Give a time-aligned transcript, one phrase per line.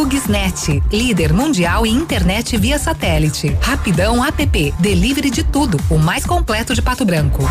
[0.00, 3.54] HughesNet, líder mundial em internet via satélite.
[3.60, 7.42] Rapidão App, delivery de tudo, o mais completo de Pato Branco.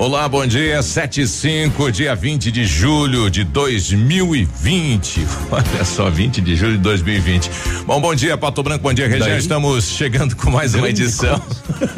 [0.00, 0.82] Olá, bom dia.
[0.82, 5.26] 75, dia 20 de julho de 2020.
[5.52, 7.50] Olha só, 20 de julho de 2020.
[7.84, 9.36] Bom, bom dia, Pato Branco, bom dia, região.
[9.36, 11.38] Estamos chegando com mais uma edição.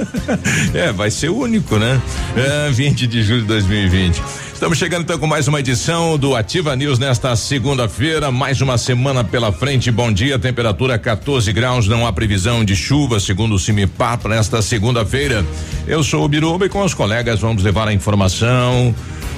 [0.75, 2.03] é, vai ser único, né?
[2.37, 4.21] É, 20 de julho de 2020.
[4.63, 9.25] Estamos chegando então com mais uma edição do Ativa News nesta segunda-feira, mais uma semana
[9.25, 9.91] pela frente.
[9.91, 14.63] Bom dia, temperatura 14 graus, não há previsão de chuva, segundo o CIMIPAR, para esta
[14.63, 15.45] segunda-feira.
[15.85, 18.95] Eu sou o Biruba e com os colegas vamos levar a informação,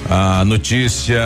[0.09, 1.19] a notícia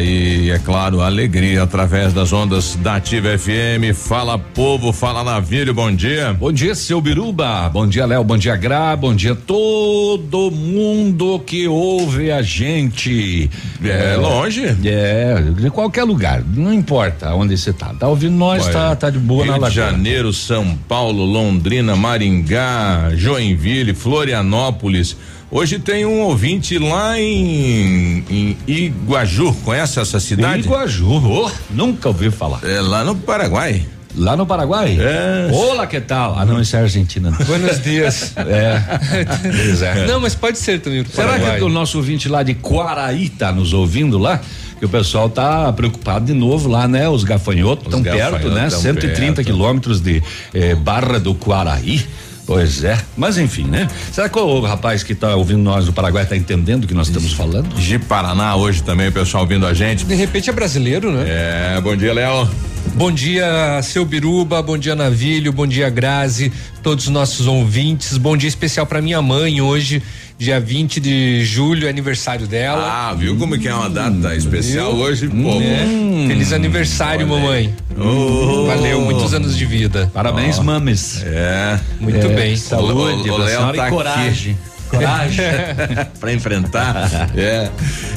[0.00, 3.94] e, é claro, a alegria através das ondas da Ativa FM.
[3.94, 6.32] Fala povo, fala navio, bom dia.
[6.32, 7.68] Bom dia, seu Biruba.
[7.68, 8.24] Bom dia, Léo.
[8.24, 8.96] Bom dia, Gra.
[8.96, 13.48] Bom dia, todo mundo que ouve a gente.
[13.84, 14.76] É, é longe?
[14.84, 17.94] É, de qualquer lugar, não importa onde você tá.
[17.94, 21.94] Tá ouvindo nós, tá, tá de boa Rio na Rio de Janeiro, São Paulo, Londrina,
[21.94, 25.16] Maringá, Joinville, Florianópolis.
[25.48, 29.52] Hoje tem um ouvinte lá em, em Iguaju.
[29.64, 30.64] Conhece essa cidade?
[30.64, 32.60] Iguaju, oh, nunca ouvi falar.
[32.64, 33.86] É lá no Paraguai.
[34.16, 34.98] Lá no Paraguai?
[34.98, 35.48] É.
[35.52, 36.36] Olá, que tal?
[36.36, 37.30] Ah, não, isso é Argentina.
[37.46, 38.32] Buenos dias.
[38.36, 40.02] é.
[40.02, 40.06] é.
[40.06, 41.04] Não, mas pode ser também.
[41.04, 41.58] Será Paraguai.
[41.58, 44.40] que o nosso ouvinte lá de Quaraí tá nos ouvindo lá?
[44.78, 47.08] que o pessoal tá preocupado de novo lá, né?
[47.08, 48.68] Os gafanhotos estão perto, né?
[48.68, 52.04] 130 quilômetros de eh, Barra do Quaraí.
[52.46, 53.88] Pois é, mas enfim, né?
[54.12, 57.08] Será que o rapaz que está ouvindo nós do Paraguai está entendendo o que nós
[57.08, 57.68] estamos falando?
[57.74, 60.04] De Paraná hoje também, o pessoal ouvindo a gente.
[60.04, 61.24] De repente é brasileiro, né?
[61.26, 62.48] É, bom dia, Léo.
[62.94, 66.52] Bom dia, seu Biruba, bom dia, Navilho, bom dia, Grazi,
[66.82, 68.16] todos os nossos ouvintes.
[68.16, 70.00] Bom dia especial para minha mãe hoje,
[70.38, 73.08] dia 20 de julho, é aniversário dela.
[73.08, 75.04] Ah, viu como que é uma data especial viu?
[75.04, 75.28] hoje?
[75.28, 76.28] Pô, é.
[76.28, 77.74] Feliz aniversário, mamãe.
[77.98, 78.66] Oh.
[78.66, 80.10] Valeu, muitos anos de vida.
[80.12, 80.62] Parabéns, oh.
[80.62, 81.22] mames.
[81.24, 81.80] É.
[82.00, 82.34] Muito é.
[82.34, 82.56] bem.
[82.56, 84.52] Saúde, o, o Léo tá e coragem.
[84.52, 84.76] Aqui.
[84.88, 85.44] Coragem
[86.20, 87.30] para enfrentar.
[87.36, 87.70] é.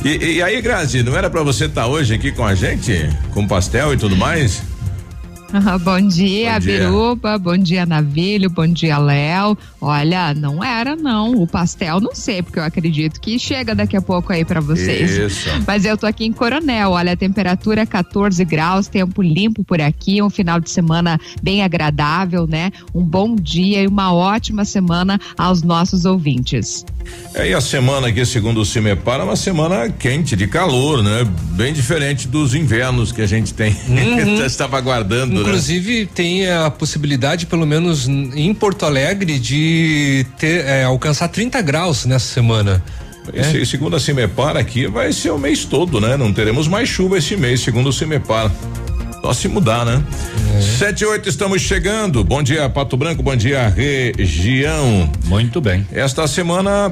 [0.04, 3.10] E, e aí, Grazi, não era para você estar tá hoje aqui com a gente,
[3.32, 4.62] com pastel e tudo mais?
[5.84, 6.60] Bom dia, bom dia.
[6.60, 9.58] Biruba, bom dia, Navilho, bom dia, Léo.
[9.82, 14.02] Olha, não era não, o pastel não sei, porque eu acredito que chega daqui a
[14.02, 15.12] pouco aí para vocês.
[15.12, 15.50] Isso.
[15.66, 20.22] Mas eu tô aqui em Coronel, olha, a temperatura 14 graus, tempo limpo por aqui,
[20.22, 22.72] um final de semana bem agradável, né?
[22.94, 26.86] Um bom dia e uma ótima semana aos nossos ouvintes.
[27.34, 31.28] É, e a semana aqui, segundo o CIMEPAR, é uma semana quente, de calor, né?
[31.52, 33.76] Bem diferente dos invernos que a gente tem.
[33.88, 34.44] Uhum.
[34.46, 35.36] Estava aguardando.
[35.36, 35.42] Né?
[35.42, 36.10] Inclusive, né?
[36.14, 42.34] tem a possibilidade, pelo menos em Porto Alegre, de ter, é, alcançar 30 graus nessa
[42.34, 42.84] semana.
[43.32, 43.64] É.
[43.64, 46.18] Segundo a CIMEPAR, aqui vai ser o mês todo, né?
[46.18, 48.52] Não teremos mais chuva esse mês, segundo o CIMEPAR.
[49.22, 50.02] Só se mudar, né?
[50.58, 50.62] É.
[50.62, 52.24] Sete e oito, estamos chegando.
[52.24, 55.10] Bom dia, Pato Branco, bom dia, região.
[55.26, 55.86] Muito bem.
[55.92, 56.92] Esta semana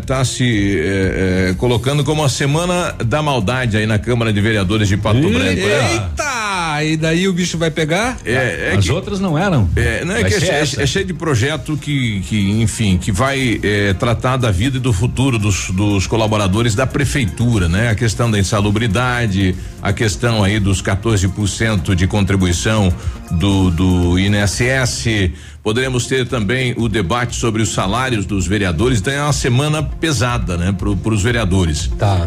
[0.00, 4.40] está eh, se eh, eh, colocando como a semana da maldade aí na Câmara de
[4.40, 5.38] Vereadores de Pato Branco.
[5.38, 5.54] Né?
[5.54, 6.84] Eita!
[6.84, 8.18] E daí o bicho vai pegar?
[8.24, 9.68] É, é As que, outras não eram.
[9.74, 13.60] É, não é que é, é, cheio de projeto que, que enfim, que vai
[13.98, 17.90] tratar da vida e do futuro dos, dos colaboradores da prefeitura, né?
[17.90, 21.47] A questão da insalubridade, a questão aí dos 14%
[21.96, 22.92] de contribuição
[23.30, 25.30] do, do INSS.
[25.62, 29.00] Poderemos ter também o debate sobre os salários dos vereadores.
[29.00, 31.90] Então é uma semana pesada, né, para os vereadores.
[31.98, 32.26] Tá.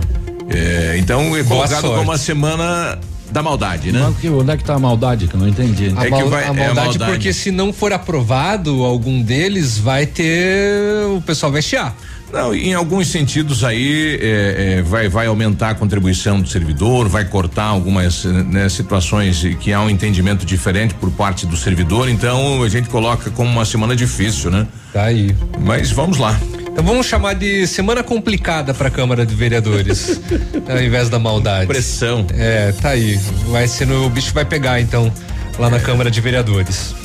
[0.50, 3.00] É, então é colocado como uma semana
[3.32, 4.02] da maldade, né?
[4.02, 5.94] Mas, onde é que tá a maldade que eu não entendi?
[5.96, 9.22] A, é mal, vai, a, maldade, é a maldade porque se não for aprovado algum
[9.22, 11.96] deles, vai ter o pessoal vai chiar.
[12.32, 17.26] Não, em alguns sentidos aí é, é, vai, vai aumentar a contribuição do servidor, vai
[17.26, 22.70] cortar algumas né, situações que há um entendimento diferente por parte do servidor, então a
[22.70, 24.66] gente coloca como uma semana difícil, né?
[24.94, 25.36] Tá aí.
[25.60, 26.40] Mas vamos lá.
[26.72, 30.22] Então vamos chamar de semana complicada para a Câmara de Vereadores,
[30.70, 31.68] ao invés da maldade.
[31.68, 32.26] Pressão.
[32.34, 33.20] É, tá aí.
[33.48, 35.12] Vai ser no, o bicho vai pegar então
[35.60, 35.72] lá é.
[35.72, 36.96] na Câmara de Vereadores.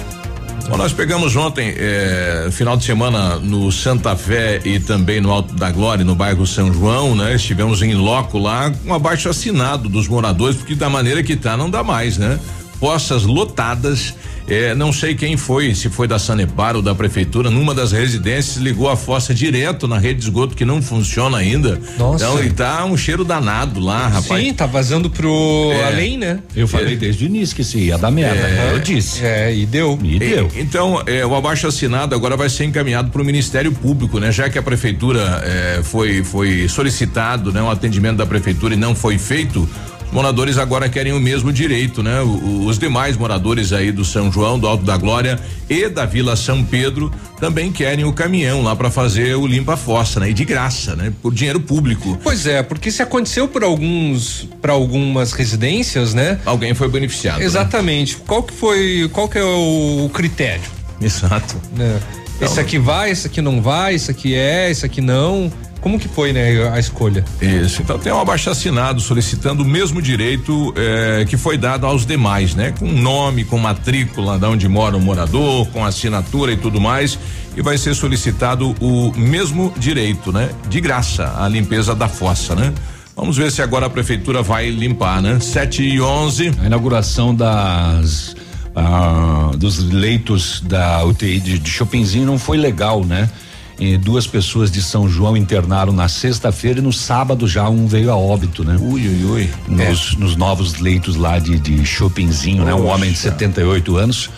[0.68, 5.54] Bom, nós pegamos ontem, eh, final de semana, no Santa Fé e também no Alto
[5.54, 7.36] da Glória, no bairro São João, né?
[7.36, 11.70] Estivemos em loco lá, com abaixo assinado dos moradores, porque da maneira que tá, não
[11.70, 12.40] dá mais, né?
[12.80, 14.12] Poças lotadas
[14.48, 18.56] é, não sei quem foi, se foi da Sanepar ou da prefeitura, numa das residências
[18.56, 21.80] ligou a fossa direto na rede de esgoto que não funciona ainda.
[21.98, 22.24] Nossa.
[22.24, 24.42] Então, e tá um cheiro danado lá, rapaz.
[24.42, 25.84] Sim, tá vazando pro é.
[25.84, 26.40] além, né?
[26.54, 26.96] Eu falei é.
[26.96, 28.40] desde o início que se ia dar merda.
[28.40, 28.72] É.
[28.72, 29.24] Eu disse.
[29.24, 29.98] É, e deu.
[30.02, 30.50] E deu.
[30.56, 34.30] então, é, o abaixo assinado agora vai ser encaminhado para o Ministério Público, né?
[34.30, 38.94] Já que a prefeitura é, foi foi solicitado, né, um atendimento da prefeitura e não
[38.94, 39.68] foi feito,
[40.12, 42.20] moradores agora querem o mesmo direito, né?
[42.20, 45.38] O, os demais moradores aí do São João, do Alto da Glória
[45.68, 50.30] e da Vila São Pedro também querem o caminhão lá para fazer o limpa-fossa, né?
[50.30, 51.12] E de graça, né?
[51.22, 52.18] Por dinheiro público.
[52.22, 56.40] Pois é, porque se aconteceu por alguns, para algumas residências, né?
[56.44, 57.38] Alguém foi beneficiado.
[57.38, 57.44] Né?
[57.44, 58.14] Exatamente.
[58.16, 58.22] Né?
[58.26, 60.64] Qual que foi, qual que é o, critério?
[61.00, 61.56] Exato.
[61.76, 62.00] Né?
[62.36, 65.52] Então, esse aqui vai, esse aqui não vai, esse aqui é, esse aqui não.
[65.86, 67.24] Como que foi, né, a escolha?
[67.40, 72.04] Isso, então tem um abaixo assinado solicitando o mesmo direito eh, que foi dado aos
[72.04, 72.74] demais, né?
[72.76, 77.16] Com nome, com matrícula de onde mora o morador, com assinatura e tudo mais,
[77.56, 80.50] e vai ser solicitado o mesmo direito, né?
[80.68, 82.74] De graça, a limpeza da fossa, né?
[83.14, 85.38] Vamos ver se agora a prefeitura vai limpar, né?
[85.38, 86.50] 7 e 11.
[86.62, 88.34] A inauguração das
[88.74, 93.30] ah, dos leitos da UTI de, de Chopinzinho não foi legal, né?
[93.78, 98.10] E duas pessoas de São João internaram na sexta-feira e no sábado já um veio
[98.10, 98.76] a óbito, né?
[98.80, 99.50] Ui, ui, ui.
[99.68, 100.18] Nos, é.
[100.18, 102.74] nos novos leitos lá de, de Chopinzinho, né?
[102.74, 104.30] Um homem de 78 anos.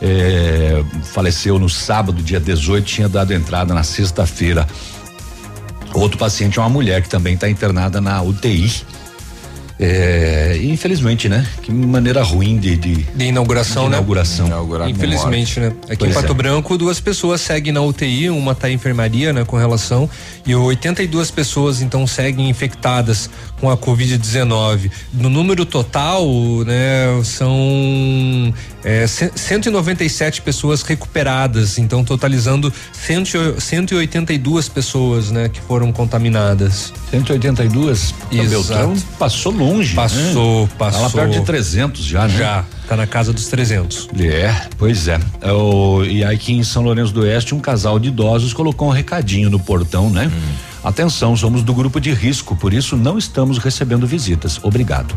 [0.00, 4.66] É, faleceu no sábado, dia 18, tinha dado entrada na sexta-feira.
[5.94, 8.70] Outro paciente é uma mulher que também está internada na UTI.
[9.78, 11.46] É, infelizmente, né?
[11.62, 13.96] Que maneira ruim de, de, de inauguração, de né?
[13.96, 14.46] Inauguração.
[14.88, 15.72] Infelizmente, né?
[15.84, 16.34] Aqui pois em Pato é.
[16.34, 19.44] Branco, duas pessoas seguem na UTI, uma está em enfermaria, né?
[19.44, 20.08] Com relação,
[20.44, 23.30] e 82 pessoas então seguem infectadas
[23.60, 24.90] com a Covid-19.
[25.12, 26.26] No número total,
[26.66, 27.22] né?
[27.24, 28.52] São
[28.84, 35.48] é, 197 pessoas recuperadas, então totalizando 100, 182 pessoas, né?
[35.48, 36.92] Que foram contaminadas.
[37.10, 38.14] 182?
[38.30, 38.48] Exato.
[38.48, 39.71] Beltrão passou longe.
[39.94, 40.72] Passou, né?
[40.78, 41.00] passou.
[41.00, 42.38] Ela perto de 300 já, né?
[42.38, 44.08] Já, tá na casa dos 300.
[44.18, 45.18] É, pois é.
[45.40, 48.92] é o, e aqui em São Lourenço do Oeste, um casal de idosos colocou um
[48.92, 50.30] recadinho no portão, né?
[50.32, 50.52] Hum.
[50.84, 54.58] Atenção, somos do grupo de risco, por isso não estamos recebendo visitas.
[54.62, 55.14] Obrigado.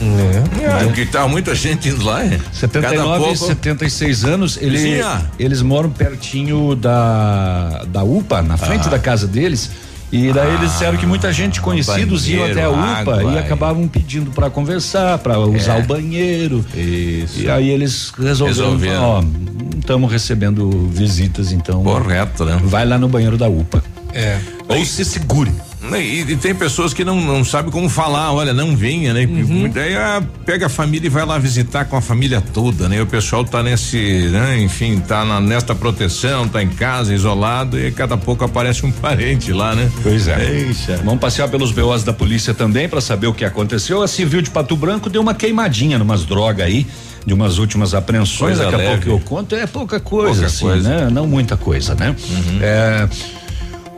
[0.00, 0.84] É, é.
[0.84, 2.38] Porque tá muita gente indo lá, é?
[2.52, 3.36] 79 pouco...
[3.36, 5.00] 76 anos, ele,
[5.38, 8.90] eles moram pertinho da da UPA, na frente ah.
[8.90, 9.70] da casa deles.
[10.10, 13.38] E daí ah, eles disseram que muita gente conhecidos iam até a UPA água, e
[13.38, 15.82] acabavam pedindo para conversar, para usar é.
[15.82, 16.64] o banheiro.
[16.74, 17.40] Isso.
[17.40, 21.82] E aí eles resolveram, ó, não estamos recebendo visitas, então.
[21.82, 22.60] Correto, né?
[22.62, 23.82] Vai lá no banheiro da UPA.
[24.12, 24.38] É.
[24.68, 25.52] Ou se segure.
[25.94, 29.24] E, e, tem pessoas que não, não sabem como falar, olha, não venha, né?
[29.24, 29.70] Uhum.
[29.72, 33.00] Daí ah, pega a família e vai lá visitar com a família toda, né?
[33.00, 34.58] O pessoal tá nesse, né?
[34.58, 39.52] Enfim, tá na, nesta proteção, tá em casa, isolado e cada pouco aparece um parente
[39.52, 39.90] lá, né?
[40.02, 40.50] Pois é.
[40.50, 41.00] Eixa.
[41.04, 44.02] Vamos passear pelos BOs da polícia também para saber o que aconteceu.
[44.02, 46.86] A Civil de Pato Branco deu uma queimadinha numas drogas aí
[47.26, 50.64] de umas últimas apreensões, coisa daqui a pouco eu conto, é pouca coisa, pouca assim,
[50.64, 50.88] coisa.
[50.88, 51.10] né?
[51.10, 52.14] Não muita coisa, né?
[52.30, 52.58] Uhum.
[52.62, 53.08] É,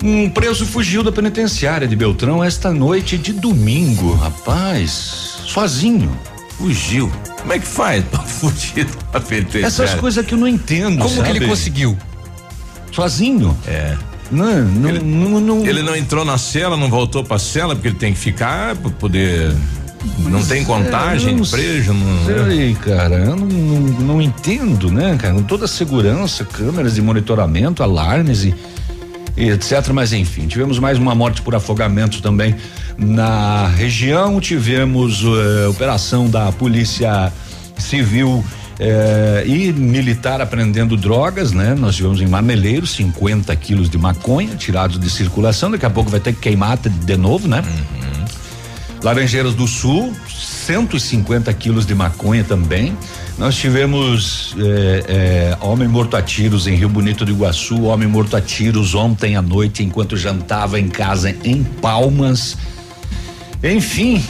[0.03, 6.11] um preso fugiu da penitenciária de Beltrão esta noite de domingo, rapaz, sozinho.
[6.57, 7.11] Fugiu.
[7.40, 9.67] Como é que faz pra fugir da penitenciária?
[9.67, 10.99] Essas coisas que eu não entendo.
[10.99, 11.31] Como sabe?
[11.31, 11.97] que ele conseguiu?
[12.93, 13.57] Sozinho.
[13.67, 13.97] É.
[14.31, 17.88] Não, não, ele, não, não, ele não entrou na cela, não voltou pra cela, porque
[17.88, 19.55] ele tem que ficar pra poder.
[20.19, 22.26] Não tem contagem, é, não preso, não.
[22.26, 25.40] Sei, cara, eu não, não, não, entendo, né, cara?
[25.43, 28.55] Toda a segurança, câmeras de monitoramento, alarmes e
[29.47, 29.88] etc.
[29.92, 32.54] Mas enfim, tivemos mais uma morte por afogamento também
[32.97, 34.40] na região.
[34.40, 37.33] Tivemos uh, operação da Polícia
[37.78, 38.45] Civil
[38.80, 41.75] eh, e militar apreendendo drogas, né?
[41.75, 45.71] Nós tivemos em Marmeleiro 50 quilos de maconha tirados de circulação.
[45.71, 47.61] Daqui a pouco vai ter que queimar de novo, né?
[47.61, 48.25] Uhum.
[49.02, 52.97] Laranjeiras do Sul, 150 quilos de maconha também.
[53.38, 58.37] Nós tivemos é, é, homem morto a tiros em Rio Bonito do Iguaçu, homem morto
[58.37, 62.57] a tiros ontem à noite enquanto jantava em casa em Palmas.
[63.62, 64.25] Enfim,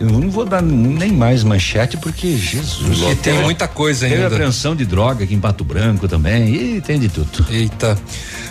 [0.00, 2.98] eu não vou dar nem mais manchete porque Jesus.
[3.10, 4.16] E tem muita coisa ainda.
[4.16, 7.46] Tem apreensão de droga aqui em Pato Branco também e tem de tudo.
[7.48, 7.96] Eita.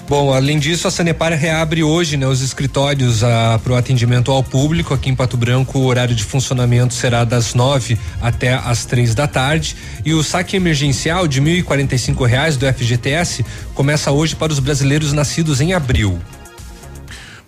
[0.08, 4.44] Bom, além disso, a Sanepar reabre hoje né, os escritórios ah, para o atendimento ao
[4.44, 5.80] público aqui em Pato Branco.
[5.80, 9.76] O horário de funcionamento será das nove até as três da tarde.
[10.06, 15.60] E o saque emergencial de 1.045 reais do FGTS começa hoje para os brasileiros nascidos
[15.60, 16.20] em abril.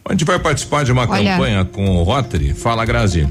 [0.08, 1.32] A gente vai participar de uma Olha.
[1.32, 2.54] campanha com o Rotary.
[2.54, 3.28] Fala, Grazi.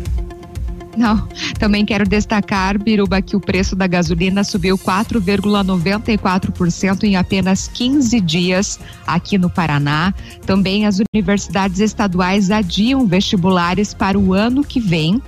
[0.96, 8.18] Não, também quero destacar, Biruba, que o preço da gasolina subiu 4,94% em apenas 15
[8.20, 10.14] dias aqui no Paraná.
[10.46, 15.20] Também as universidades estaduais adiam vestibulares para o ano que vem.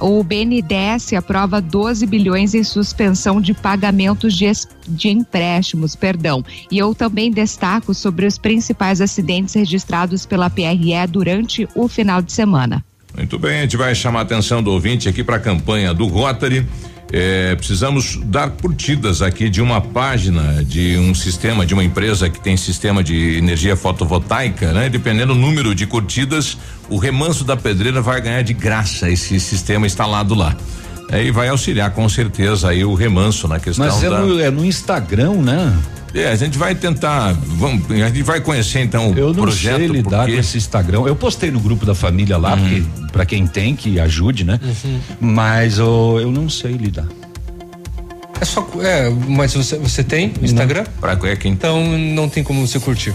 [0.00, 4.50] O BNDES aprova 12 bilhões em suspensão de pagamentos de,
[4.88, 6.44] de empréstimos, perdão.
[6.70, 12.32] E eu também destaco sobre os principais acidentes registrados pela PRE durante o final de
[12.32, 12.84] semana.
[13.16, 16.06] Muito bem, a gente vai chamar a atenção do ouvinte aqui para a campanha do
[16.06, 16.66] Rotary.
[17.12, 22.40] É, precisamos dar curtidas aqui de uma página de um sistema, de uma empresa que
[22.40, 24.88] tem sistema de energia fotovoltaica, né?
[24.88, 29.86] Dependendo do número de curtidas, o remanso da pedreira vai ganhar de graça esse sistema
[29.86, 30.56] instalado lá.
[31.10, 34.20] Aí vai auxiliar com certeza aí o remanso na questão Mas é, da...
[34.20, 35.76] no, é no Instagram, né?
[36.14, 39.78] É, a gente vai tentar, vamos, a gente vai conhecer então o eu não projeto.
[39.78, 40.34] Sei lidar porque...
[40.34, 41.02] com esse Instagram.
[41.06, 42.60] Eu postei no grupo da família lá, uhum.
[42.60, 44.60] porque para quem tem que ajude, né?
[44.62, 45.00] Uhum.
[45.20, 47.06] Mas oh, eu não sei lidar.
[48.40, 50.84] É só, é, mas você, você tem Instagram?
[51.00, 51.50] Para é quem?
[51.50, 53.12] Então não tem como você curtir.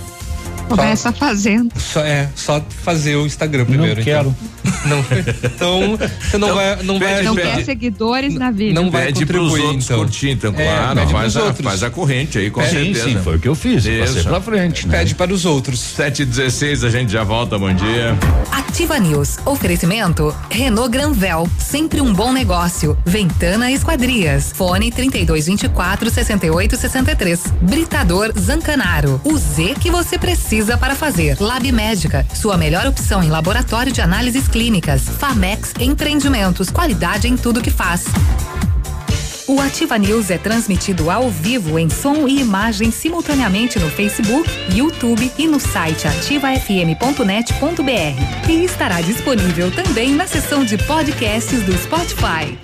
[0.67, 1.71] Começa só, fazendo.
[1.79, 3.95] Só, é, só fazer o Instagram primeiro.
[3.95, 4.29] Não quero.
[4.29, 4.49] Então.
[4.85, 4.99] Não,
[5.43, 6.83] então você não então, vai.
[6.83, 8.79] Não, vai não quer seguidores na vida.
[8.79, 9.97] Não vai pede pros outros então.
[9.99, 11.09] curtir, então, é, claro.
[11.09, 13.03] Faz a, faz a corrente aí, com é, certeza.
[13.03, 13.85] Sim, sim, foi o que eu fiz.
[13.85, 14.99] Passei pra frente, né?
[14.99, 15.79] Pede para os outros.
[15.79, 18.17] 7 e 16 a gente já volta, bom dia.
[18.51, 19.37] Ativa News.
[19.45, 20.35] Oferecimento.
[20.49, 21.49] Renault Granvel.
[21.57, 22.97] Sempre um bom negócio.
[23.05, 24.51] Ventana Esquadrias.
[24.53, 27.43] Fone 3224 6863.
[27.61, 29.21] Britador Zancanaro.
[29.23, 31.37] O Z que você precisa precisa para fazer.
[31.39, 35.07] Lab Médica, sua melhor opção em laboratório de análises clínicas.
[35.07, 38.03] Famex Empreendimentos, qualidade em tudo que faz.
[39.47, 45.31] O Ativa News é transmitido ao vivo em som e imagem simultaneamente no Facebook, YouTube
[45.37, 48.49] e no site ativafm.net.br.
[48.49, 52.57] E estará disponível também na seção de podcasts do Spotify.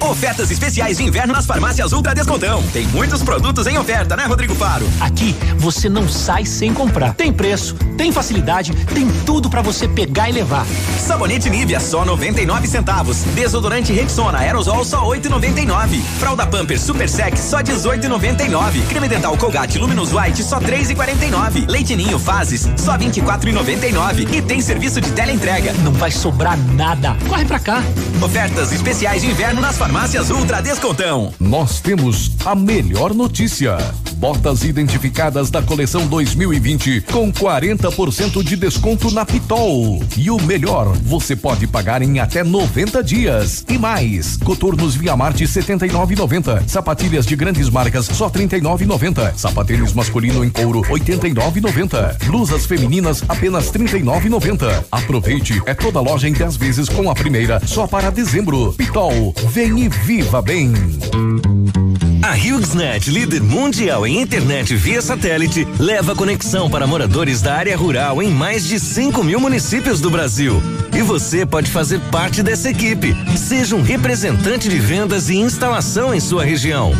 [0.00, 2.62] Ofertas especiais de inverno nas farmácias Ultra Descontão.
[2.72, 4.88] Tem muitos produtos em oferta, né, Rodrigo Faro?
[5.00, 7.14] Aqui você não sai sem comprar.
[7.14, 10.64] Tem preço, tem facilidade, tem tudo para você pegar e levar.
[10.98, 13.24] Sabonete Nivea só 99 centavos.
[13.34, 16.00] Desodorante Rexona Aerosol só 8,99.
[16.20, 18.86] Fralda Pampers Super Sec só 18,99.
[18.88, 21.68] Creme dental Colgate Luminous White só 3,49.
[21.68, 24.32] Leite Ninho Fases só 24,99.
[24.32, 25.72] E tem serviço de teleentrega.
[25.82, 27.16] Não vai sobrar nada.
[27.28, 27.82] Corre pra cá.
[28.22, 31.32] Ofertas especiais de inverno nas farmácias Farmácias Ultra Descontão.
[31.40, 33.78] Nós temos a melhor notícia.
[34.16, 40.02] Botas identificadas da coleção 2020 com 40% de desconto na Pitol.
[40.14, 43.64] E o melhor, você pode pagar em até 90 dias.
[43.66, 46.68] E mais, coturnos Via Marte 79,90.
[46.68, 49.36] Sapatilhas de grandes marcas só 39,90.
[49.36, 52.24] Sapatênis masculino em couro 89,90.
[52.26, 54.84] Blusas femininas apenas 39,90.
[54.92, 58.74] Aproveite, é toda loja em 10 vezes com a primeira só para dezembro.
[58.74, 60.72] Pitol, vem e viva bem.
[62.20, 68.20] A HughesNet, líder mundial em internet via satélite, leva conexão para moradores da área rural
[68.20, 70.60] em mais de 5 mil municípios do Brasil.
[70.96, 73.14] E você pode fazer parte dessa equipe.
[73.36, 76.92] Seja um representante de vendas e instalação em sua região.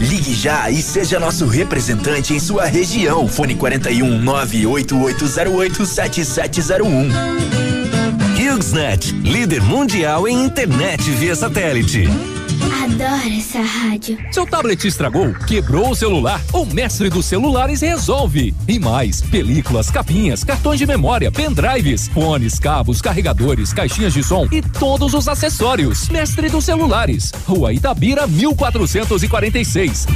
[0.00, 3.28] Ligue já e seja nosso representante em sua região.
[3.28, 7.73] Fone 41 98808 7701.
[8.54, 12.04] HughesNet, líder mundial em internet via satélite.
[12.84, 14.16] Adoro essa rádio.
[14.30, 16.40] Seu tablet estragou, quebrou o celular?
[16.52, 18.54] O mestre dos celulares resolve.
[18.68, 24.62] E mais, películas, capinhas, cartões de memória, pendrives, fones, cabos, carregadores, caixinhas de som e
[24.62, 26.08] todos os acessórios.
[26.08, 30.06] Mestre dos celulares, Rua Itabira, 1446.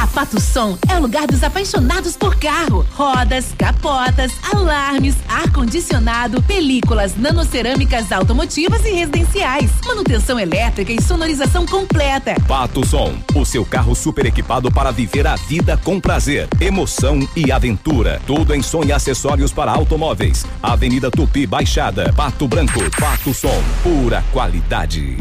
[0.00, 2.86] A Pato Som é o lugar dos apaixonados por carro.
[2.94, 9.70] Rodas, capotas, alarmes, ar-condicionado, películas, nanocerâmicas automotivas e residenciais.
[9.84, 12.34] Manutenção elétrica e sonorização completa.
[12.48, 17.52] Pato Som, o seu carro super equipado para viver a vida com prazer, emoção e
[17.52, 18.22] aventura.
[18.26, 20.46] Tudo em som e acessórios para automóveis.
[20.62, 25.18] Avenida Tupi Baixada, Pato Branco, Pato Som, pura qualidade.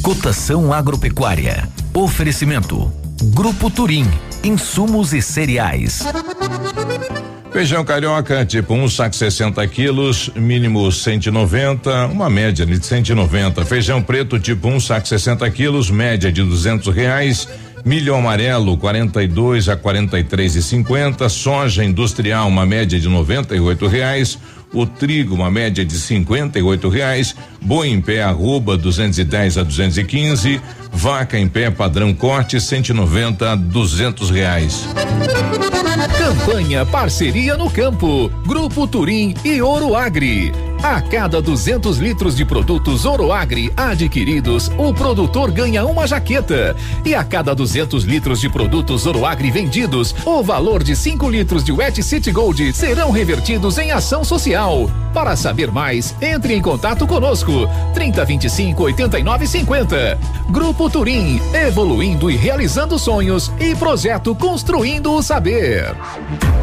[0.00, 1.68] Cotação agropecuária.
[1.92, 4.06] Oferecimento Grupo Turim,
[4.44, 6.02] insumos e cereais.
[7.50, 13.64] Feijão carioca, tipo um saco 60 quilos, mínimo 190, uma média de 190.
[13.64, 17.48] Feijão preto, tipo um saco 60 quilos, média de 200 reais
[17.86, 24.36] Milho amarelo 42 a 43 e 50, soja industrial uma média de 98 reais,
[24.72, 30.60] o trigo uma média de 58 reais, boi em pé arroba 210 a 215,
[30.92, 34.86] vaca em pé padrão corte 190 a 200 reais.
[36.26, 40.52] Campanha Parceria no Campo, Grupo Turim e Ouro Agri.
[40.82, 46.76] A cada 200 litros de produtos Oroagri adquiridos, o produtor ganha uma jaqueta.
[47.04, 51.72] E a cada 200 litros de produtos Oroagri vendidos, o valor de 5 litros de
[51.72, 54.90] Wet City Gold serão revertidos em ação social.
[55.14, 57.68] Para saber mais, entre em contato conosco.
[57.94, 60.18] 3025 89 50.
[60.50, 65.96] Grupo Turim, evoluindo e realizando sonhos e projeto Construindo o Saber.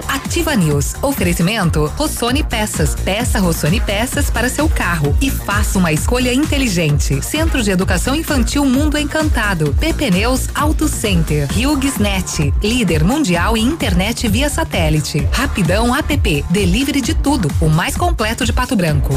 [0.08, 0.96] Ativa News.
[1.02, 2.96] Oferecimento Rossoni Peças.
[2.96, 7.22] Peça Rossoni Peças para seu carro e faça uma escolha inteligente.
[7.22, 9.74] Centro de Educação Infantil Mundo Encantado.
[9.80, 11.48] PP Neus Auto Center.
[11.52, 12.54] HughesNet.
[12.62, 15.28] Líder mundial em internet via satélite.
[15.32, 16.46] Rapidão App.
[16.50, 17.50] Delivery de tudo.
[17.62, 19.14] O mais completo de Pato Branco.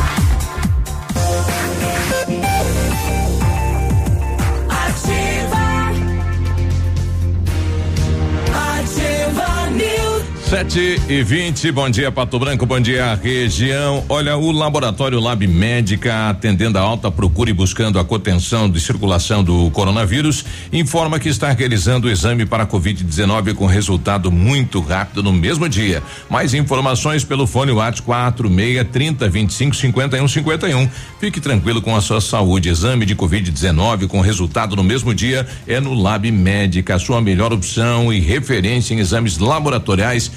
[10.48, 14.04] Sete e vinte, bom dia Pato Branco, bom dia região.
[14.08, 19.42] Olha, o Laboratório Lab Médica, atendendo a alta procura e buscando a contenção de circulação
[19.42, 25.32] do coronavírus, informa que está realizando o exame para Covid-19 com resultado muito rápido no
[25.32, 26.00] mesmo dia.
[26.30, 30.74] Mais informações pelo fone WhatsApp quatro meia trinta vinte cinco cinquenta e um cinquenta e
[30.76, 30.88] um.
[31.18, 32.68] Fique tranquilo com a sua saúde.
[32.68, 37.52] Exame de Covid-19 com resultado no mesmo dia é no Lab Médica, a sua melhor
[37.52, 40.36] opção e referência em exames laboratoriais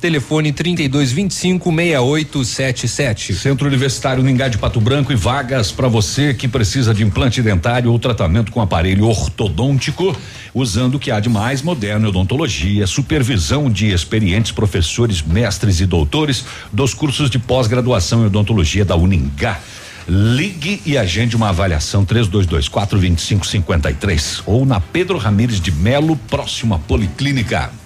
[0.00, 3.34] telefone 3225 6877.
[3.34, 7.90] Centro Universitário Ningá de Pato Branco e vagas para você que precisa de implante dentário
[7.90, 10.16] ou tratamento com aparelho ortodôntico,
[10.54, 16.44] usando o que há de mais moderno odontologia, supervisão de experientes professores, mestres e doutores
[16.72, 19.60] dos cursos de pós-graduação em odontologia da Uningá.
[20.06, 26.78] Ligue e agende uma avaliação 3224 2553 ou na Pedro Ramires de Melo, próximo à
[26.78, 27.83] Policlínica.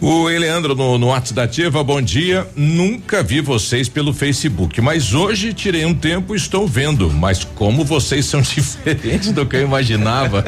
[0.00, 2.46] O Eleandro no, no WhatsApp da Ativa, bom dia.
[2.56, 7.10] Nunca vi vocês pelo Facebook, mas hoje tirei um tempo e estou vendo.
[7.10, 10.42] Mas como vocês são diferentes do que eu imaginava.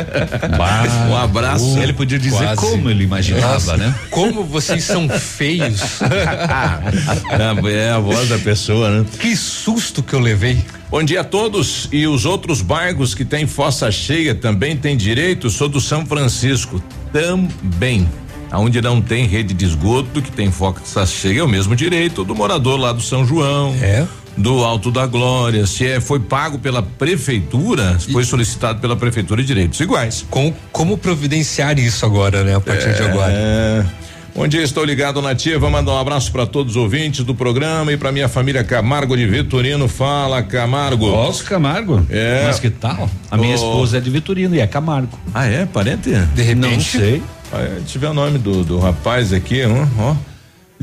[0.56, 1.78] Bah, um abraço.
[1.78, 2.62] ele podia dizer quase.
[2.62, 3.94] como ele imaginava, Nossa, né?
[4.10, 6.00] Como vocês são feios.
[7.70, 9.06] é a voz da pessoa, né?
[9.20, 10.64] Que susto que eu levei.
[10.90, 15.50] Bom dia a todos e os outros bairros que têm fossa cheia também têm direito.
[15.50, 18.08] Sou do São Francisco também.
[18.52, 22.34] Aonde não tem rede de esgoto, que tem fossa cheia, é o mesmo direito do
[22.34, 23.74] morador lá do São João.
[23.80, 28.96] É do Alto da Glória, se é, foi pago pela prefeitura, e foi solicitado pela
[28.96, 30.24] prefeitura direitos iguais.
[30.30, 32.56] Com, como providenciar isso agora, né?
[32.56, 33.92] A partir é, de agora.
[34.34, 37.92] Bom dia, estou ligado na Ativa, mandar um abraço para todos os ouvintes do programa
[37.92, 39.86] e para minha família Camargo de Vitorino.
[39.86, 41.06] Fala, Camargo.
[41.06, 42.06] Nossa, Camargo.
[42.08, 42.44] É.
[42.46, 43.10] Mas que tal?
[43.30, 43.54] A minha oh.
[43.54, 45.18] esposa é de Vitorino e é Camargo.
[45.34, 45.66] Ah, é?
[45.66, 46.10] Parente?
[46.10, 46.56] De repente.
[46.56, 47.22] Não sei.
[47.52, 49.68] Ah, tiver o nome do, do rapaz aqui, ó.
[49.68, 50.16] Minha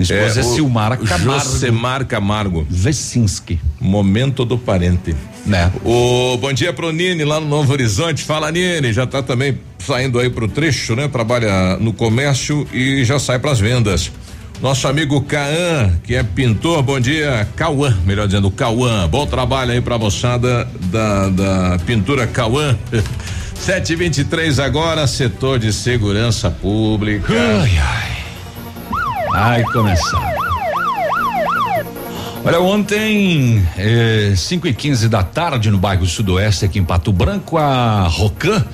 [0.04, 1.44] esposa é, é Silmara Camargo.
[1.44, 2.68] Josemar Camargo.
[2.70, 3.60] Vecinski.
[3.80, 5.16] Momento do parente.
[5.46, 5.72] Né?
[5.84, 8.24] O bom dia pro Nini lá no Novo Horizonte.
[8.24, 11.08] Fala Nini, já tá também saindo aí pro trecho, né?
[11.08, 14.12] Trabalha no comércio e já sai para as vendas.
[14.62, 19.08] Nosso amigo Cauã, que é pintor, bom dia, Cauã, melhor dizendo, Cauã.
[19.08, 22.78] Bom trabalho aí pra moçada da, da pintura Cauã.
[23.56, 27.34] 723 agora, setor de segurança pública.
[27.34, 28.19] Ai, ai.
[29.34, 30.34] Ai, começar.
[32.44, 33.64] Olha, ontem,
[34.36, 38.66] 5 eh, e 15 da tarde, no bairro Sudoeste, aqui em Pato Branco, a Rocan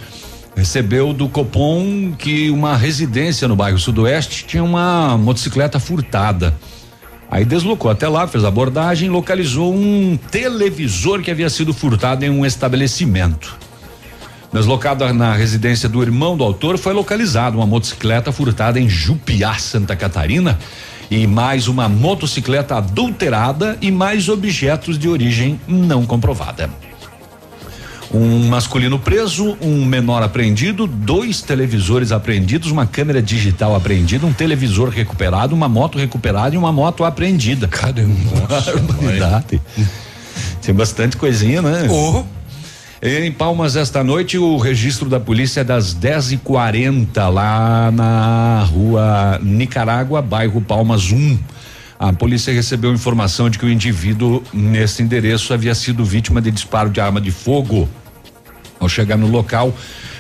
[0.56, 6.56] recebeu do Copom que uma residência no bairro Sudoeste tinha uma motocicleta furtada.
[7.30, 12.30] Aí deslocou até lá, fez a abordagem, localizou um televisor que havia sido furtado em
[12.30, 13.58] um estabelecimento.
[14.56, 19.98] Deslocado na residência do irmão do autor, foi localizada uma motocicleta furtada em Jupiá, Santa
[19.98, 20.58] Catarina,
[21.12, 26.70] e mais uma motocicleta adulterada e mais objetos de origem não comprovada.
[28.10, 34.88] Um masculino preso, um menor apreendido, dois televisores apreendidos, uma câmera digital apreendida, um televisor
[34.88, 37.68] recuperado, uma moto recuperada e uma moto apreendida.
[37.68, 38.48] Caramba,
[38.88, 39.62] Barbaridade.
[40.62, 41.90] Tem bastante coisinha, né?
[41.92, 42.24] Oh.
[43.08, 48.64] Em Palmas, esta noite, o registro da polícia é das 10 e 40 lá na
[48.64, 51.38] rua Nicarágua, bairro Palmas 1.
[52.00, 56.90] A polícia recebeu informação de que o indivíduo nesse endereço havia sido vítima de disparo
[56.90, 57.88] de arma de fogo.
[58.80, 59.72] Ao chegar no local,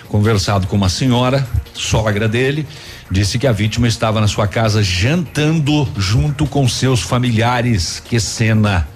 [0.07, 1.43] conversado com uma senhora,
[1.73, 2.67] sogra dele,
[3.09, 7.99] disse que a vítima estava na sua casa jantando junto com seus familiares.
[7.99, 8.87] Que cena!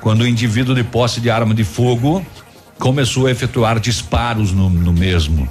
[0.00, 2.24] Quando o indivíduo de posse de arma de fogo
[2.78, 5.48] começou a efetuar disparos no, no mesmo.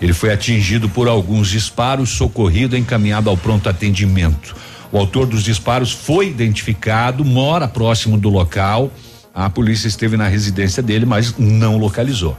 [0.00, 4.56] Ele foi atingido por alguns disparos, socorrido e encaminhado ao pronto atendimento.
[4.90, 8.90] O autor dos disparos foi identificado, mora próximo do local.
[9.34, 12.36] A polícia esteve na residência dele, mas não localizou.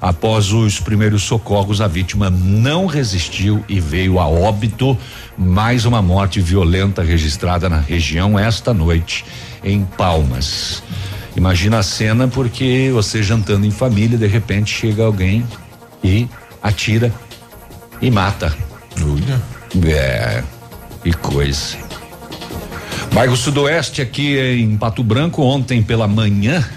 [0.00, 4.96] Após os primeiros socorros, a vítima não resistiu e veio a óbito.
[5.36, 9.24] Mais uma morte violenta registrada na região esta noite,
[9.64, 10.82] em Palmas.
[11.38, 15.46] Imagina a cena porque você jantando em família, de repente chega alguém
[16.02, 16.26] e
[16.60, 17.12] atira
[18.02, 18.52] e mata.
[19.86, 20.42] É,
[21.00, 21.76] que coisa.
[23.14, 26.68] Bairro Sudoeste aqui em Pato Branco, ontem pela manhã,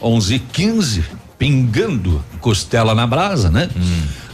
[0.00, 1.02] 11:15,
[1.38, 3.68] pingando costela na brasa, né?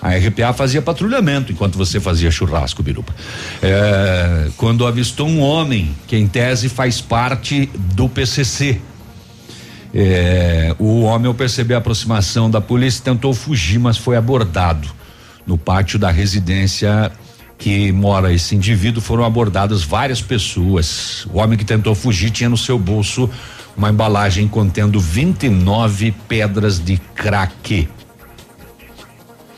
[0.01, 3.13] A RPA fazia patrulhamento enquanto você fazia churrasco, Birupa.
[3.61, 8.81] É, quando avistou um homem que em tese faz parte do PCC.
[9.95, 14.89] É, o homem, ao perceber a aproximação da polícia, tentou fugir, mas foi abordado
[15.47, 17.13] no pátio da residência
[17.59, 19.03] que mora esse indivíduo.
[19.03, 21.27] Foram abordadas várias pessoas.
[21.33, 23.29] O homem que tentou fugir tinha no seu bolso
[23.77, 27.89] uma embalagem contendo 29 pedras de crack.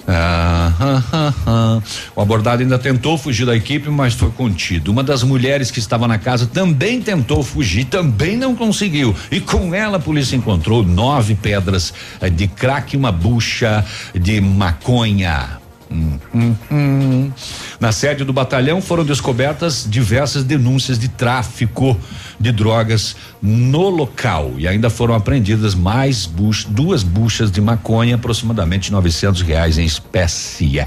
[0.06, 1.82] Ah, ah, ah, ah.
[2.14, 4.92] O abordado ainda tentou fugir da equipe, mas foi contido.
[4.92, 9.14] Uma das mulheres que estava na casa também tentou fugir, também não conseguiu.
[9.30, 14.40] E com ela a polícia encontrou nove pedras eh, de crack e uma bucha de
[14.40, 15.63] maconha.
[15.90, 17.32] Hum, hum, hum.
[17.78, 21.98] Na sede do batalhão foram descobertas diversas denúncias de tráfico
[22.40, 26.26] de drogas no local e ainda foram apreendidas mais
[26.68, 30.86] duas buchas de maconha, aproximadamente 900 reais em espécie.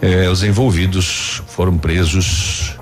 [0.00, 2.77] Eh, os envolvidos foram presos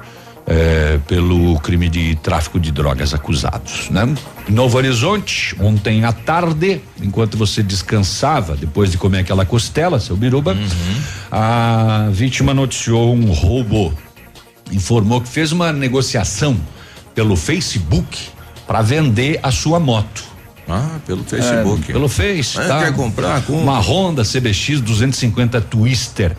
[0.46, 4.14] eh, pelo crime de tráfico de drogas acusados, né?
[4.48, 10.56] Novo Horizonte, ontem à tarde, enquanto você descansava depois de comer aquela costela, seu biruba,
[11.30, 13.92] a vítima noticiou um roubo.
[14.72, 16.56] Informou que fez uma negociação
[17.14, 18.18] pelo Facebook
[18.66, 20.24] para vender a sua moto.
[20.68, 21.84] Ah, pelo Facebook.
[21.88, 22.78] É, pelo Face, Ah, tá?
[22.80, 23.40] quer comprar?
[23.42, 23.62] Compra.
[23.62, 26.36] Uma Honda CBX 250 Twister.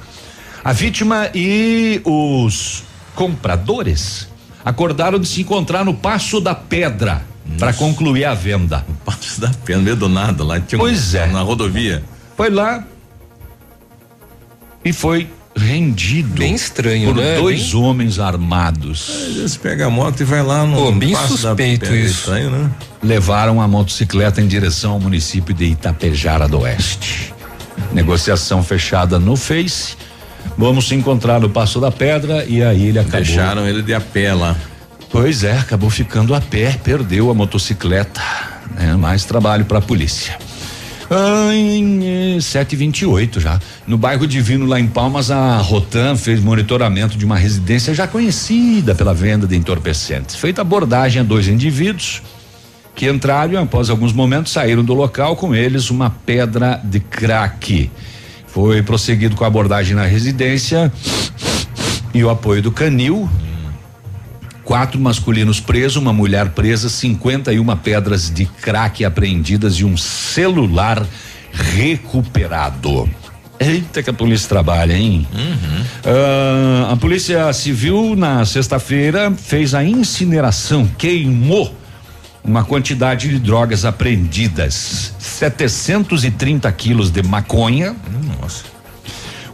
[0.63, 2.83] A vítima e os
[3.17, 4.27] compradores
[4.63, 7.23] acordaram de se encontrar no Passo da Pedra
[7.57, 8.85] para concluir a venda.
[9.03, 10.59] Passo da Pena, meio do nada lá.
[10.59, 11.25] Tinha um- Pois é.
[11.27, 12.03] Na rodovia.
[12.37, 12.83] Foi lá
[14.85, 16.35] e foi rendido.
[16.39, 17.35] Bem estranho, por né?
[17.37, 19.07] dois homens armados.
[19.33, 20.75] Vezes pega a moto e vai lá no.
[20.77, 21.95] Pô, bem Passo da suspeito Pena.
[21.97, 22.19] isso.
[22.19, 22.69] Estranho, né?
[23.01, 27.33] levaram a motocicleta em direção ao município de Itapejara do Oeste.
[27.91, 29.95] Negociação fechada no Face.
[30.57, 33.21] Vamos se encontrar no Passo da Pedra e aí ele acabou.
[33.21, 34.55] Deixaram ele de a pé lá.
[35.09, 38.21] Pois é, acabou ficando a pé, perdeu a motocicleta.
[38.75, 38.95] né?
[38.95, 40.37] Mais trabalho para a polícia.
[41.09, 43.59] Ah, em 728 já.
[43.85, 48.93] No bairro Divino, lá em Palmas, a Rotan fez monitoramento de uma residência já conhecida
[48.93, 50.35] pela venda de entorpecentes.
[50.35, 52.21] Feita abordagem a dois indivíduos
[52.93, 57.89] que entraram e, após alguns momentos, saíram do local com eles uma pedra de crack.
[58.47, 60.91] Foi prosseguido com a abordagem na residência
[62.13, 63.29] e o apoio do canil.
[64.63, 71.05] Quatro masculinos presos, uma mulher presa, 51 pedras de crack apreendidas e um celular
[71.53, 73.09] recuperado.
[73.59, 75.27] Eita, que a polícia trabalha, hein?
[76.05, 81.73] Ah, a Polícia Civil, na sexta-feira, fez a incineração, queimou
[82.47, 87.95] uma quantidade de drogas apreendidas: 730 quilos de maconha.
[88.39, 88.77] Nossa.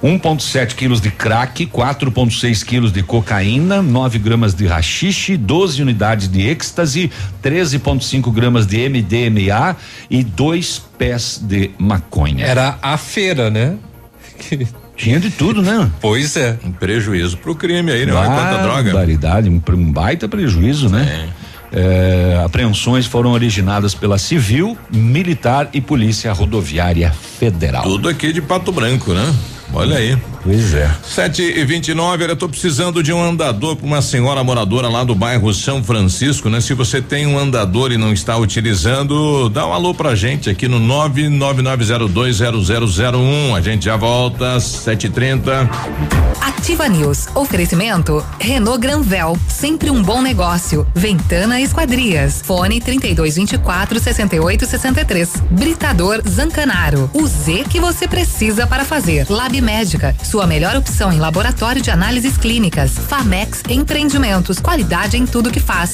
[0.03, 6.41] 1,7 quilos de crack, 4,6 quilos de cocaína, 9 gramas de rachixe, 12 unidades de
[6.41, 7.09] êxtase,
[7.41, 9.77] 13,5 gramas de MDMA
[10.09, 12.45] e dois pés de maconha.
[12.45, 13.77] Era a feira, né?
[14.97, 15.89] Tinha de tudo, né?
[16.01, 16.59] Pois é.
[16.65, 18.13] Um prejuízo pro crime aí, né?
[18.13, 18.83] Olha quanta droga.
[18.83, 21.29] Barbaridade, um, um baita prejuízo, né?
[21.73, 27.83] Eh, apreensões foram originadas pela Civil, Militar e Polícia Rodoviária Federal.
[27.83, 29.33] Tudo aqui de Pato Branco, né?
[29.73, 30.17] Olha aí.
[30.43, 30.93] Pois é.
[31.03, 35.15] 7 e 29 eu tô precisando de um andador para uma senhora moradora lá do
[35.15, 36.59] bairro São Francisco, né?
[36.59, 40.67] Se você tem um andador e não está utilizando, dá um alô pra gente aqui
[40.67, 43.55] no 999020001.
[43.55, 45.69] A gente já volta às 7h30.
[46.41, 47.27] Ativa News.
[47.35, 50.85] Oferecimento Renault Granvel, sempre um bom negócio.
[50.93, 52.41] Ventana Esquadrias.
[52.43, 55.35] Fone 3224 6863.
[55.51, 57.09] Britador Zancanaro.
[57.13, 59.25] O Z que você precisa para fazer.
[59.29, 62.97] Lab Médica, sua melhor opção em laboratório de análises clínicas.
[62.97, 65.93] Famex Empreendimentos, qualidade em tudo que faz.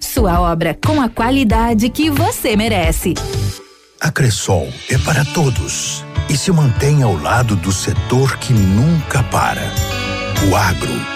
[0.00, 3.14] Sua obra com a qualidade que você merece.
[4.00, 9.72] A Cressol é para todos e se mantém ao lado do setor que nunca para.
[10.50, 11.15] O agro.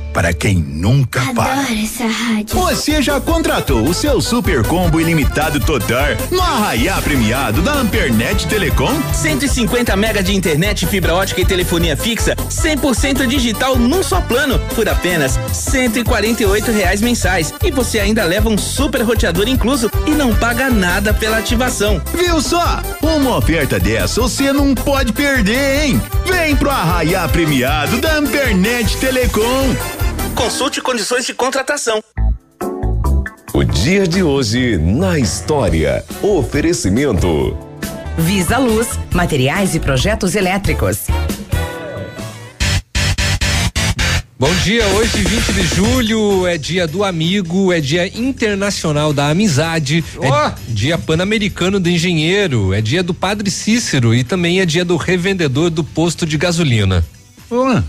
[0.13, 1.53] para quem nunca para.
[1.53, 2.47] Adoro essa rádio.
[2.59, 8.93] Você já contratou o seu super combo ilimitado total no Arraiá Premiado da Ampernet Telecom?
[9.13, 14.87] 150 mega de internet, fibra ótica e telefonia fixa, 100% digital num só plano, por
[14.87, 17.53] apenas 148 reais mensais.
[17.63, 22.01] E você ainda leva um super roteador incluso e não paga nada pela ativação.
[22.13, 22.81] Viu só?
[23.01, 26.01] Uma oferta dessa você não pode perder, hein?
[26.25, 30.00] Vem pro Arraiá Premiado da Ampernet Telecom.
[30.35, 32.03] Consulte condições de contratação.
[33.53, 36.03] O dia de hoje na história.
[36.21, 37.57] Oferecimento.
[38.17, 41.07] Visa Luz, materiais e projetos elétricos.
[44.41, 50.03] Bom dia, hoje 20 de julho é dia do amigo, é dia internacional da amizade,
[50.17, 50.25] oh.
[50.25, 54.97] é dia pan-americano do engenheiro, é dia do padre Cícero e também é dia do
[54.97, 57.05] revendedor do posto de gasolina.
[57.51, 57.79] Oh.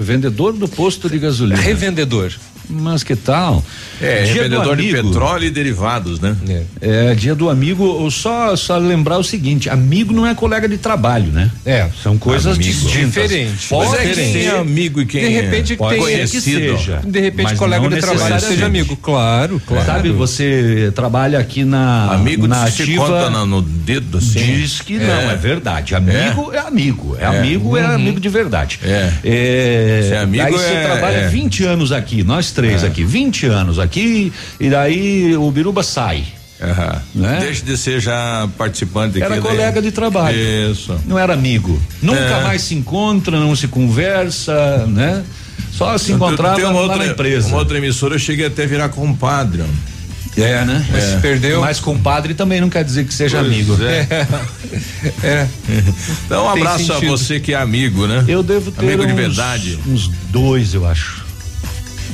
[0.00, 1.60] Vendedor do posto de gasolina.
[1.60, 2.32] Revendedor.
[2.70, 3.62] Mas que tal?
[4.00, 6.36] É, dia vendedor de petróleo e derivados, né?
[6.48, 7.10] É.
[7.10, 11.26] é, dia do amigo, só só lembrar o seguinte, amigo não é colega de trabalho,
[11.26, 11.50] né?
[11.66, 12.62] É, são coisas amigo.
[12.62, 13.22] distintas.
[13.30, 13.66] Diferentes.
[13.66, 16.60] Pode é quem é amigo e quem de repente é pode tem conhecido.
[16.60, 19.84] Que seja, de repente colega de trabalho seja amigo, claro, claro.
[19.84, 24.38] Sabe, você trabalha aqui na amigo na ativa, se conta no, no dedo assim.
[24.38, 24.98] Diz que é.
[24.98, 25.94] não, é verdade.
[25.94, 27.94] Amigo é, é amigo, é, amigo é uhum.
[27.94, 28.80] amigo de verdade.
[28.82, 29.10] É.
[29.24, 34.68] é amigo aí você trabalha 20 anos aqui, nós três aqui, 20 anos aqui e
[34.68, 36.24] daí o Biruba sai.
[36.60, 37.22] Uhum.
[37.22, 37.38] Né?
[37.40, 39.82] Deixa de ser já participante Era colega daí.
[39.82, 40.36] de trabalho.
[40.36, 40.94] Isso.
[41.06, 41.80] Não era amigo.
[42.02, 42.42] Nunca é.
[42.42, 45.24] mais se encontra, não se conversa, né?
[45.72, 47.48] Só se encontrava lá outra, na empresa.
[47.48, 49.62] Uma outra emissora eu cheguei até a virar compadre.
[50.36, 50.86] É, né?
[50.90, 51.16] Mas é.
[51.18, 51.60] perdeu.
[51.60, 53.76] Mas compadre também não quer dizer que seja pois amigo.
[53.82, 54.06] É.
[55.26, 55.48] é.
[56.26, 58.24] Então, um abraço a você que é amigo, né?
[58.28, 59.78] Eu devo ter amigo uns, de verdade.
[59.86, 61.19] Uns dois, eu acho.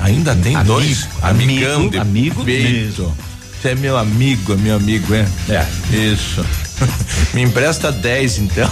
[0.00, 1.09] Ainda tem amigo, dois?
[1.22, 2.70] Amigão amigo, de amigo peito.
[2.70, 3.16] mesmo.
[3.61, 5.26] Você é meu amigo, é meu amigo, é?
[5.48, 5.66] É.
[5.96, 6.44] Isso.
[7.32, 8.68] Me empresta 10, então.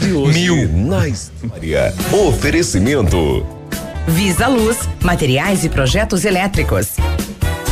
[0.00, 0.68] de hoje, Mil.
[0.86, 1.94] Na história.
[2.12, 3.46] Oferecimento.
[4.06, 6.88] Visa Luz, materiais e projetos elétricos.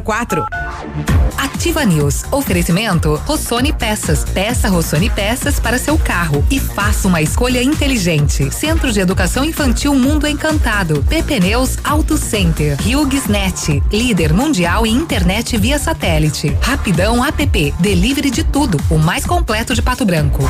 [0.00, 0.44] 04.
[1.36, 2.24] Ativa News.
[2.30, 4.24] Oferecimento Rossoni Peças.
[4.24, 8.50] Peça Rossoni Peças para seu carro e faça uma escolha inteligente.
[8.54, 11.02] Centro de Educação Infantil Mundo Encantado.
[11.08, 12.76] PP Neus Auto Center.
[12.80, 13.82] HughesNet.
[13.90, 16.56] Líder mundial em internet via satélite.
[16.60, 17.74] Rapidão app.
[17.78, 18.78] Delivery de tudo.
[18.90, 20.42] O mais completo de Pato Branco.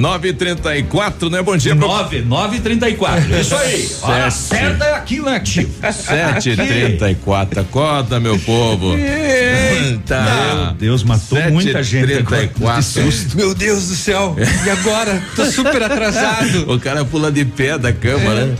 [0.00, 1.42] 934, né?
[1.42, 1.74] Bom dia.
[1.74, 3.38] 9, 934.
[3.38, 3.90] Isso aí.
[4.02, 5.70] Hora certa é aqui na Ativo.
[5.80, 7.60] 734.
[7.60, 8.96] Acorda, meu povo.
[8.96, 10.20] Eita.
[10.22, 12.06] Meu Deus, matou 7, muita gente.
[12.06, 13.02] 34.
[13.34, 14.36] Meu Deus do céu.
[14.64, 15.22] E agora?
[15.36, 16.70] Tô super atrasado.
[16.72, 18.46] o cara pula de pé da cama, é.
[18.46, 18.56] né?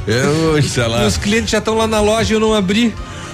[0.52, 1.06] Poxa lá.
[1.06, 2.92] Os clientes já estão lá na loja e eu não abri.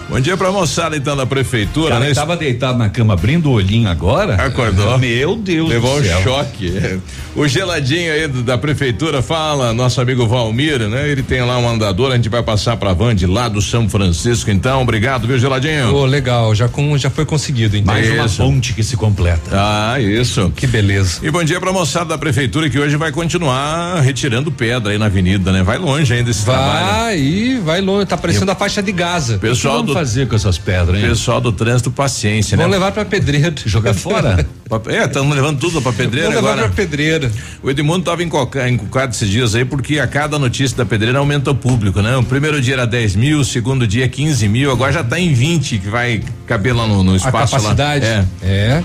[0.08, 2.14] Bom dia pra moçada então da prefeitura, Cara, né?
[2.14, 4.36] Tava deitado na cama abrindo o olhinho agora.
[4.36, 4.96] Acordou.
[4.98, 6.18] Meu Deus Levou do céu.
[6.18, 7.00] um choque.
[7.34, 11.08] O geladinho aí da prefeitura fala, nosso amigo Valmir, né?
[11.08, 13.88] Ele tem lá um andador, a gente vai passar pra van de lá do São
[13.88, 14.80] Francisco, então.
[14.82, 15.92] Obrigado, viu, geladinho?
[15.92, 17.92] Oh, legal, já, com, já foi conseguido, então.
[17.92, 19.50] Mais uma ponte que se completa.
[19.52, 20.52] Ah, isso.
[20.54, 21.18] Que beleza.
[21.22, 25.06] E bom dia pra moçada da prefeitura que hoje vai continuar retirando pedra aí na
[25.06, 25.64] avenida, né?
[25.64, 26.86] Vai longe ainda esse vai, trabalho.
[26.86, 29.38] Vai, vai longe, tá parecendo a faixa de Gaza.
[29.38, 31.08] Pessoal do fazer com essas pedras, hein?
[31.08, 32.76] Pessoal do trânsito, paciência, Vamos né?
[32.78, 33.54] levar pra pedreira.
[33.64, 34.46] Jogar fora?
[34.88, 36.68] é, estamos levando tudo pra pedreira Vamos levar agora.
[36.68, 37.30] pra pedreira.
[37.62, 41.54] O Edmundo estava encucado esses dias aí porque a cada notícia da pedreira aumenta o
[41.54, 42.16] público, né?
[42.16, 45.32] O primeiro dia era 10 mil, o segundo dia 15 mil, agora já está em
[45.32, 48.04] 20 que vai caber lá no, no espaço a capacidade?
[48.04, 48.10] lá.
[48.10, 48.24] É.
[48.42, 48.82] É.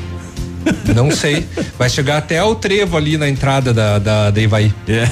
[0.95, 1.45] Não sei.
[1.77, 4.73] Vai chegar até o trevo ali na entrada da, da, da Ivaí.
[4.87, 5.07] É.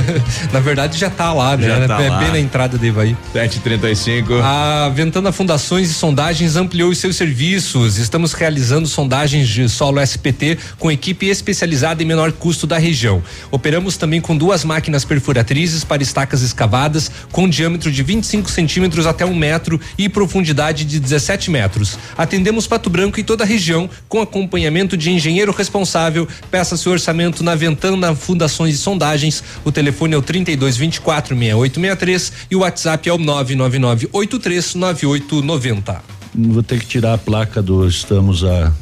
[0.52, 1.66] na verdade já tá lá, né?
[1.66, 2.18] Já tá é lá.
[2.18, 3.16] bem na entrada da Ivaí.
[3.32, 4.34] 735.
[4.42, 7.96] A Ventana Fundações e Sondagens ampliou os seus serviços.
[7.96, 13.22] Estamos realizando sondagens de solo SPT com equipe especializada em menor custo da região.
[13.50, 19.24] Operamos também com duas máquinas perfuratrizes para estacas escavadas com diâmetro de 25 centímetros até
[19.24, 21.98] um metro e profundidade de 17 metros.
[22.16, 26.26] Atendemos Pato Branco e toda a região com acompanhamento de engenheiro responsável.
[26.50, 29.42] Peça seu orçamento na Ventana Fundações e Sondagens.
[29.64, 36.02] O telefone é o 3224 6863 e o WhatsApp é o 999 839890.
[36.34, 38.72] Vou ter que tirar a placa do estamos a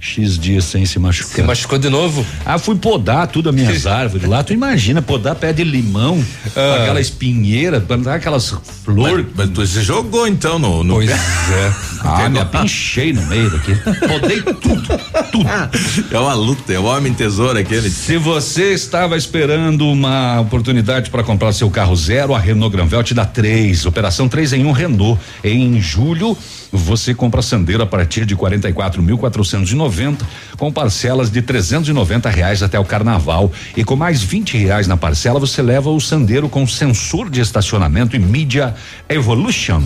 [0.00, 1.34] X dias sem se machucar.
[1.36, 2.24] Você machucou de novo?
[2.46, 4.42] Ah, fui podar tudo as minhas árvores lá.
[4.44, 6.24] Tu imagina, podar pé de limão,
[6.56, 6.82] Ah.
[6.82, 9.26] aquela espinheira, plantar aquelas flores.
[9.36, 11.14] Mas, mas você jogou então no, no Pois pé.
[11.14, 11.88] é.
[12.00, 13.74] Ah, me apinchei no meio daqui.
[14.06, 14.86] Podei tudo,
[15.32, 15.48] tudo.
[16.14, 17.90] É uma luta, é o homem tesoura aquele.
[17.90, 23.14] Se você estava esperando uma oportunidade para comprar seu carro zero, a Renault Granvel te
[23.14, 23.84] dá três.
[23.84, 25.20] Operação 3 em 1 um Renault.
[25.42, 26.36] Em julho,
[26.72, 30.18] você compra Sandero a partir de 44.490
[30.56, 33.50] com parcelas de 390 reais até o carnaval.
[33.76, 38.16] E com mais 20 reais na parcela, você leva o Sandero com sensor de estacionamento
[38.16, 38.74] e mídia
[39.08, 39.82] Evolution.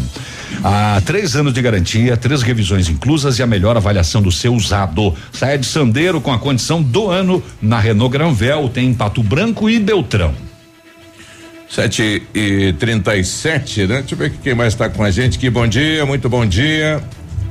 [0.63, 5.15] Há três anos de garantia, três revisões inclusas e a melhor avaliação do seu usado.
[5.33, 9.69] Saia de Sandero com a condição do ano na Renault Granvel, tem em Pato Branco
[9.69, 10.52] e Beltrão.
[11.73, 14.01] 7 e 37, né?
[14.01, 15.49] Deixa eu ver quem mais está com a gente aqui.
[15.49, 17.03] Bom dia, muito bom dia.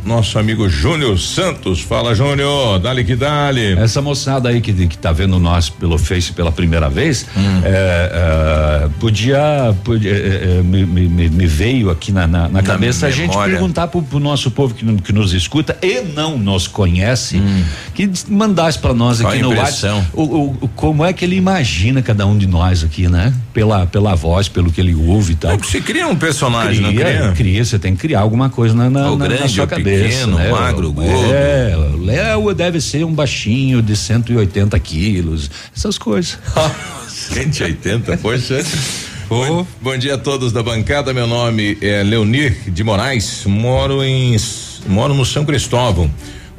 [0.04, 1.80] Nosso amigo Júnior Santos.
[1.82, 2.80] Fala, Júnior.
[2.80, 3.74] Dale que dale.
[3.74, 7.62] Essa moçada aí que, que tá vendo nós pelo Face pela primeira vez, Hum.
[7.64, 13.06] é, é, podia, podia é, é, me, me- me veio aqui na, na, na cabeça
[13.08, 13.54] a gente memória.
[13.54, 17.42] perguntar pro, pro nosso povo que, que nos escuta e não nos conhece,
[17.94, 19.24] que mandasse para nós Hum.
[19.24, 19.50] Qual aqui no?
[19.56, 20.24] WhatsApp o,
[20.64, 23.34] o- como é que ele imagina cada um de nós aqui, né?
[23.54, 25.58] Pela, pela voz, pelo que ele ouve e tal.
[25.60, 27.32] Você cria um personagem, não Cria, cria?
[27.34, 30.10] cria, você tem que criar alguma coisa na, na, na- na sua o cabeça.
[30.10, 30.51] pequeno, né?
[30.51, 31.34] magro, o gordo.
[31.34, 36.38] É, o Léo deve ser um baixinho de 180 quilos, essas coisas.
[37.08, 38.63] 180, poxa.
[39.30, 41.13] Bom, bom dia a todos da bancada.
[41.13, 43.43] Meu nome é Leonir de Moraes.
[43.45, 44.36] Moro em
[44.88, 46.12] moro no São Cristóvão.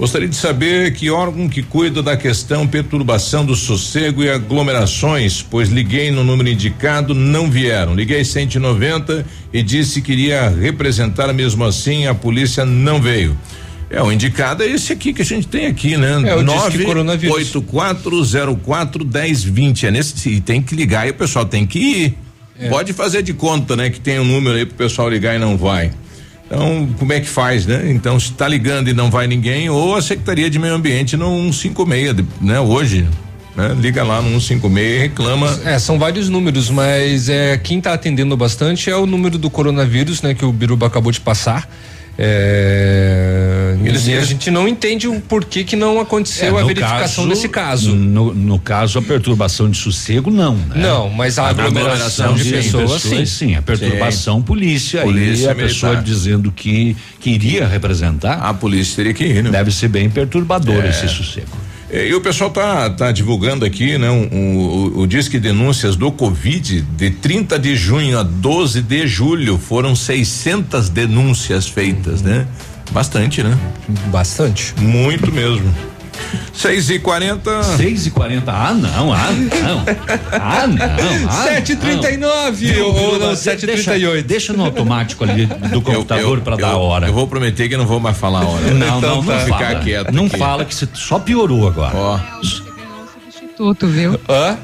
[0.03, 5.69] Gostaria de saber que órgão que cuida da questão perturbação do sossego e aglomerações, pois
[5.69, 7.95] liguei no número indicado, não vieram.
[7.95, 13.39] Liguei 190 e disse que iria representar, mesmo assim a polícia não veio.
[13.89, 16.21] É, o indicado é esse aqui que a gente tem aqui, né?
[16.27, 17.37] É, o Disque Coronavírus.
[17.37, 19.87] 8404 1020.
[19.87, 22.19] É nesse, e tem que ligar e o pessoal tem que ir.
[22.59, 22.69] É.
[22.69, 23.89] Pode fazer de conta, né?
[23.89, 25.93] Que tem um número aí pro pessoal ligar e não vai.
[26.55, 27.91] Então, como é que faz, né?
[27.91, 31.51] Então, se tá ligando e não vai ninguém, ou a Secretaria de Meio Ambiente no
[31.51, 32.61] 156, de- né?
[32.61, 33.09] Hoje,
[33.57, 33.75] né?
[33.81, 35.61] Liga lá no 156 e reclama.
[35.65, 40.21] É, são vários números, mas é quem está atendendo bastante é o número do coronavírus,
[40.21, 41.67] né, que o Biruba acabou de passar.
[42.19, 47.25] É, Eles- e a gente não entende o porquê que não aconteceu É, a verificação
[47.25, 47.95] caso- desse caso.
[47.95, 50.55] No, no caso, a perturbação de sossego, não.
[50.55, 50.77] Né?
[50.77, 53.25] Não, mas a aglomeração de pessoas, sim.
[53.27, 53.55] sim.
[53.57, 55.55] A perturbação, polícia, Polícia e a militar.
[55.57, 58.35] pessoa dizendo que queria representar.
[58.35, 59.51] A polícia teria que ir, né?
[59.51, 60.91] Deve ser bem perturbador É.
[60.91, 61.47] esse sossego.
[61.93, 64.11] É, E o pessoal tá, tá divulgando aqui, né?
[64.11, 69.07] Um, um, o, o Disque Denúncias do Covid de 30 de junho a 12 de
[69.07, 72.47] julho foram 600 denúncias feitas, né?
[72.91, 73.59] Bastante, né?
[74.11, 74.75] Bastante.
[74.79, 75.92] Muito mesmo.
[76.53, 79.85] 6 e 40 6 e 40 Ah, não, ah, não.
[80.33, 81.29] Ah, não.
[81.29, 86.41] Ah, 7 e 39 ou não, 7 e 38 Deixa no automático ali do computador
[86.41, 87.07] para dar a hora.
[87.09, 88.71] Eu vou prometer que não vou mais falar a hora.
[88.71, 89.81] Não, então, não, não, ficar fala.
[89.81, 90.13] quieto.
[90.13, 90.39] Não aqui.
[90.39, 91.97] fala que você só piorou agora.
[91.97, 92.21] Ó.
[92.43, 94.21] Substituto, viu?
[94.29, 94.57] Hã?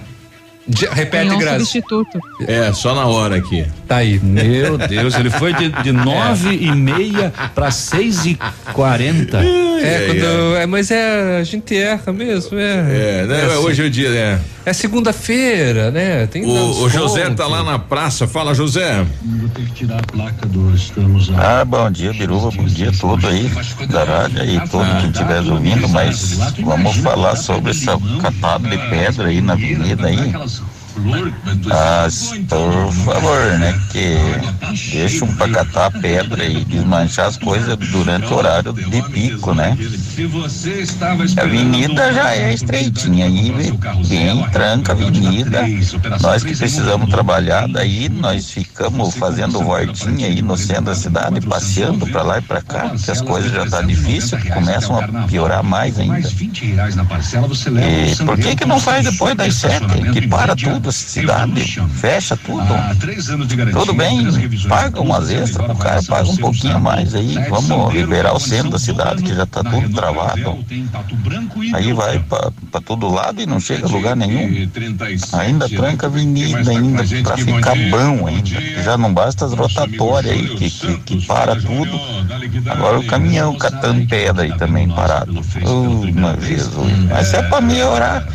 [0.69, 1.65] De- repete, um Grazi.
[1.65, 2.19] substituto.
[2.47, 3.65] É, só na hora aqui.
[3.87, 4.21] Tá aí.
[4.21, 8.39] Meu Deus, ele foi de, de nove e meia para seis e
[8.75, 9.39] quarenta.
[9.39, 10.57] É, quando.
[10.57, 11.39] É, mas é.
[11.39, 13.23] A gente erra mesmo, é.
[13.23, 13.45] É, né?
[13.47, 13.57] assim.
[13.57, 14.41] Hoje é o dia, né?
[14.67, 16.27] É segunda-feira, né?
[16.27, 18.29] Tem O, o José tá lá na praça.
[18.29, 19.07] Fala, José.
[19.25, 23.27] Vou ter que tirar a placa do estamos Ah, bom dia, Biruba, bom dia todo
[23.27, 23.51] aí,
[23.89, 29.29] da rádio aí, todo quem estiver ouvindo, mas vamos falar sobre essa catada de pedra
[29.29, 30.33] aí na avenida aí.
[31.71, 32.09] Ah,
[32.49, 34.17] por favor, né, que
[34.93, 39.77] deixam pra catar a pedra e desmanchar as coisas durante o horário de pico, né?
[41.37, 43.53] A avenida já é estreitinha aí,
[44.09, 45.63] bem tranca a avenida.
[46.21, 52.07] Nós que precisamos trabalhar, daí nós ficamos fazendo voltinha aí no centro da cidade, passeando
[52.07, 55.99] pra lá e pra cá, que as coisas já tá difícil, começam a piorar mais
[55.99, 56.29] ainda.
[57.79, 62.67] E por que que não faz depois das sete, que para tudo, cidade, fecha tudo?
[63.73, 64.27] Tudo bem,
[64.69, 68.71] paga umas extras, o cara paga um pouquinho a mais aí, vamos liberar o centro
[68.71, 70.65] da cidade, que já tá tudo travado.
[71.75, 74.69] Aí vai pra todo lado e não chega a lugar nenhum.
[75.33, 78.61] Ainda tranca a avenida ainda, pra ficar bom ainda.
[78.83, 82.01] Já não basta as rotatórias aí, que, que, que para tudo.
[82.71, 85.41] Agora o caminhão catando pedra aí também parado.
[85.65, 86.93] Oh, meu Jesus.
[87.11, 88.27] Mas é pra melhorar.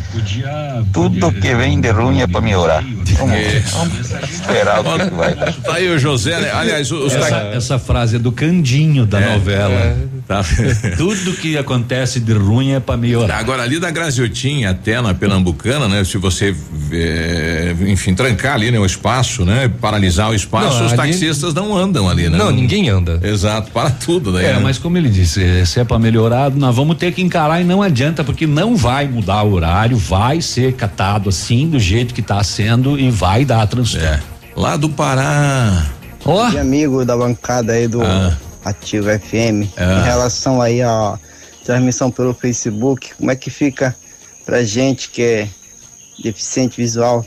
[0.92, 2.82] Tudo que vem de ruim é pra melhorar.
[2.82, 3.36] Vamos,
[3.72, 5.52] vamos esperar o que, que vai dar.
[5.54, 6.50] Tá aí o José, né?
[6.52, 9.74] Aliás, os Essa, ta- essa frase é do Candinho da É, novela.
[9.74, 9.96] é.
[10.26, 10.42] Tá.
[10.96, 13.38] Tudo que acontece de ruim é pra melhorar.
[13.38, 16.02] Agora, ali da Graziotinha até na Pernambucana, né?
[16.02, 16.54] Se você,
[16.90, 18.78] eh, enfim, trancar ali, né?
[18.78, 19.70] O espaço, né?
[19.80, 22.38] Paralisar o espaço, Não, os ali- taxistas não andam ali, né?
[22.38, 23.20] Não, ninguém anda.
[23.22, 24.46] Exato, para tudo daí.
[24.46, 24.60] É, né?
[24.62, 27.82] mas como ele disse, se é pra melhorar, nós vamos ter que encarar e não
[27.82, 32.42] adianta, porque não vai mudar o horário, vai ser catado assim, do jeito que tá
[32.42, 34.06] sendo e vai dar transtorno.
[34.06, 34.20] É.
[34.56, 35.84] Lá do Pará.
[36.24, 36.48] Ó.
[36.50, 38.00] E amigo da bancada aí do
[38.64, 40.00] Ativo FM, Ah.
[40.00, 41.18] em relação aí à
[41.64, 43.94] transmissão pelo Facebook, como é que fica
[44.44, 45.48] pra gente que é
[46.22, 47.24] deficiente visual?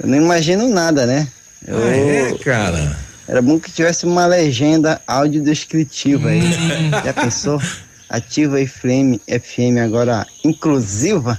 [0.00, 1.26] Eu não imagino nada, né?
[1.66, 2.96] Eu, Ah, é, cara.
[3.26, 6.40] Era bom que tivesse uma legenda audiodescritiva aí.
[6.40, 6.90] Hum.
[7.04, 7.60] Já pensou?
[8.08, 11.38] Ativa FM, FM agora inclusiva.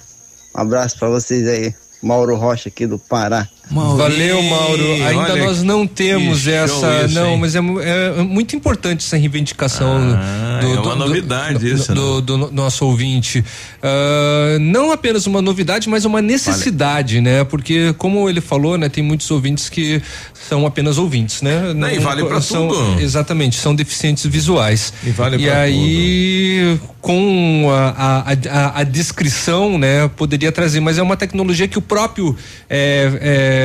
[0.55, 1.73] Um abraço pra vocês aí.
[2.01, 3.47] Mauro Rocha aqui do Pará.
[3.72, 4.93] Valeu, Mauro.
[5.03, 7.05] Ainda olha nós não temos essa.
[7.05, 7.38] isso, não, hein?
[7.39, 11.95] mas é, é muito importante essa reivindicação Ah, é uma novidade do, isso, né?
[11.95, 13.43] do, do no- nosso ouvinte.
[13.82, 17.43] Ah, não apenas uma novidade, mas uma necessidade, né?
[17.43, 20.01] Porque, como ele falou, né, tem muitos ouvintes que
[20.47, 21.74] são apenas ouvintes, né?
[21.74, 22.99] Não, e vale são, tudo.
[23.01, 24.91] Exatamente, são deficientes visuais.
[25.03, 31.03] E vale pra aí, com a, a, a, a descrição, né, poderia trazer, mas é
[31.03, 32.36] uma tecnologia que o próprio
[32.70, 33.59] é, é,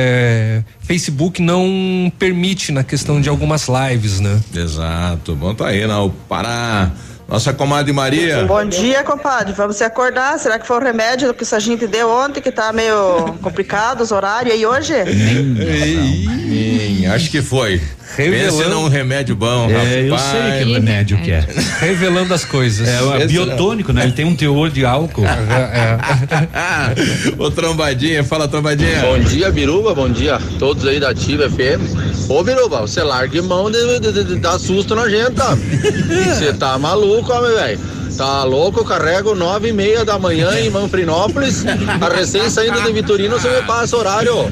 [0.81, 4.39] Facebook não permite na questão de algumas lives, né?
[4.53, 5.35] Exato.
[5.35, 5.95] Bom, tá aí, né?
[5.95, 6.91] O Pará.
[7.27, 8.43] Nossa comadre Maria.
[8.45, 9.51] Bom dia, compadre.
[9.53, 10.37] Vamos se acordar.
[10.37, 14.11] Será que foi o remédio que a gente deu ontem, que tá meio complicado os
[14.11, 14.93] horários aí hoje?
[15.07, 17.81] Ih, acho que foi.
[18.15, 19.89] Revelando- Pense num remédio bom, rapaz.
[19.91, 21.43] É, eu sei que remédio que é.
[21.81, 22.87] Revelando as coisas.
[22.87, 24.03] É, o Esse biotônico, né?
[24.03, 25.23] Ele tem um teor de álcool.
[27.37, 29.01] Ô trombadinha, fala trombadinha.
[29.01, 29.93] Bom dia, Biruba.
[29.93, 32.29] Bom dia a todos aí da Ativa FM.
[32.29, 35.53] Ô, Biruba, você larga mão de, de, de- de dar susto na gente, tá?
[35.55, 37.79] Você tá maluco, homem, velho.
[38.17, 41.63] Tá louco, eu carrego nove e meia da manhã em Manfrinópolis.
[41.99, 44.49] Tá recém saindo de Vitorino, você me passa horário.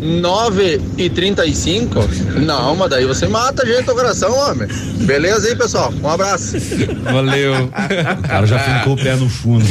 [0.00, 2.00] 9 e 35
[2.40, 4.68] Não, mas daí você mata a gente do coração, homem.
[5.06, 5.92] Beleza aí, pessoal?
[6.02, 6.56] Um abraço.
[7.02, 7.64] Valeu.
[7.64, 9.64] O cara já fincou o pé no fundo.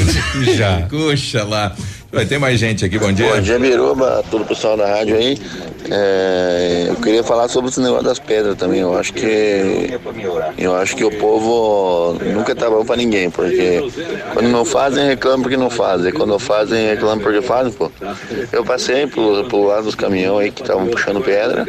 [0.55, 0.87] Já.
[0.89, 1.75] Puxa lá.
[2.11, 3.33] Vai ter mais gente aqui, bom dia.
[3.33, 5.35] Bom dia, Biruba, todo o pessoal da rádio aí.
[5.89, 8.81] É, eu queria falar sobre esse negócio das pedras também.
[8.81, 9.99] Eu acho que
[10.57, 13.83] eu acho que o povo nunca tá bom pra ninguém, porque
[14.33, 16.11] quando não fazem, reclamam porque não fazem.
[16.11, 17.91] Quando fazem, reclamam porque fazem, pô.
[18.51, 21.65] Eu passei pelo, lado dos caminhões aí que estavam puxando pedra,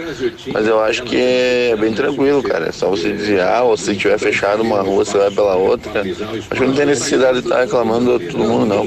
[0.53, 2.69] mas eu acho que é bem tranquilo, cara.
[2.69, 6.01] É só você desviar, ou se tiver fechado uma rua, você vai pela outra.
[6.01, 8.85] Acho que não tem necessidade de estar reclamando de todo mundo, não.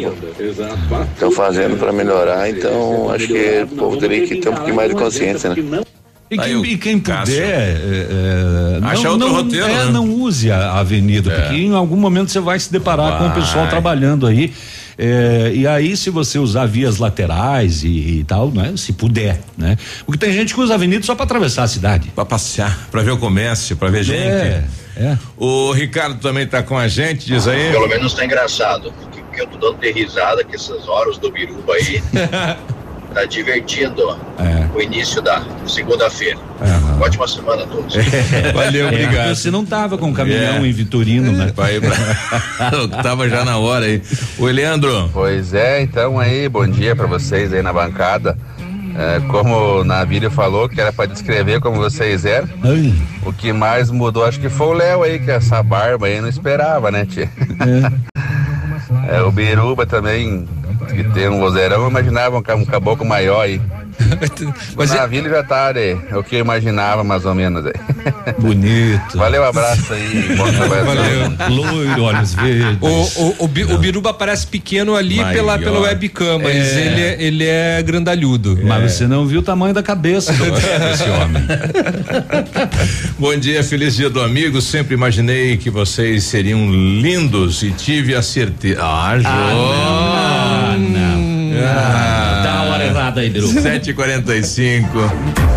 [1.14, 4.90] Estão fazendo para melhorar, então acho que o povo teria que ter um pouquinho mais
[4.90, 5.17] de consciência,
[5.64, 5.82] né?
[6.30, 9.92] E quem, e quem puder, é, é, não, não, roteiro, é, né?
[9.92, 11.40] não use a, avenida, É.
[11.40, 13.70] porque em algum momento você vai se deparar com o pessoal Vai.
[13.70, 14.54] trabalhando aí.
[14.98, 18.74] é, e aí, se você usar vias laterais e, e tal, né?
[18.76, 19.78] Se puder, né?
[20.06, 22.12] Porque tem gente que usa a avenida só para atravessar a cidade.
[22.14, 24.20] Pra passear, pra ver o comércio, pra ver gente.
[24.20, 25.18] É.
[25.38, 27.72] O Ricardo também tá com a gente, diz aí.
[27.72, 28.92] Pelo menos tá engraçado.
[28.92, 32.02] Porque, porque eu tô dando de risada que essas horas do Biruba aí
[33.18, 34.68] tá divertindo É.
[34.78, 36.38] o início da segunda-feira.
[37.02, 37.96] Ótima semana a todos.
[38.54, 39.36] Valeu, É, obrigado.
[39.36, 40.68] Você não tava com o caminhão É.
[40.68, 41.52] em Vitorino, né?
[41.56, 41.68] Pra...
[43.02, 44.02] Tava já na hora aí.
[44.38, 45.10] O Leandro.
[45.14, 48.38] Pois é, então aí, bom dia pra vocês aí na bancada.
[48.96, 52.48] É, como o Navírio falou, que era pra descrever como vocês eram.
[53.24, 56.30] O que mais mudou, acho que foi o Léo aí, que essa barba aí não
[56.30, 57.30] esperava, né, tia?
[59.10, 60.48] É, o Biruba também,
[60.86, 63.62] que tem um vozeirão, eu imaginava um, ca- caboclo maior aí.
[64.78, 65.98] O Navírio já tá, né?
[66.12, 67.74] É o que eu imaginava mais ou menos aí.
[68.40, 69.18] Bonito.
[69.18, 70.36] Valeu, abraço aí.
[70.38, 71.34] Valeu.
[71.50, 72.78] Loiro, olhos verdes.
[72.80, 72.88] O,
[73.22, 75.34] o, o, o Biruba parece pequeno ali Maior.
[75.34, 76.80] pela, pela webcam, mas É.
[76.86, 78.60] ele, é- ele é grandalhudo.
[78.64, 81.44] Mas você não viu o tamanho da cabeça desse homem.
[83.18, 84.62] Bom dia, feliz dia do amigo.
[84.62, 88.80] Sempre imaginei que vocês seriam lindos e tive a certeza.
[88.84, 89.28] Ah, Jô.
[89.28, 90.37] Ah.
[91.68, 93.48] Ah, Dá uma hora errada aí, Biru.
[93.48, 94.86] 7h45.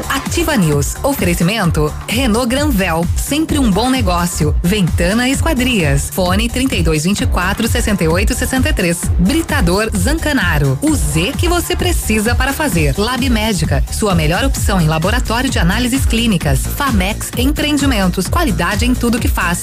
[0.09, 0.97] Ativa News.
[1.03, 4.55] Oferecimento Renault Granvel, sempre um bom negócio.
[4.63, 6.11] Ventana Esquadrias.
[6.13, 9.11] Fone 3224 6863.
[9.19, 10.79] Britador Zancanaro.
[10.83, 12.95] O Z que você precisa para fazer.
[12.99, 16.61] Lab Médica, sua melhor opção em laboratório de análises clínicas.
[16.67, 19.63] Famex Empreendimentos, qualidade em tudo que faz.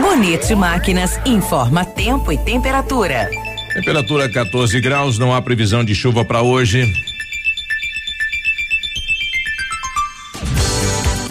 [0.00, 3.30] Bonito Máquinas informa tempo e temperatura.
[3.74, 6.90] Temperatura 14 graus, não há previsão de chuva para hoje.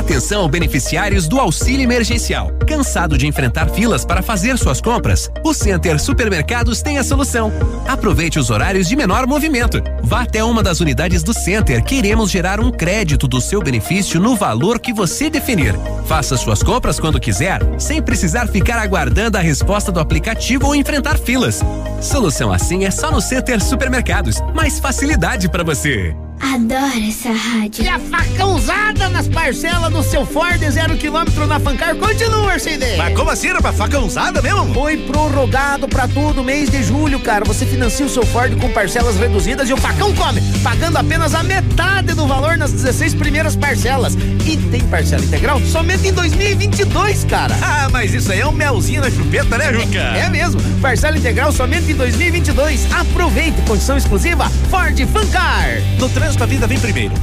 [0.00, 2.50] Atenção, beneficiários do auxílio emergencial.
[2.66, 5.30] Cansado de enfrentar filas para fazer suas compras?
[5.44, 7.52] O Center Supermercados tem a solução.
[7.86, 9.82] Aproveite os horários de menor movimento.
[10.02, 11.84] Vá até uma das unidades do Center.
[11.84, 15.74] Queremos gerar um crédito do seu benefício no valor que você definir.
[16.06, 21.18] Faça suas compras quando quiser, sem precisar ficar aguardando a resposta do aplicativo ou enfrentar
[21.18, 21.60] filas.
[22.00, 24.36] Solução assim é só no Center Supermercados.
[24.54, 26.16] Mais facilidade para você.
[26.40, 27.84] Adoro essa rádio.
[27.84, 32.96] E a facãozada nas parcelas do seu Ford zero quilômetro na Fancar continua, CD.
[32.96, 33.76] Mas como assim, rapaz?
[33.76, 34.72] Facãozada mesmo?
[34.72, 37.44] Foi prorrogado pra todo mês de julho, cara.
[37.44, 41.42] Você financia o seu Ford com parcelas reduzidas e o facão come, pagando apenas a
[41.42, 44.14] metade do valor nas 16 primeiras parcelas.
[44.46, 47.54] E tem parcela integral somente em 2022, cara.
[47.62, 49.98] Ah, mas isso aí é um melzinho na chupeta, né, Juca?
[49.98, 50.60] É mesmo.
[50.80, 52.90] Parcela integral somente em 2022.
[52.92, 55.80] Aproveite, condição exclusiva Ford Fancar.
[55.98, 57.14] No trânsito a vida vem primeiro.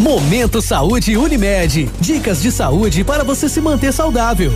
[0.00, 1.90] Momento Saúde Unimed.
[2.00, 4.52] Dicas de saúde para você se manter saudável.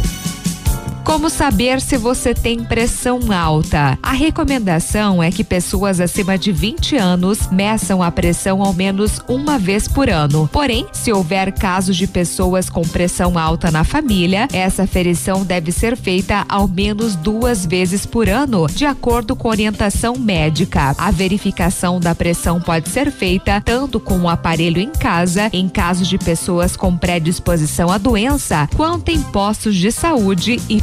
[1.07, 3.97] Como saber se você tem pressão alta?
[4.03, 9.57] A recomendação é que pessoas acima de 20 anos meçam a pressão ao menos uma
[9.57, 10.51] vez por ano.
[10.53, 15.97] Porém, se houver casos de pessoas com pressão alta na família, essa aferição deve ser
[15.97, 20.93] feita ao menos duas vezes por ano, de acordo com orientação médica.
[20.99, 26.09] A verificação da pressão pode ser feita tanto com o aparelho em casa, em casos
[26.09, 30.83] de pessoas com predisposição à doença, quanto em postos de saúde e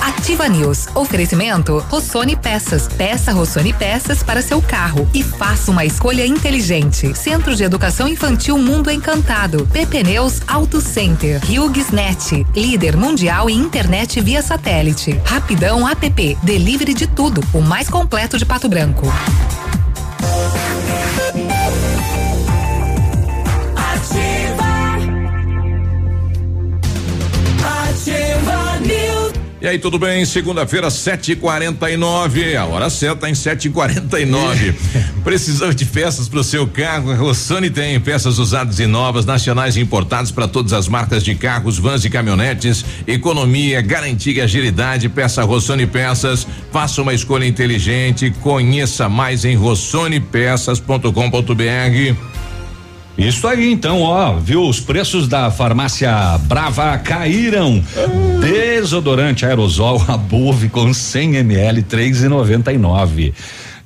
[0.00, 0.88] Ativa News.
[0.94, 2.88] Oferecimento Rossoni Peças.
[2.88, 7.14] Peça Rossoni Peças para seu carro e faça uma escolha inteligente.
[7.16, 9.66] Centro de Educação Infantil Mundo Encantado.
[9.72, 11.40] PP Neus Auto Center.
[11.44, 12.46] HughesNet.
[12.54, 15.20] Líder mundial em internet via satélite.
[15.24, 16.38] Rapidão App.
[16.42, 17.42] Delivery de tudo.
[17.52, 19.06] O mais completo de Pato Branco.
[29.64, 30.26] E aí, tudo bem?
[30.26, 32.54] Segunda-feira, 7h49.
[32.54, 34.74] A hora certa em 7h49.
[35.24, 37.10] Precisamos de peças para o seu carro?
[37.10, 41.34] A Rossoni tem peças usadas e novas, nacionais e importadas para todas as marcas de
[41.34, 42.84] carros, vans e caminhonetes.
[43.06, 45.08] Economia, garantia e agilidade.
[45.08, 46.46] Peça Rossoni Peças.
[46.70, 48.34] Faça uma escolha inteligente.
[48.42, 52.33] Conheça mais em rossonepeças.com.br.
[53.16, 54.68] Isso aí, então, ó, viu?
[54.68, 56.10] Os preços da farmácia
[56.42, 57.82] Brava caíram.
[58.40, 63.30] Desodorante aerosol Above com 100 ml, 3,99.
[63.30, 63.34] O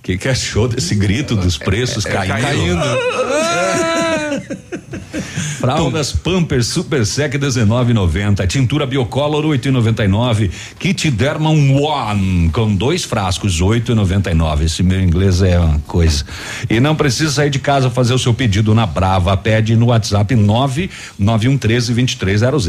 [0.02, 2.40] que, que achou desse grito dos preços é, é, caindo?
[2.40, 3.87] caindo.
[5.58, 8.46] Fraldas Pampers Super Sec 19,90.
[8.46, 10.50] Tintura Biocolor 8,99.
[10.78, 14.62] Kit Derman One com dois frascos 8,99.
[14.62, 16.24] Esse meu inglês é uma coisa.
[16.70, 19.36] E não precisa sair de casa fazer o seu pedido na Brava.
[19.36, 22.68] Pede no WhatsApp 99113 2300.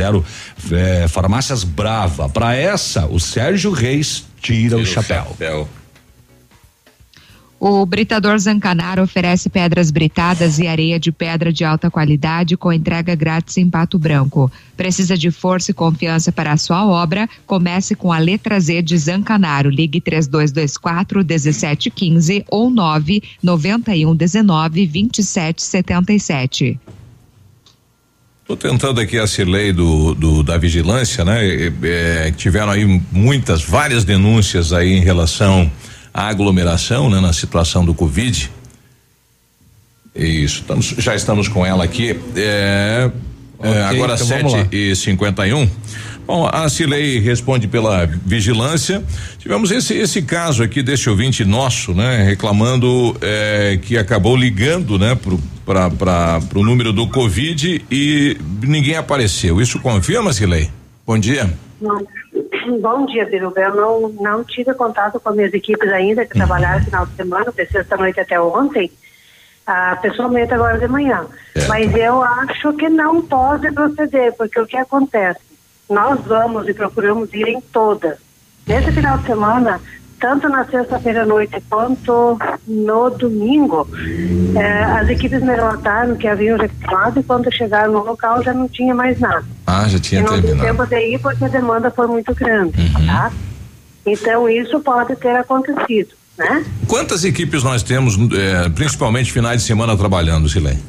[0.71, 2.27] É, farmácias Brava.
[2.27, 5.23] Para essa, o Sérgio Reis tira, tira o chapéu.
[5.23, 5.78] O chapéu.
[7.59, 13.13] O Britador Zancanaro oferece pedras britadas e areia de pedra de alta qualidade com entrega
[13.15, 14.49] grátis em Pato Branco.
[14.77, 17.27] Precisa de força e confiança para a sua obra?
[17.45, 19.69] Comece com a letra Z de Zancanaro.
[19.69, 26.79] Ligue 3224 1715 ou 991 19 2777.
[28.41, 31.41] Estou tentando aqui essa lei do, do, da vigilância, né?
[31.83, 35.69] É, tiveram aí muitas, várias denúncias aí em relação
[36.19, 38.51] a aglomeração, né, na situação do Covid.
[40.13, 42.09] Isso, estamos, já estamos com ela aqui.
[42.35, 43.09] É,
[43.61, 45.69] é okay, é, agora então 7 e 51
[46.27, 49.01] Bom, a Cilei responde pela vigilância.
[49.39, 55.17] Tivemos esse esse caso aqui desse ouvinte nosso, né, reclamando é, que acabou ligando, né,
[55.65, 59.61] para para o número do Covid e ninguém apareceu.
[59.61, 60.69] Isso confirma, Cilei?
[61.07, 61.49] Bom dia.
[61.81, 62.05] Não.
[62.77, 63.59] Bom dia, Biruba.
[63.59, 66.45] Eu não, não tive contato com as minhas equipes ainda, que uhum.
[66.45, 68.91] trabalharam no final de semana, de sexta-noite até ontem,
[69.65, 71.25] ah, pessoalmente agora de manhã.
[71.55, 71.67] É.
[71.67, 75.39] Mas eu acho que não pode proceder, porque o que acontece?
[75.89, 78.19] Nós vamos e procuramos ir em todas.
[78.67, 79.81] Nesse final de semana,
[80.19, 83.87] tanto na sexta-feira à noite quanto no domingo,
[84.55, 88.67] eh, as equipes me relataram que haviam reclamado e quando chegaram no local já não
[88.67, 89.45] tinha mais nada.
[89.65, 90.61] Ah, já tinha e não terminado.
[90.61, 93.05] tempo de ir porque a demanda foi muito grande, uhum.
[93.05, 93.31] tá?
[94.05, 96.65] Então isso pode ter acontecido, né?
[96.87, 100.83] Quantas equipes nós temos, eh, principalmente finais de semana, trabalhando, Silene?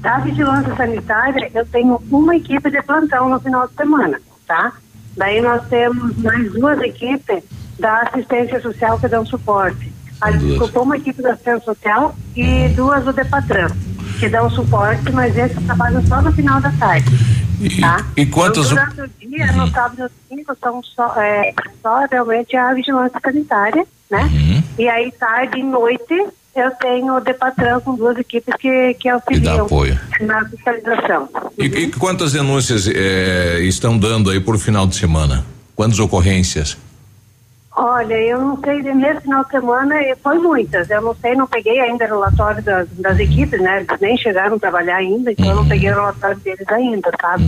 [0.00, 4.72] Da vigilância sanitária, eu tenho uma equipe de plantão no final de semana, tá?
[5.16, 7.44] Daí nós temos mais duas equipes
[7.82, 9.92] da assistência social que dão suporte.
[10.20, 12.72] A, desculpa, uma equipe da assistência social e uhum.
[12.74, 13.66] duas do Depatran,
[14.20, 17.10] que dão suporte, mas esse trabalha só no final da tarde.
[17.60, 18.06] E, tá?
[18.16, 18.70] e quantos...
[18.70, 19.56] Então, durante o dia, uhum.
[19.56, 21.52] no sábado e domingo, são só, é,
[21.82, 24.30] só realmente a vigilância sanitária, né?
[24.32, 24.62] Uhum.
[24.78, 29.66] E aí, tarde e noite, eu tenho o Depatran com duas equipes que, que auxiliam
[30.20, 31.28] na fiscalização.
[31.58, 35.44] E, e quantas denúncias eh, estão dando aí por final de semana?
[35.74, 36.76] Quantas ocorrências?
[37.74, 40.90] Olha, eu não sei, nesse final de semana foi muitas.
[40.90, 43.78] Eu não sei, não peguei ainda o relatório das, das equipes, né?
[43.78, 47.44] Eles nem chegaram a trabalhar ainda, então eu não peguei o relatório deles ainda, sabe?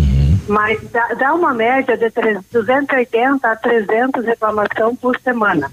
[0.49, 2.11] Mas dá, dá uma média de
[2.51, 5.71] 280 a 300 reclamação por semana.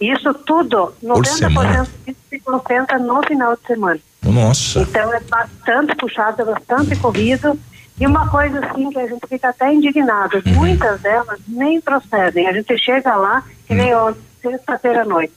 [0.00, 4.00] Isso tudo, 90% disso se concentra no final de semana.
[4.22, 4.80] Nossa.
[4.80, 7.58] Então é bastante puxado, é bastante corrido.
[8.00, 10.54] E uma coisa assim que a gente fica até indignado, uhum.
[10.54, 12.48] muitas delas nem procedem.
[12.48, 14.08] A gente chega lá, que nem uhum.
[14.08, 15.34] ontem, sexta-feira à noite.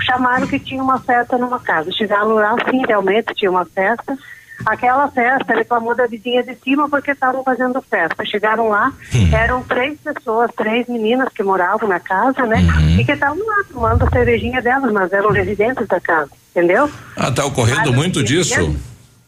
[0.00, 1.92] Chamaram que tinha uma festa numa casa.
[1.92, 4.18] Chegaram lá, sim, realmente tinha uma festa.
[4.66, 8.24] aquela festa, reclamou da vizinha de cima porque estavam fazendo festa.
[8.24, 9.30] Chegaram lá, hum.
[9.32, 12.58] eram três pessoas, três meninas que moravam na casa, né?
[12.58, 13.00] Uhum.
[13.00, 16.90] E que estavam lá tomando a cervejinha delas, mas eram residentes da casa, entendeu?
[17.16, 18.76] Ah, tá ocorrendo mas, muito disso?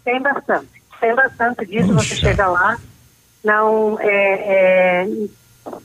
[0.05, 0.69] Tem bastante,
[1.05, 2.09] tem bastante disso, Puxa.
[2.09, 2.79] você chega lá,
[3.45, 5.09] não, é, é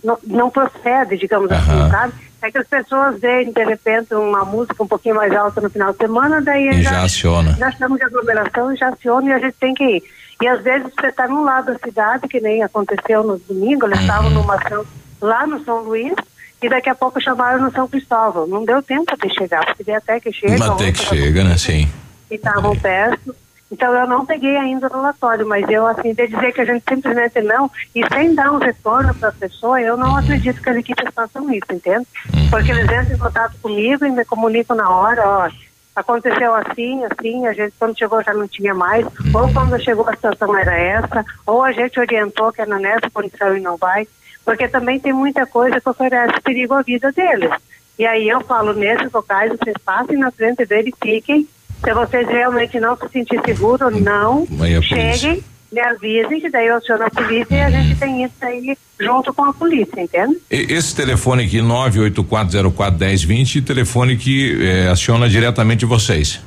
[0.02, 2.14] não, não, procede, digamos assim, sabe?
[2.42, 5.92] É que as pessoas veem, de repente, uma música um pouquinho mais alta no final
[5.92, 7.54] de semana, daí e já, já aciona.
[7.60, 10.04] Já estamos de aglomeração, já aciona e a gente tem que ir.
[10.42, 14.00] E às vezes você está num lado da cidade, que nem aconteceu no domingo, eles
[14.00, 14.36] estavam uhum.
[14.36, 14.86] numa ação
[15.20, 16.16] lá no São Luís,
[16.62, 18.48] e daqui a pouco chamaram no São Cristóvão.
[18.48, 20.58] Não deu tempo de chegar, porque até que chega.
[20.58, 21.58] Mas até que chega, né?
[21.58, 21.90] Sim.
[22.32, 23.36] E estavam perto.
[23.72, 26.84] Então eu não peguei ainda o relatório, mas eu assim, de dizer que a gente
[26.88, 30.78] simplesmente não, e sem dar um retorno para a pessoa, eu não acredito que as
[30.78, 32.08] equipes façam isso, entende?
[32.50, 35.50] Porque eles entram em contato comigo e me comunicam na hora, ó,
[35.96, 40.16] aconteceu assim, assim, a gente quando chegou já não tinha mais, ou quando chegou a
[40.16, 44.08] situação era essa, ou a gente orientou que era nessa condição e não vai,
[44.44, 47.52] porque também tem muita coisa que oferece perigo à vida deles.
[48.00, 51.48] E aí eu falo, nesses locais, vocês passem na frente, verifiquem,
[51.84, 54.48] se vocês realmente não se sentir seguro, não,
[54.82, 58.78] cheguem, me avisem, que daí eu aciono a polícia e a gente tem isso aí
[59.00, 60.38] junto com a polícia, entende?
[60.50, 66.42] Esse telefone aqui, 984041020, telefone que é, aciona diretamente vocês.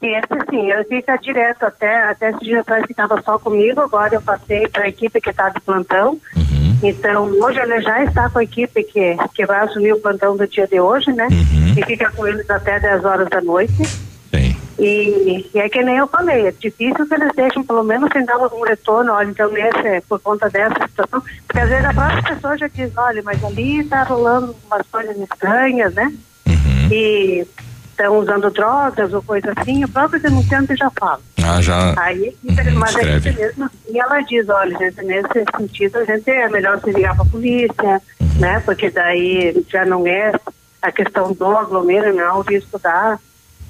[0.00, 4.22] Esse sim, eu fica direto até, até esse dia atrás ficava só comigo, agora eu
[4.22, 6.20] passei para a equipe que está de plantão.
[6.36, 6.78] Uhum.
[6.82, 10.46] Então, hoje ele já está com a equipe que, que vai assumir o plantão do
[10.46, 11.26] dia de hoje, né?
[11.28, 11.74] Uhum.
[11.76, 14.07] E fica com eles até 10 horas da noite.
[14.78, 18.24] E, e é que nem eu falei, é difícil que eles deixem pelo menos sem
[18.24, 21.92] dar algum retorno, olha, então nesse, é por conta dessa situação, porque às vezes a
[21.92, 26.12] própria pessoa já diz, olha, mas ali está rolando umas coisas estranhas, né?
[26.46, 26.92] Uhum.
[26.92, 27.46] E
[27.90, 31.20] estão usando drogas ou coisa assim, o próprio denunciante já fala.
[31.42, 31.94] Ah, já.
[32.00, 33.32] Aí, uhum, mas é escreve.
[33.32, 37.24] mesmo assim ela diz, olha, gente, nesse sentido a gente é melhor se ligar para
[37.24, 38.28] a polícia, uhum.
[38.38, 38.60] né?
[38.64, 40.32] Porque daí já não é
[40.80, 43.18] a questão do aglomero, não, é o risco da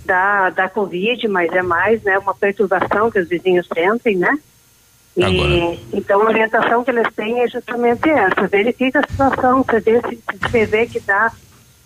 [0.08, 4.38] da, da Covid, mas é mais né, uma perturbação que os vizinhos sentem, né?
[5.14, 5.78] E, Agora.
[5.92, 10.22] então a orientação que eles têm é justamente essa, verifica a situação, você vê se
[10.40, 11.30] você vê que dá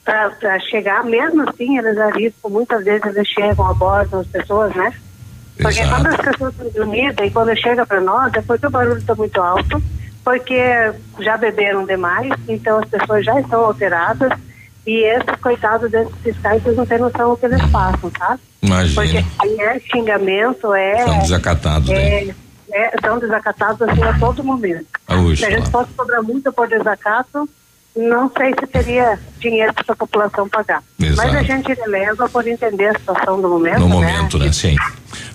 [0.04, 4.92] para chegar, mesmo assim eles arriscam, muitas vezes eles chegam, abordam as pessoas, né?
[5.60, 5.90] Porque Exato.
[5.90, 9.14] quando as pessoas estão dormidas e quando chega para nós é porque o barulho está
[9.14, 9.82] muito alto,
[10.22, 14.32] porque já beberam demais, então as pessoas já estão alteradas
[14.86, 18.38] e esses coitados desses fiscais, vocês não têm noção do que eles passam, tá?
[18.60, 19.02] Imagina.
[19.02, 21.04] Porque aí é xingamento, é.
[21.04, 22.34] São desacatados, é, né?
[22.72, 24.86] É, são desacatados assim a todo momento.
[25.06, 27.48] Ah, se a gente fosse cobrar muito por desacato,
[27.94, 30.82] não sei se teria dinheiro para a população pagar.
[30.98, 31.28] Exato.
[31.28, 33.80] Mas a gente leva por entender a situação do momento.
[33.80, 33.94] No né?
[33.94, 34.50] momento, né?
[34.52, 34.74] Sim.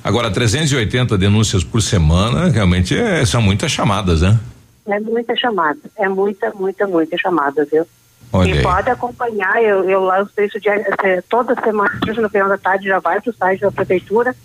[0.04, 4.40] Agora, 380 denúncias por semana, realmente é, são muitas chamadas, né?
[4.88, 5.80] É muita chamada.
[5.98, 7.86] É muita, muita, muita chamada, viu?
[8.34, 8.64] Olha e aí.
[8.64, 13.00] pode acompanhar, eu, eu lanço isso de, é, toda semana, no final da tarde já
[13.00, 14.36] vai para o site da prefeitura.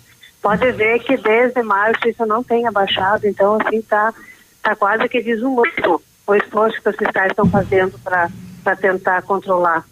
[0.41, 4.13] Pode ver que desde março isso não tem abaixado, então assim tá,
[4.61, 9.85] tá quase que desumano o esforço que os fiscais estão fazendo para tentar controlar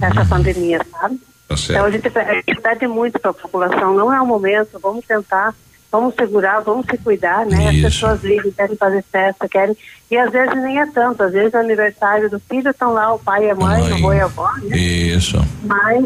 [0.00, 1.20] essa pandemia, sabe?
[1.48, 4.78] Tá então a gente, a gente pede muito para a população, não é o momento,
[4.78, 5.54] vamos tentar
[5.90, 7.72] vamos segurar, vamos se cuidar, né?
[7.72, 7.86] Isso.
[7.86, 9.76] As pessoas ligam, querem fazer festa, querem.
[10.10, 13.18] E às vezes nem é tanto, às vezes é aniversário do filho, estão lá o
[13.18, 13.92] pai e a mãe, mãe.
[13.92, 14.76] o avô e a avó, né?
[14.76, 15.38] Isso.
[15.64, 16.04] Mas,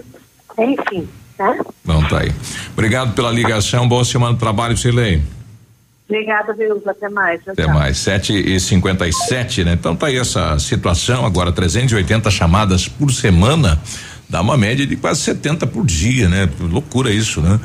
[0.58, 1.08] enfim,
[1.38, 1.58] né?
[1.84, 2.32] Bom, tá aí.
[2.72, 5.22] Obrigado pela ligação, boa semana de trabalho, Silei.
[6.08, 6.90] Obrigada, Vilma.
[6.90, 7.40] Até mais.
[7.48, 7.98] Até mais.
[7.98, 9.72] 7 e 57 né?
[9.72, 11.24] Então tá aí essa situação.
[11.24, 13.80] Agora, 380 chamadas por semana.
[14.28, 16.48] Dá uma média de quase 70 por dia, né?
[16.60, 17.58] Loucura isso, né?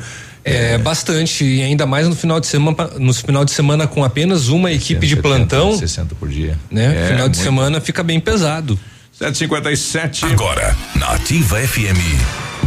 [0.48, 4.48] É, bastante, e ainda mais no final de semana, no final de semana com apenas
[4.48, 5.78] uma equipe 170, de plantão.
[5.78, 6.58] 60 por dia.
[6.70, 6.86] Né?
[6.86, 7.44] É, final de muito.
[7.44, 8.78] semana fica bem pesado.
[9.12, 10.24] 757.
[10.26, 11.98] Agora, na Ativa FM,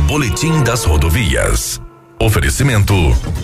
[0.07, 1.79] Boletim das Rodovias.
[2.19, 2.93] Oferecimento: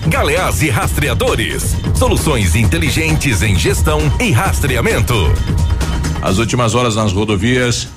[0.08, 1.76] Galeás e Rastreadores.
[1.96, 5.16] Soluções inteligentes em gestão e rastreamento.
[6.22, 7.88] As últimas horas nas rodovias.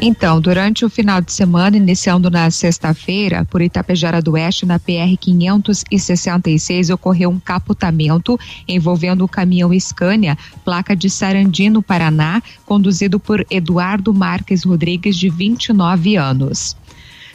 [0.00, 5.16] Então, durante o final de semana, iniciando na sexta-feira, por Itapejara do Oeste, na PR
[5.18, 8.38] 566, ocorreu um capotamento
[8.68, 15.30] envolvendo o caminhão Scania, placa de Sarandi, no Paraná, conduzido por Eduardo Marques Rodrigues, de
[15.30, 16.76] 29 anos.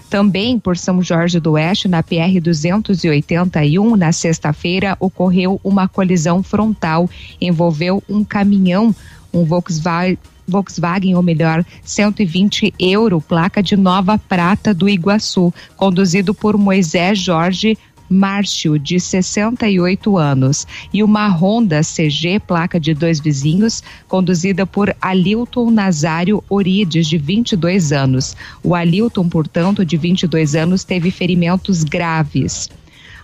[0.08, 7.10] Também por São Jorge do Oeste, na PR 281, na sexta-feira, ocorreu uma colisão frontal,
[7.40, 8.96] envolveu um caminhão,
[9.34, 16.58] um Volkswagen Volkswagen, ou melhor, 120 euro, placa de Nova Prata do Iguaçu, conduzido por
[16.58, 17.78] Moisés Jorge
[18.12, 25.72] Márcio, de 68 anos, e uma Honda CG, placa de dois vizinhos, conduzida por Alilton
[25.72, 28.36] Nazário Orides, de 22 anos.
[28.62, 32.70] O Alilton, portanto, de 22 anos, teve ferimentos graves.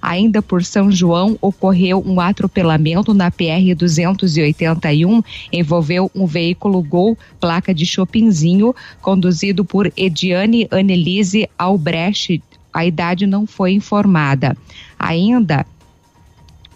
[0.01, 5.21] Ainda por São João, ocorreu um atropelamento na PR 281,
[5.51, 12.41] envolveu um veículo Gol, placa de Chopinzinho, conduzido por Ediane Annelise Albrecht.
[12.73, 14.55] A idade não foi informada.
[14.99, 15.65] Ainda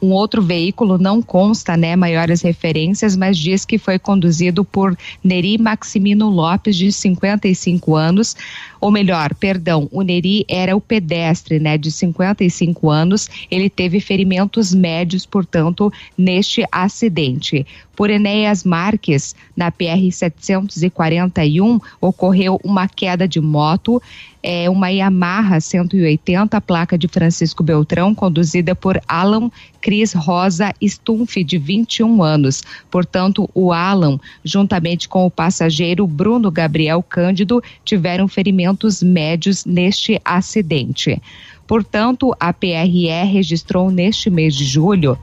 [0.01, 5.57] um outro veículo não consta, né, maiores referências, mas diz que foi conduzido por Neri
[5.59, 8.35] Maximino Lopes, de 55 anos,
[8.81, 13.29] ou melhor, perdão, o Neri era o pedestre, né, de 55 anos.
[13.51, 17.65] Ele teve ferimentos médios, portanto, neste acidente.
[17.95, 24.01] Por Enéas Marques, na PR 741, ocorreu uma queda de moto
[24.43, 31.57] é uma Yamaha 180, placa de Francisco Beltrão, conduzida por Alan Cris Rosa Stumpf, de
[31.57, 32.63] 21 anos.
[32.89, 38.70] Portanto, o Alan, juntamente com o passageiro Bruno Gabriel Cândido, tiveram ferimentos
[39.03, 41.21] médios neste acidente.
[41.67, 45.17] Portanto, a PRE registrou neste mês de julho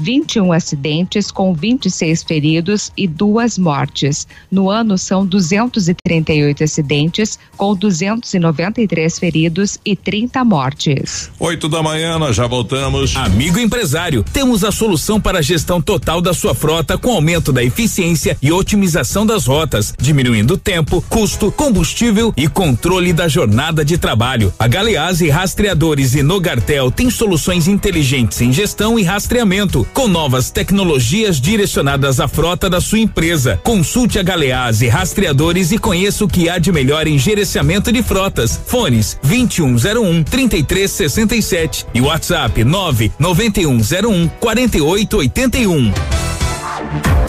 [0.00, 4.26] 21 acidentes com 26 feridos e duas mortes.
[4.50, 11.30] No ano são 238 acidentes com 293 feridos e 30 mortes.
[11.38, 13.14] 8 da manhã, nós já voltamos.
[13.14, 17.62] Amigo empresário, temos a solução para a gestão total da sua frota com aumento da
[17.62, 24.52] eficiência e otimização das rotas, diminuindo tempo, custo, combustível e controle da jornada de trabalho.
[24.58, 31.40] A Galeazzi Rastreadores e Nogartel tem soluções inteligentes em gestão e rastreamento com novas tecnologias
[31.40, 33.60] direcionadas à frota da sua empresa.
[33.62, 38.60] Consulte a Galeazzi Rastreadores e conheça o que há de melhor em gerenciamento de frotas.
[38.66, 45.92] Fones 2101 3367 e WhatsApp 99101 4881.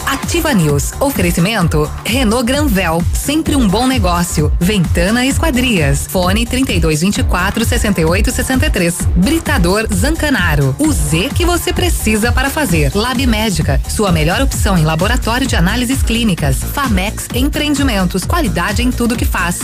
[0.06, 0.92] Ativa News.
[1.00, 4.52] Oferecimento Renault Granvel, sempre um bom negócio.
[4.58, 6.06] Ventana Esquadrias.
[6.08, 8.98] Fone 3224 6863.
[9.16, 10.74] Britador Zancanaro.
[10.78, 12.92] O Z que você precisa para fazer.
[12.94, 16.56] Lab Médica, sua melhor opção em laboratório de análises clínicas.
[16.56, 19.60] Famex Empreendimentos, qualidade em tudo que faz.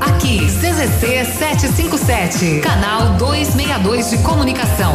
[0.00, 4.94] Aqui, CZC 757, canal 262 de comunicação.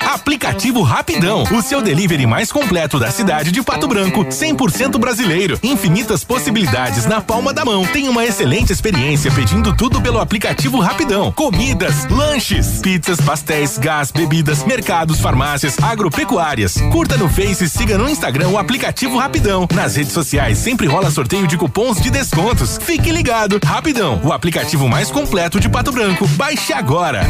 [0.00, 5.58] Aplicativo Rapidão, o seu delivery mais completo da cidade de Pato Branco, 100% brasileiro.
[5.62, 7.86] Infinitas possibilidades na palma da mão.
[7.86, 14.64] Tem uma excelente experiência pedindo tudo pelo aplicativo Rapidão: comidas, lanches, pizzas, pastéis, gás, bebidas,
[14.64, 16.76] mercados, farmácias, agropecuárias.
[16.90, 19.68] Curta no Face e siga no Instagram o aplicativo Rapidão.
[19.74, 22.78] Nas redes sociais sempre rola sorteio de cupons de descontos.
[22.82, 23.60] Fique ligado.
[23.64, 26.26] Rapidão, o aplicativo mais completo de Pato Branco.
[26.28, 27.24] Baixe agora.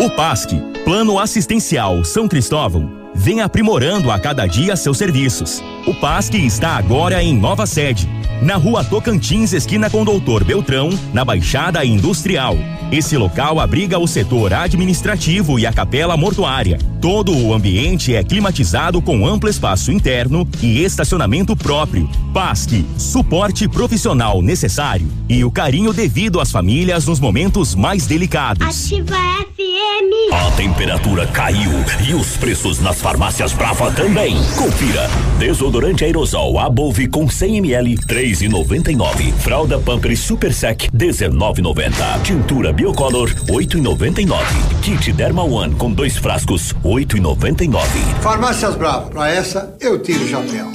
[0.00, 0.52] O PASC,
[0.84, 5.62] Plano Assistencial São Cristóvão, vem aprimorando a cada dia seus serviços.
[5.84, 8.08] O PASC está agora em nova sede,
[8.40, 12.56] na rua Tocantins, esquina com Doutor Beltrão, na Baixada Industrial.
[12.90, 16.78] Esse local abriga o setor administrativo e a capela mortuária.
[17.00, 22.08] Todo o ambiente é climatizado com amplo espaço interno e estacionamento próprio.
[22.34, 28.66] PASC, suporte profissional necessário e o carinho devido às famílias nos momentos mais delicados.
[28.66, 30.32] Ativa FM.
[30.32, 31.70] A temperatura caiu
[32.06, 34.36] e os preços nas farmácias Brava também.
[34.56, 35.08] Confira.
[35.38, 39.32] Desodorante aerosol Above com 100 ml, 3,99.
[39.38, 42.22] Fralda Pampers Super Sec, 19,90.
[42.22, 44.38] Tintura Biocolor, 8,99.
[44.82, 47.84] Kit Derma One com dois frascos, 68,99.
[48.20, 50.70] Farmácias Brava, pra essa eu tiro o chapéu.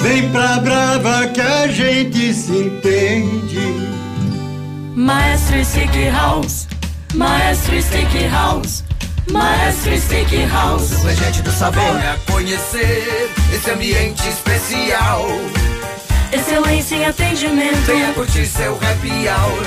[0.00, 3.60] Vem pra Brava que a gente se entende.
[4.94, 6.68] Maestro Stick House,
[7.14, 8.84] Maestro Stick House.
[9.32, 11.82] Maestro Stick House, o regente do sabor.
[11.82, 15.26] Venha conhecer esse ambiente especial.
[16.30, 17.86] Excelência em atendimento.
[17.86, 19.64] Venha curtir seu happy hour.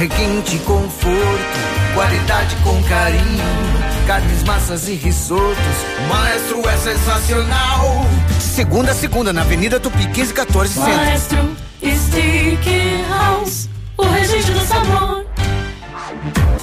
[0.00, 1.58] Requinte conforto,
[1.94, 3.44] qualidade com carinho.
[4.06, 5.56] Carnes, massas e risotos.
[5.98, 8.04] O maestro é sensacional.
[8.40, 10.90] Segunda a segunda, na Avenida Tupi 1514 Centro.
[10.90, 15.27] Maestro Stick House, o regente do sabor.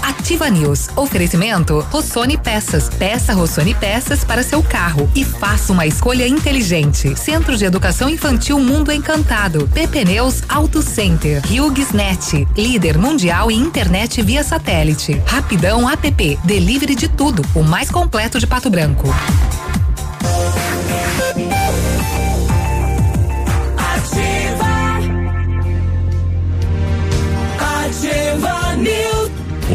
[0.01, 0.89] Ativa News.
[0.95, 2.89] Oferecimento Rossoni Peças.
[2.89, 7.15] Peça Rossoni Peças para seu carro e faça uma escolha inteligente.
[7.19, 9.67] Centro de Educação Infantil Mundo Encantado.
[9.73, 11.41] PP Neus Auto Center.
[11.45, 12.47] HughesNet.
[12.55, 15.21] Líder mundial em internet via satélite.
[15.25, 16.39] Rapidão App.
[16.43, 17.43] Delivery de tudo.
[17.53, 19.07] O mais completo de Pato Branco.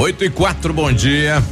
[0.00, 1.42] 8 e 4, bom dia.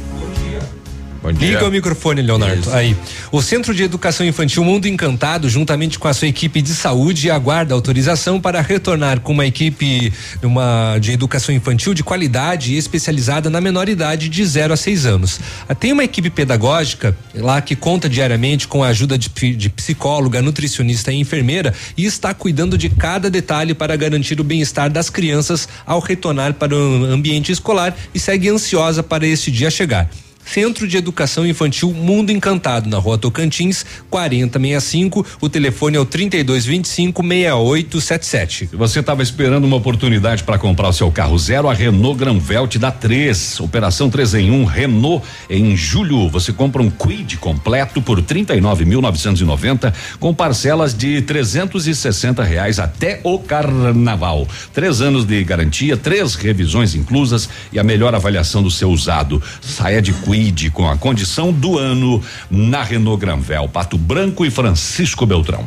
[1.21, 1.49] Bom dia.
[1.49, 2.61] Liga o microfone, Leonardo.
[2.61, 2.71] Isso.
[2.71, 2.95] Aí.
[3.29, 7.73] O Centro de Educação Infantil Mundo Encantado, juntamente com a sua equipe de saúde, aguarda
[7.73, 13.59] autorização para retornar com uma equipe uma, de educação infantil de qualidade e especializada na
[13.59, 15.39] menor idade de 0 a 6 anos.
[15.67, 20.41] Ah, Tem uma equipe pedagógica lá que conta diariamente com a ajuda de, de psicóloga,
[20.41, 25.67] nutricionista e enfermeira e está cuidando de cada detalhe para garantir o bem-estar das crianças
[25.85, 30.09] ao retornar para o ambiente escolar e segue ansiosa para este dia chegar.
[30.51, 35.23] Centro de Educação Infantil Mundo Encantado, na rua Tocantins, 4065.
[35.39, 38.67] O telefone é o 3225 6877.
[38.71, 42.67] Se você estava esperando uma oportunidade para comprar o seu carro zero, a Renault Granvel
[42.67, 43.59] te dá três.
[43.59, 46.27] Operação 3 em 1 Renault em julho.
[46.29, 54.47] Você compra um Quid completo por 39.990 com parcelas de 360 reais até o carnaval.
[54.73, 59.39] Três anos de garantia, três revisões inclusas e a melhor avaliação do seu usado.
[59.61, 60.38] Saia de Quid
[60.71, 65.65] com a condição do ano na Renault Granvel, Pato Branco e Francisco Beltrão.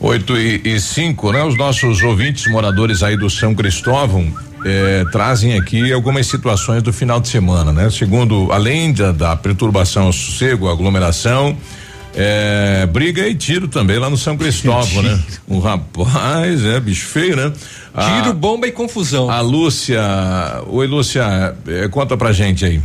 [0.00, 1.44] 8 e, e 5, né?
[1.44, 4.32] Os nossos ouvintes moradores aí do São Cristóvão
[4.64, 7.90] eh, trazem aqui algumas situações do final de semana, né?
[7.90, 11.56] Segundo, além da, da perturbação ao sossego, aglomeração,
[12.14, 15.18] eh, briga e tiro também lá no São Cristóvão, né?
[15.48, 17.52] Um rapaz, é, bicho feio, né?
[17.94, 19.30] A- Tiro, bomba e confusão.
[19.30, 20.02] A Lúcia,
[20.68, 22.80] oi Lúcia, eh, conta pra gente aí.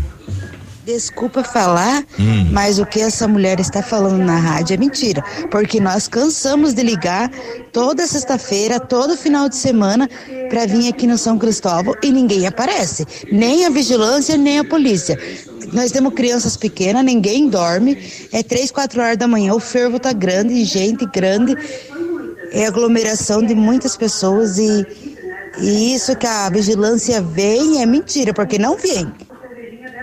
[0.85, 2.49] Desculpa falar, Hum.
[2.51, 5.23] mas o que essa mulher está falando na rádio é mentira.
[5.49, 7.31] Porque nós cansamos de ligar
[7.73, 10.07] toda sexta-feira, todo final de semana,
[10.47, 13.03] para vir aqui no São Cristóvão e ninguém aparece.
[13.31, 15.17] Nem a vigilância, nem a polícia.
[15.73, 17.97] Nós temos crianças pequenas, ninguém dorme.
[18.31, 21.57] É três, quatro horas da manhã, o fervo tá grande, gente grande.
[22.51, 24.85] É aglomeração de muitas pessoas e,
[25.59, 29.11] e isso que a vigilância vem é mentira, porque não vem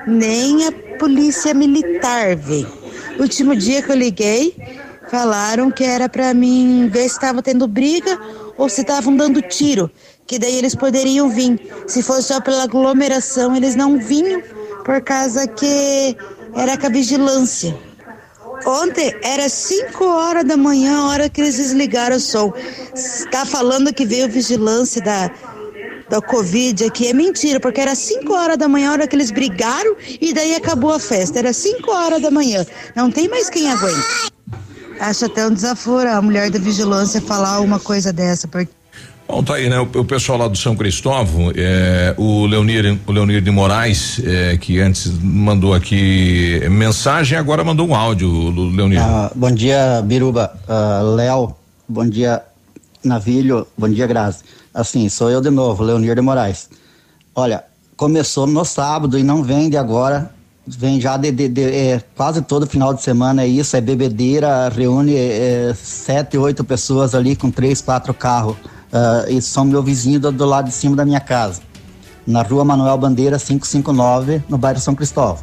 [0.07, 2.71] nem a polícia militar veio.
[3.19, 4.55] Último dia que eu liguei,
[5.11, 8.19] falaram que era pra mim ver se estava tendo briga
[8.57, 9.91] ou se estavam dando tiro,
[10.27, 11.61] que daí eles poderiam vir.
[11.87, 14.43] Se fosse só pela aglomeração, eles não vinham
[14.85, 16.17] por causa que
[16.55, 17.77] era com a vigilância.
[18.65, 22.53] Ontem era 5 horas da manhã, a hora que eles desligaram o som.
[22.95, 25.31] Está falando que veio vigilância da,
[26.09, 27.09] da Covid aqui.
[27.09, 30.55] É mentira, porque era 5 horas da manhã, a hora que eles brigaram e daí
[30.55, 31.39] acabou a festa.
[31.39, 32.65] Era 5 horas da manhã.
[32.95, 34.33] Não tem mais quem aguenta.
[35.01, 38.71] Acho até um desaforo a mulher da vigilância falar uma coisa dessa, porque.
[39.27, 39.81] Bom, tá aí, né?
[39.81, 44.57] O, o pessoal lá do São Cristóvão, é, o Leonir, o Leonir de Moraes, é,
[44.59, 49.01] que antes mandou aqui mensagem, agora mandou um áudio, o Leonir.
[49.01, 50.53] Ah, bom dia, Biruba.
[50.69, 51.55] Ah, Léo,
[51.89, 52.43] bom dia,
[53.03, 54.45] Navilho, bom dia, Grazi.
[54.75, 56.69] Assim, sou eu de novo, Leonir de Moraes.
[57.35, 57.65] Olha,
[57.97, 60.31] começou no sábado e não vem de agora.
[60.67, 64.69] Vem já de, de- de- é, quase todo final de semana é isso, é bebedeira,
[64.69, 68.57] reúne é, sete, oito pessoas ali com três, quatro carros.
[68.93, 71.61] Ah, e são meu vizinho do, do lado de cima da minha casa.
[72.27, 75.39] Na rua Manuel Bandeira 559, no bairro São Cristóvão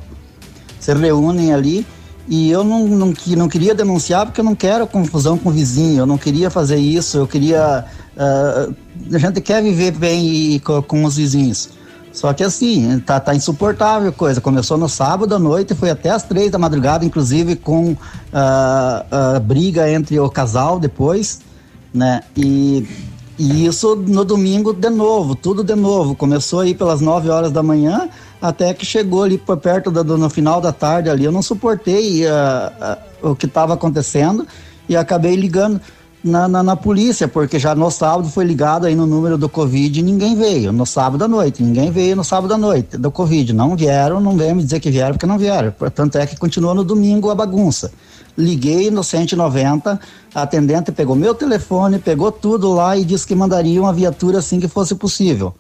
[0.80, 1.86] se reúnem ali
[2.30, 6.00] e eu não, não, não queria denunciar porque eu não quero confusão com o vizinho,
[6.02, 7.86] eu não queria fazer isso, eu queria.
[8.18, 8.70] ah,
[9.12, 11.70] a gente quer viver bem e co- com, os vizinhos.
[12.12, 14.42] Só que assim, tá, tá insuportável a coisa.
[14.42, 17.96] Começou no sábado à noite, foi até as três da madrugada, inclusive com
[18.34, 21.42] ah, ah, briga entre o casal depois,
[21.94, 22.22] né?
[22.38, 22.86] E
[23.38, 26.14] E isso no domingo de novo, tudo de novo.
[26.14, 28.10] Começou aí pelas 9 horas da manhã,
[28.42, 31.26] até que chegou ali por perto do, no final da tarde ali.
[31.26, 32.30] Eu não suportei uh,
[33.24, 34.48] uh, o que estava acontecendo
[34.88, 35.80] e acabei ligando
[36.24, 40.00] na, na, na, polícia, porque já no sábado foi ligado aí no número do Covid
[40.00, 40.72] e ninguém veio.
[40.72, 43.54] No sábado à noite, ninguém veio no sábado à noite do Covid.
[43.54, 45.72] Não vieram, não veio me dizer que vieram porque não vieram.
[45.72, 47.92] Portanto, é que continuou no domingo a bagunça
[48.40, 50.00] liguei no 190,
[50.34, 54.60] a atendente pegou meu telefone, pegou tudo lá e disse que mandaria uma viatura assim
[54.60, 55.54] que fosse possível.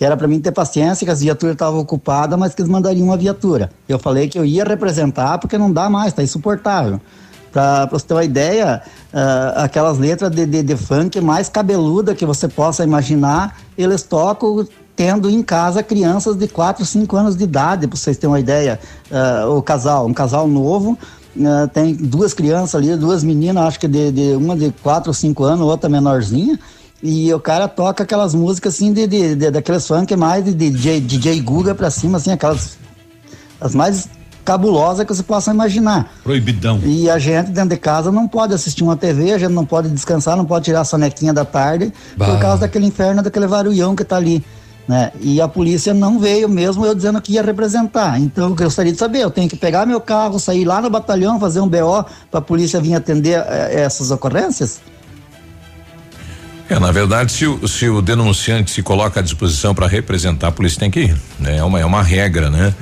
[0.00, 3.04] Que era para mim ter paciência, que as viaturas estavam ocupadas, mas que eles mandariam
[3.04, 3.68] uma viatura.
[3.86, 6.98] Eu falei que eu ia representar porque não dá mais, tá insuportável.
[7.52, 8.80] Para você ter uma ideia,
[9.12, 14.66] uh, aquelas letras de, de, de funk mais cabeluda que você possa imaginar, eles tocam
[14.96, 18.80] tendo em casa crianças de 4, 5 anos de idade, para vocês terem uma ideia.
[19.10, 20.96] Uh, o casal, um casal novo,
[21.36, 25.14] Uh, tem duas crianças ali, duas meninas, acho que de, de uma de 4 ou
[25.14, 26.58] 5 anos, outra menorzinha.
[27.02, 31.00] E o cara toca aquelas músicas assim de, de, de daqueles funk mais de DJ,
[31.00, 32.78] DJ Guga pra cima, assim, aquelas
[33.60, 34.08] as mais
[34.44, 36.12] cabulosas que você possa imaginar.
[36.22, 36.80] Proibidão.
[36.84, 39.88] E a gente dentro de casa não pode assistir uma TV, a gente não pode
[39.88, 42.26] descansar, não pode tirar a sonequinha da tarde bah.
[42.26, 44.44] por causa daquele inferno, daquele varulhão que tá ali
[44.90, 45.12] né?
[45.20, 48.18] E a polícia não veio mesmo eu dizendo que ia representar.
[48.18, 51.38] Então eu gostaria de saber, eu tenho que pegar meu carro, sair lá no batalhão,
[51.38, 54.80] fazer um BO para a polícia vir atender eh, essas ocorrências?
[56.70, 60.52] É, na verdade, se o, se o denunciante se coloca à disposição para representar, a
[60.52, 61.16] polícia tem que ir.
[61.38, 61.56] Né?
[61.56, 62.72] É, uma, é uma regra, né?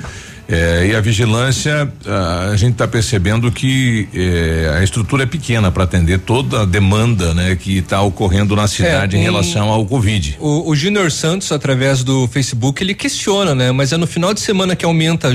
[0.51, 5.71] É, e a vigilância, a, a gente está percebendo que é, a estrutura é pequena
[5.71, 9.69] para atender toda a demanda né, que está ocorrendo na cidade é, um, em relação
[9.69, 10.37] ao Covid.
[10.39, 13.71] O, o Júnior Santos, através do Facebook, ele questiona, né?
[13.71, 15.31] Mas é no final de semana que aumenta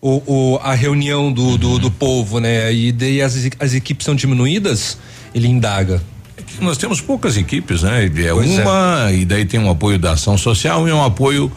[0.00, 1.78] o, o, a reunião do, do, uhum.
[1.78, 2.72] do, povo, né?
[2.72, 4.98] E daí as, as equipes são diminuídas,
[5.32, 6.02] ele indaga.
[6.60, 8.04] É nós temos poucas equipes, né?
[8.04, 11.50] É pois uma, e daí tem um apoio da ação social e um apoio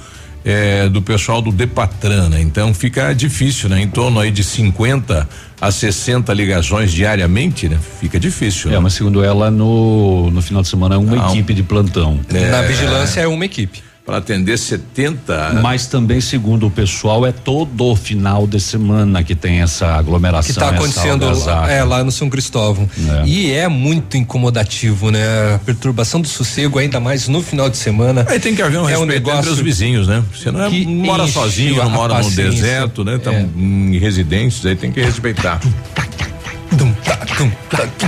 [0.43, 2.41] é, do pessoal do Depatran, né?
[2.41, 3.81] Então fica difícil, né?
[3.81, 5.27] Em torno aí de 50
[5.59, 7.79] a 60 ligações diariamente, né?
[7.99, 8.71] Fica difícil.
[8.71, 8.79] É, né?
[8.79, 11.29] mas segundo ela, no, no final de semana é uma Não.
[11.29, 12.19] equipe de plantão.
[12.33, 15.61] É, Na vigilância é uma equipe para atender 70.
[15.63, 20.43] Mas também, segundo o pessoal, é todo final de semana que tem essa aglomeração.
[20.43, 22.89] Que está acontecendo lá, é, lá no São Cristóvão.
[23.23, 23.25] É.
[23.25, 25.55] E é muito incomodativo, né?
[25.55, 28.25] A perturbação do sossego, ainda mais no final de semana.
[28.27, 30.21] Aí tem que haver um é respeito um negócio entre os vizinhos, né?
[30.35, 33.17] Você não, é, não mora sozinho, não mora no deserto, né?
[33.17, 33.47] Tá é.
[33.55, 35.61] em residências, aí tem que respeitar.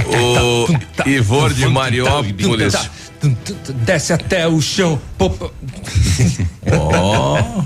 [0.05, 2.75] o Ivor de Mariópolis
[3.85, 4.99] desce até o chão.
[6.71, 7.63] Ó.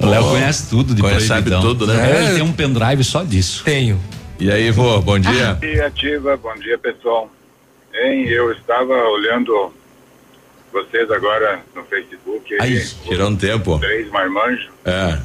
[0.00, 0.30] O Léo oh.
[0.30, 2.10] conhece tudo de conhece, sabe tudo, né?
[2.10, 3.64] É, ele tem um pendrive só disso.
[3.64, 4.00] Tenho.
[4.38, 5.54] E aí, vô, bom dia.
[5.54, 7.28] Bom dia, Ativa, bom dia, pessoal.
[7.92, 9.72] Hein, eu estava olhando
[10.72, 12.56] vocês agora no Facebook.
[12.60, 13.78] Aí, tirando tempo.
[13.80, 14.68] Três marmanjos.
[14.84, 15.18] É.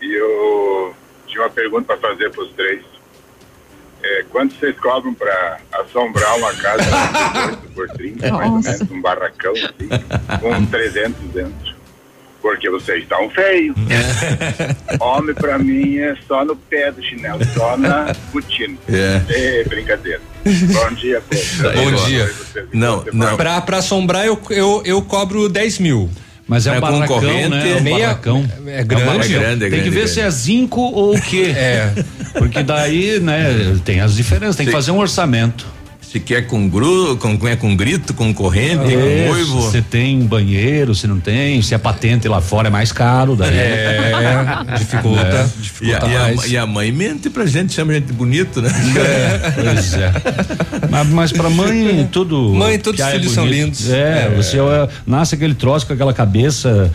[0.00, 0.94] E eu
[1.26, 2.82] tinha uma pergunta para fazer para os três.
[4.06, 6.84] É, quanto vocês cobram para assombrar uma casa
[7.60, 9.88] de por 30, mais ou menos, um barracão assim,
[10.40, 11.76] com 300 dentro?
[12.40, 13.74] Porque vocês estão feios.
[15.00, 18.78] Homem para mim é só no pé do chinelo, só na botina.
[18.88, 19.22] É.
[19.28, 20.20] é brincadeira.
[20.44, 21.72] Bom dia, Pedro.
[21.72, 22.30] Bom dia.
[22.72, 23.36] Não, não.
[23.36, 26.08] Para assombrar eu, eu, eu cobro 10 mil.
[26.48, 27.72] Mas é, é um barracão, né?
[27.72, 28.50] É um meia, barracão.
[28.66, 29.34] É, é grande.
[29.34, 31.54] É grande, é Tem que ver se é zinco ou o quê.
[31.56, 31.90] É.
[32.38, 35.66] Porque daí, né, tem as diferenças, tem que fazer um orçamento.
[36.16, 39.70] Se quer com gru, com, é com grito, com corrente, é, com uivo.
[39.70, 43.54] Se tem banheiro, se não tem, se é patente lá fora é mais caro, daí.
[43.54, 44.40] É,
[44.78, 45.46] dificulta, é.
[45.60, 46.44] dificulta e a, mais.
[46.44, 48.70] E a, e a, mãe mente pra gente, chama gente bonito, né?
[48.96, 50.12] É, pois é.
[50.88, 52.54] mas, mas pra mãe, tudo.
[52.54, 53.90] Mãe, todos os é filhos é são lindos.
[53.90, 54.56] É, você
[55.06, 56.90] nasce aquele troço com aquela cabeça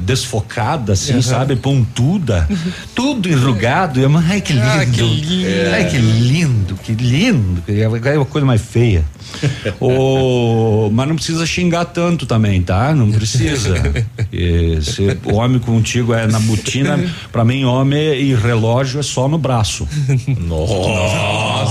[0.00, 1.22] desfocada, assim, uhum.
[1.22, 1.56] sabe?
[1.56, 2.48] Pontuda,
[2.94, 4.00] tudo enrugado.
[4.00, 4.66] E a mãe, ai que lindo.
[4.66, 5.74] Ah, que lindo.
[5.74, 9.04] Ai que lindo, que lindo é uma coisa mais feia.
[9.80, 12.94] o, mas não precisa xingar tanto também, tá?
[12.94, 13.74] Não precisa.
[14.32, 16.98] E, se o homem contigo é na botina,
[17.32, 19.88] pra mim, homem e relógio é só no braço.
[20.40, 21.66] Nossa!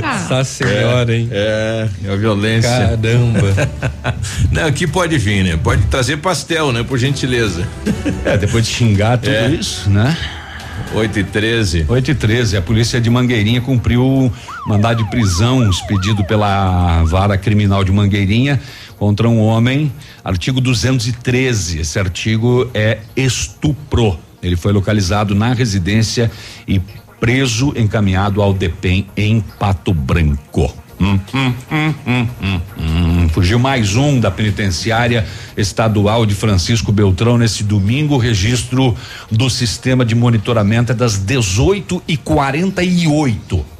[0.00, 1.28] Nossa senhora, hein?
[1.32, 2.70] É, é a violência.
[2.70, 3.70] Caramba!
[4.52, 5.58] não, aqui pode vir, né?
[5.60, 6.82] Pode trazer pastel, né?
[6.82, 7.66] Por gentileza.
[8.24, 9.48] É, depois de xingar tudo é.
[9.50, 10.16] isso, né?
[10.94, 11.86] 8 e 13.
[11.88, 12.56] 8 e 13.
[12.56, 14.32] A polícia de Mangueirinha cumpriu
[14.66, 18.60] mandado de prisão expedido pela vara criminal de Mangueirinha
[18.98, 19.92] contra um homem.
[20.24, 21.80] Artigo 213.
[21.80, 24.18] Esse artigo é estupro.
[24.42, 26.30] Ele foi localizado na residência
[26.66, 26.80] e
[27.20, 30.85] preso, encaminhado ao DEPEN em Pato Branco.
[30.98, 31.54] Hum, hum,
[32.78, 38.16] hum, Fugiu mais um da penitenciária estadual de Francisco Beltrão nesse domingo.
[38.16, 38.96] Registro
[39.30, 43.76] do sistema de monitoramento é das 18 e 48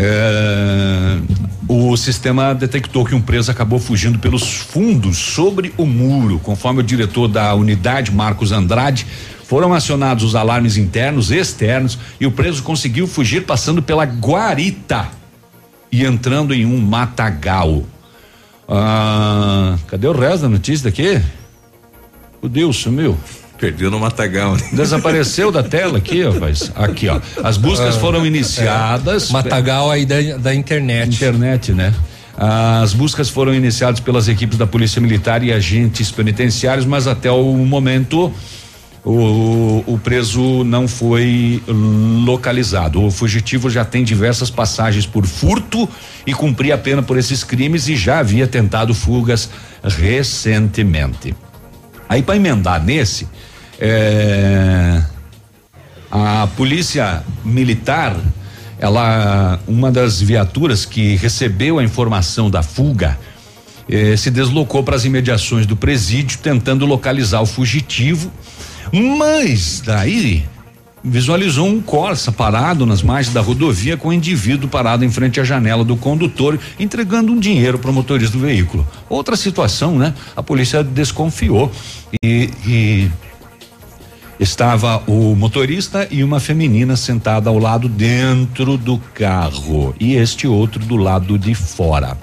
[0.00, 1.18] é,
[1.66, 6.38] o sistema detectou que um preso acabou fugindo pelos fundos sobre o muro.
[6.38, 9.04] Conforme o diretor da unidade, Marcos Andrade,
[9.42, 15.17] foram acionados os alarmes internos e externos e o preso conseguiu fugir passando pela guarita
[15.90, 17.84] e entrando em um matagal.
[18.68, 21.20] Ah, cadê o resto da notícia daqui?
[22.42, 23.18] O Deus sumiu.
[23.58, 24.54] Perdeu no matagal.
[24.54, 24.62] Né?
[24.72, 26.70] Desapareceu da tela aqui, rapaz.
[26.76, 27.20] Aqui, ó.
[27.42, 29.30] As buscas ah, foram iniciadas.
[29.30, 29.32] É.
[29.32, 31.16] Matagal aí da, da internet.
[31.16, 31.92] Internet, né?
[32.36, 37.52] As buscas foram iniciadas pelas equipes da Polícia Militar e agentes penitenciários, mas até o
[37.54, 38.32] momento
[39.10, 41.62] o, o, preso não foi
[42.26, 43.02] localizado.
[43.02, 45.88] O fugitivo já tem diversas passagens por furto
[46.26, 49.48] e cumpria a pena por esses crimes e já havia tentado fugas
[49.82, 51.34] recentemente.
[52.06, 53.26] Aí para emendar nesse,
[53.80, 55.02] é,
[56.10, 58.14] a polícia militar,
[58.78, 63.18] ela, uma das viaturas que recebeu a informação da fuga,
[63.88, 68.30] eh, se deslocou para as imediações do presídio, tentando localizar o fugitivo,
[68.92, 70.44] mas daí
[71.02, 75.40] visualizou um Corsa parado nas margens da rodovia com o um indivíduo parado em frente
[75.40, 78.86] à janela do condutor, entregando um dinheiro para o motorista do veículo.
[79.08, 80.14] Outra situação, né?
[80.36, 81.70] A polícia desconfiou
[82.22, 83.10] e, e
[84.38, 90.84] estava o motorista e uma feminina sentada ao lado dentro do carro e este outro
[90.84, 92.16] do lado de fora.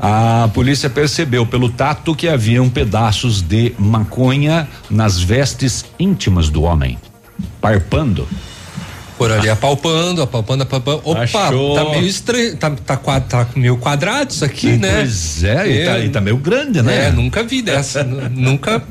[0.00, 6.98] A polícia percebeu pelo tato que haviam pedaços de maconha nas vestes íntimas do homem,
[7.60, 8.26] parpando.
[9.18, 11.02] Por ali apalpando, apalpando, apalpando.
[11.04, 11.74] Opa, Achou.
[11.74, 15.00] tá meio estranho, tá, tá, tá, meio quadrado isso aqui, né?
[15.00, 15.68] Pois é, é.
[15.68, 17.08] E, tá, e tá meio grande, né?
[17.08, 18.02] É, nunca vi dessa,
[18.32, 18.82] nunca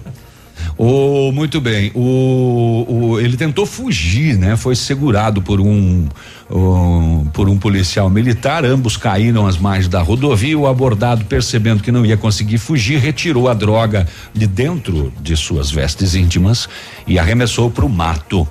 [0.82, 1.92] Oh, muito bem.
[1.94, 4.56] O, o, ele tentou fugir, né?
[4.56, 6.08] Foi segurado por um,
[6.50, 8.64] um, por um policial militar.
[8.64, 10.58] Ambos caíram às margens da rodovia.
[10.58, 15.70] O abordado, percebendo que não ia conseguir fugir, retirou a droga de dentro de suas
[15.70, 16.70] vestes íntimas
[17.06, 18.48] e arremessou para o mato.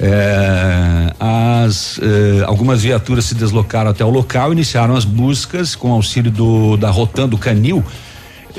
[0.00, 6.30] É, as, é, algumas viaturas se deslocaram até o local, iniciaram as buscas com auxílio
[6.30, 7.84] do da Rotan do Canil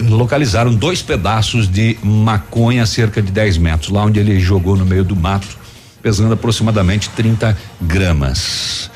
[0.02, 4.86] localizaram dois pedaços de maconha a cerca de 10 metros, lá onde ele jogou no
[4.86, 5.58] meio do mato,
[6.02, 8.90] pesando aproximadamente 30 gramas.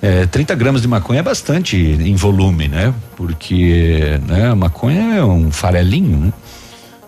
[0.00, 2.92] É, 30 gramas de maconha é bastante em volume, né?
[3.16, 6.32] Porque né, maconha é um farelinho, né?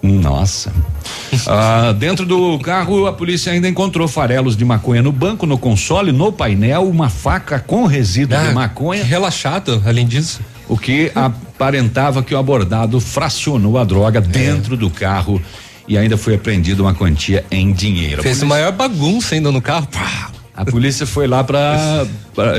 [0.00, 0.72] Nossa.
[1.48, 6.12] ah, dentro do carro, a polícia ainda encontrou farelos de maconha no banco, no console,
[6.12, 9.02] no painel, uma faca com resíduo ah, de maconha.
[9.02, 14.76] Relaxado, além disso o que aparentava que o abordado fracionou a droga dentro é.
[14.76, 15.40] do carro
[15.86, 18.22] e ainda foi apreendida uma quantia em dinheiro.
[18.22, 19.86] Fez polícia, maior bagunça ainda no carro.
[19.88, 20.30] Pá.
[20.56, 22.06] A polícia foi lá para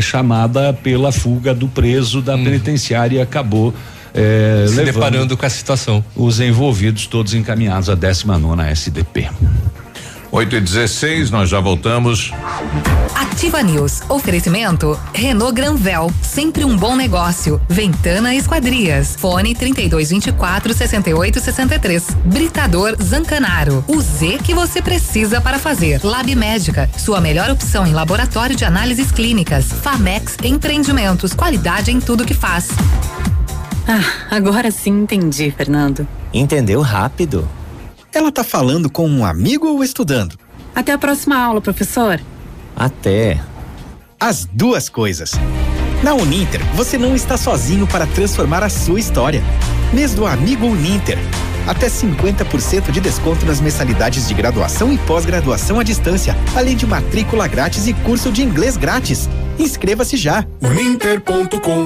[0.02, 2.44] chamada pela fuga do preso da hum.
[2.44, 3.73] penitenciária e acabou
[4.14, 6.03] é, se deparando com a situação.
[6.15, 9.30] Os envolvidos todos encaminhados à 19 nona SDP.
[10.36, 12.34] 8 e 16 nós já voltamos.
[13.16, 14.02] Ativa News.
[14.10, 17.62] Oferecimento Renault Granvel, sempre um bom negócio.
[17.70, 19.16] Ventana Esquadrias.
[19.18, 22.18] Fone 3224 6863.
[22.26, 23.82] Britador Zancanaro.
[23.88, 26.02] O Z que você precisa para fazer.
[26.03, 29.72] Lab Médica, sua melhor opção em laboratório de análises clínicas.
[29.72, 32.68] Famex Empreendimentos, qualidade em tudo que faz.
[33.88, 36.06] Ah, agora sim entendi, Fernando.
[36.34, 37.48] Entendeu rápido?
[38.16, 40.40] Ela tá falando com um amigo ou estudando?
[40.74, 42.22] Até a próxima aula, professor.
[42.74, 43.42] Até.
[44.18, 45.34] As duas coisas.
[46.02, 49.44] Na Uninter, você não está sozinho para transformar a sua história.
[49.94, 51.18] Mês do Amigo Uninter.
[51.68, 57.50] Até 50% de desconto nas mensalidades de graduação e pós-graduação à distância, além de matrícula
[57.50, 59.28] grátis e curso de inglês grátis.
[59.57, 60.45] Inscreva-se já.
[60.61, 61.86] Uninter.com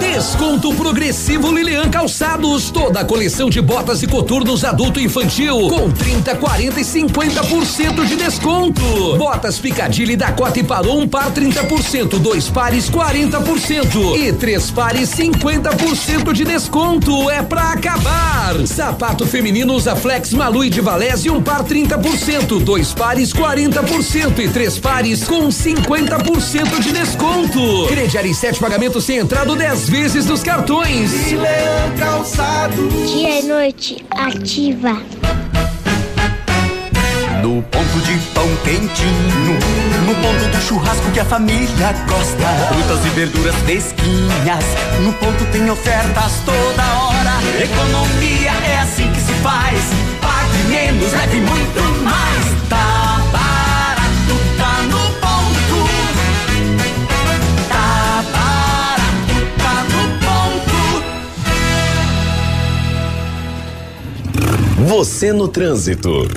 [0.00, 2.70] Desconto progressivo Lilian Calçados.
[2.70, 8.04] Toda a coleção de botas e coturnos adulto e infantil com 30, 40 e 50%
[8.04, 8.82] de desconto.
[9.16, 16.32] Botas Picadilly Dakota e Parou um par 30%, dois pares 40% e três pares 50%
[16.32, 17.30] de desconto.
[17.30, 18.66] É pra acabar.
[18.66, 24.48] Sapato feminino usa Flex Malu e de Valese um par 30%, dois pares 40% e
[24.48, 27.86] três pares com 50% de desconto.
[27.88, 31.30] Crediário em sete pagamentos sem entrada 10 vezes dos cartões.
[31.30, 32.88] Leão Calçado.
[33.06, 35.02] Dia e noite, ativa.
[37.42, 39.58] No ponto de pão quentinho,
[40.06, 42.48] no ponto do churrasco que a família gosta.
[42.68, 44.64] Frutas e verduras fresquinhas,
[45.02, 47.62] no ponto tem ofertas toda hora.
[47.62, 49.80] Economia é assim que se faz.
[50.20, 52.55] Pague menos, leve muito mais.
[64.86, 66.28] Você no trânsito.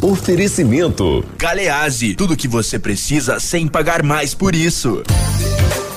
[0.00, 1.24] Oferecimento.
[1.36, 5.02] Galease, tudo que você precisa sem pagar mais por isso.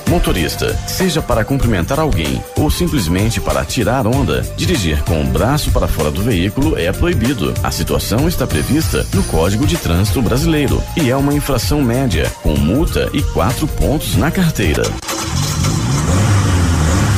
[0.08, 5.86] Motorista, seja para cumprimentar alguém ou simplesmente para tirar onda, dirigir com o braço para
[5.86, 7.54] fora do veículo é proibido.
[7.62, 12.56] A situação está prevista no Código de Trânsito Brasileiro e é uma infração média, com
[12.56, 14.82] multa e quatro pontos na carteira.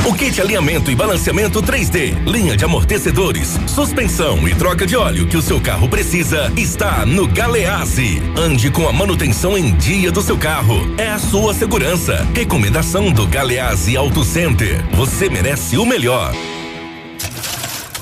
[0.07, 5.37] O kit alinhamento e balanceamento 3D, linha de amortecedores, suspensão e troca de óleo que
[5.37, 8.21] o seu carro precisa está no Galeazzi.
[8.37, 10.75] Ande com a manutenção em dia do seu carro.
[10.97, 12.27] É a sua segurança.
[12.35, 14.83] Recomendação do Galeazzi Auto Center.
[14.97, 16.33] Você merece o melhor.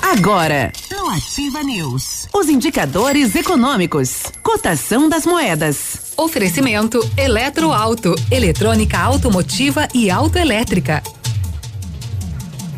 [0.01, 6.13] Agora, no Ativa News, os indicadores econômicos, cotação das moedas.
[6.17, 11.03] Oferecimento Eletroauto, eletrônica automotiva e autoelétrica.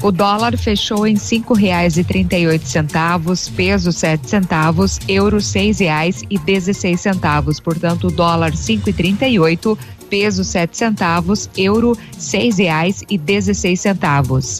[0.04, 5.40] O dólar fechou em cinco reais e trinta e oito centavos, peso sete centavos, euro
[5.40, 7.60] seis reais e dezesseis centavos.
[7.60, 9.78] Portanto, o dólar cinco e trinta e oito,
[10.10, 14.60] peso sete centavos, euro seis reais e dezesseis centavos.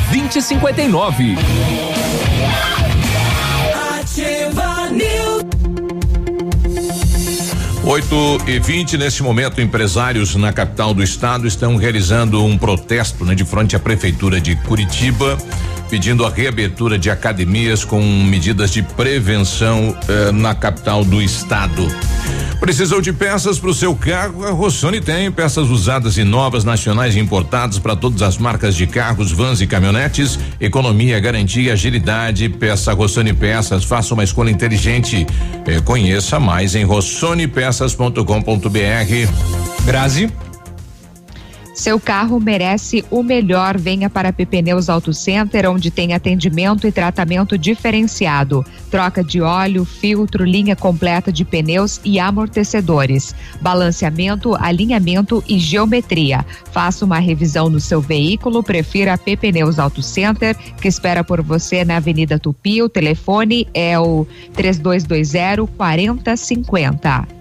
[0.09, 1.35] 2059.
[3.99, 5.41] Ativa News.
[7.83, 13.33] 8 e 20 nesse momento, empresários na capital do estado estão realizando um protesto né,
[13.33, 15.37] de frente à prefeitura de Curitiba,
[15.91, 21.85] pedindo a reabertura de academias com medidas de prevenção eh, na capital do estado.
[22.61, 24.47] Precisou de peças para o seu carro?
[24.47, 28.87] A Rossoni tem peças usadas e novas, nacionais e importadas para todas as marcas de
[28.87, 30.39] carros, vans e caminhonetes.
[30.61, 32.47] Economia, garantia, agilidade.
[32.47, 33.83] Peça Rossoni Peças.
[33.83, 35.27] Faça uma escolha inteligente.
[35.67, 39.83] Eh, conheça mais em rossonepeças.com.br.
[39.83, 40.31] Grazi.
[41.73, 43.77] Seu carro merece o melhor.
[43.77, 48.65] Venha para Pneus Auto Center, onde tem atendimento e tratamento diferenciado.
[48.89, 53.33] Troca de óleo, filtro, linha completa de pneus e amortecedores.
[53.61, 56.45] Balanceamento, alinhamento e geometria.
[56.71, 58.61] Faça uma revisão no seu veículo.
[58.61, 62.81] Prefira a Pneus Auto Center, que espera por você na Avenida Tupi.
[62.81, 67.40] O telefone é o 3220 4050.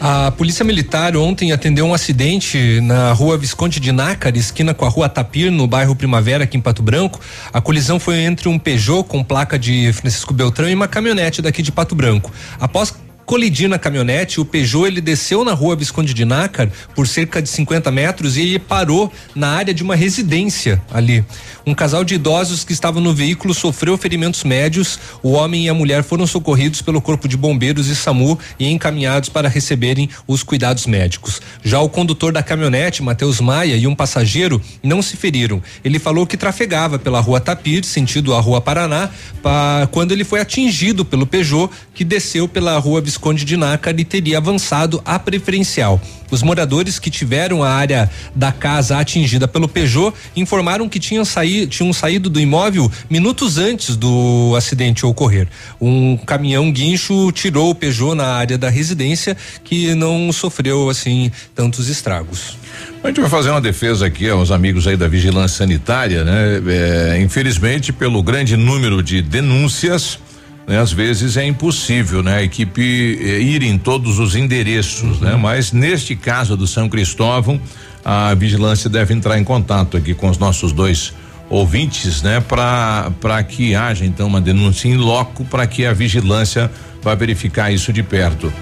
[0.00, 4.88] A Polícia Militar ontem atendeu um acidente na rua Visconde de Nácar, esquina com a
[4.88, 7.20] rua Tapir, no bairro Primavera, aqui em Pato Branco.
[7.52, 11.62] A colisão foi entre um Peugeot com placa de Francisco Beltrão e uma caminhonete daqui
[11.62, 12.32] de Pato Branco.
[12.58, 12.94] Após
[13.30, 17.48] colidir na caminhonete, o Peugeot ele desceu na rua Visconde de Nácar por cerca de
[17.48, 21.24] 50 metros e ele parou na área de uma residência ali.
[21.64, 24.98] Um casal de idosos que estava no veículo sofreu ferimentos médios.
[25.22, 29.28] O homem e a mulher foram socorridos pelo Corpo de Bombeiros e SAMU e encaminhados
[29.28, 31.40] para receberem os cuidados médicos.
[31.62, 35.62] Já o condutor da caminhonete, Matheus Maia, e um passageiro não se feriram.
[35.84, 39.08] Ele falou que trafegava pela rua Tapir, sentido a rua Paraná,
[39.40, 44.04] pra, quando ele foi atingido pelo Peugeot, que desceu pela rua Visconde de Nácar e
[44.04, 46.00] teria avançado a preferencial.
[46.30, 51.66] Os moradores que tiveram a área da casa atingida pelo Peugeot informaram que tinham, saí,
[51.66, 55.48] tinham saído do imóvel minutos antes do acidente ocorrer.
[55.80, 61.88] Um caminhão guincho tirou o Peugeot na área da residência que não sofreu assim tantos
[61.88, 62.56] estragos.
[63.02, 66.62] A gente vai fazer uma defesa aqui aos amigos aí da vigilância sanitária, né?
[66.68, 70.18] É, infelizmente, pelo grande número de denúncias,
[70.66, 70.78] né?
[70.78, 72.36] Às vezes é impossível, né?
[72.36, 75.36] A equipe eh, ir em todos os endereços, né?
[75.36, 77.60] Mas neste caso do São Cristóvão,
[78.04, 81.12] a vigilância deve entrar em contato aqui com os nossos dois
[81.48, 82.40] ouvintes, né?
[82.40, 86.70] Para para que haja então uma denúncia em loco para que a vigilância
[87.02, 88.52] vá verificar isso de perto.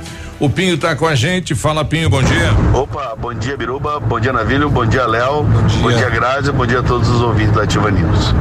[0.40, 1.54] O Pinho está com a gente.
[1.54, 2.52] Fala, Pinho, bom dia.
[2.72, 3.98] Opa, bom dia, Biruba.
[3.98, 4.70] Bom dia, Navilho.
[4.70, 5.42] Bom dia, Léo.
[5.42, 6.52] Bom dia, bom dia Grazi.
[6.52, 8.32] Bom dia a todos os ouvintes da Ativa News.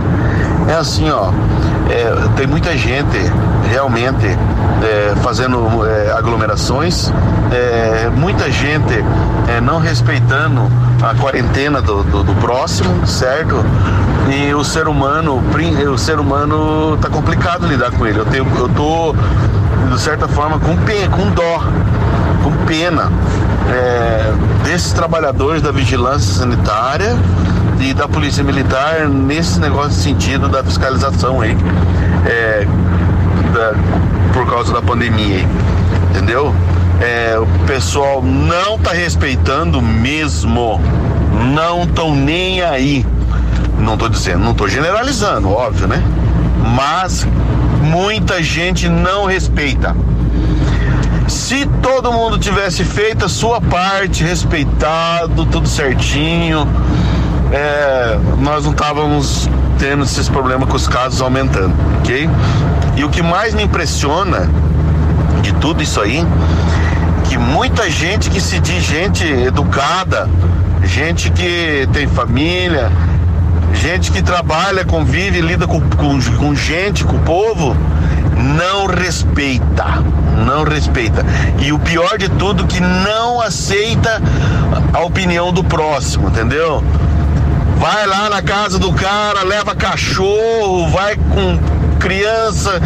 [0.67, 1.31] É assim, ó.
[1.89, 3.17] É, tem muita gente
[3.71, 4.25] realmente
[4.83, 7.11] é, fazendo é, aglomerações,
[7.51, 8.93] é, muita gente
[9.47, 10.69] é, não respeitando
[11.01, 13.63] a quarentena do, do, do, próximo, certo?
[14.29, 15.41] E o ser humano,
[15.93, 18.19] o ser humano tá complicado lidar com ele.
[18.19, 19.15] Eu tenho, eu tô
[19.93, 21.63] de certa forma com com dó,
[22.43, 23.09] com pena
[23.69, 24.33] é,
[24.63, 27.15] desses trabalhadores da vigilância sanitária
[27.79, 31.55] e da polícia militar nesse negócio de sentido da fiscalização aí,
[32.25, 32.65] é,
[33.53, 33.73] da,
[34.33, 35.47] por causa da pandemia, aí,
[36.09, 36.53] entendeu?
[36.99, 40.81] É, o pessoal não tá respeitando mesmo,
[41.53, 43.05] não estão nem aí.
[43.79, 46.03] Não tô dizendo, não tô generalizando, óbvio, né?
[46.75, 47.27] Mas
[47.83, 49.95] muita gente não respeita.
[51.27, 56.67] Se todo mundo tivesse feito a sua parte, respeitado, tudo certinho,
[57.51, 62.29] é, nós não estávamos tendo esses problemas com os casos aumentando, ok?
[62.95, 64.49] E o que mais me impressiona
[65.41, 66.25] de tudo isso aí,
[67.25, 70.29] que muita gente que se diz gente educada,
[70.83, 72.91] gente que tem família,
[73.73, 77.75] gente que trabalha, convive, lida com, com, com gente, com o povo,
[78.35, 80.03] não respeita,
[80.45, 81.25] não respeita.
[81.59, 84.21] E o pior de tudo que não aceita
[84.93, 86.83] a opinião do próximo, entendeu?
[87.77, 91.59] Vai lá na casa do cara, leva cachorro, vai com
[91.99, 92.81] criança,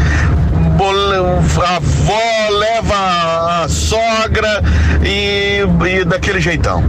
[1.65, 4.61] avó leva a sogra
[5.03, 6.84] e, e daquele jeitão.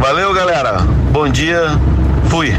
[0.00, 0.78] Valeu, galera.
[1.12, 1.78] Bom dia.
[2.28, 2.54] Fui.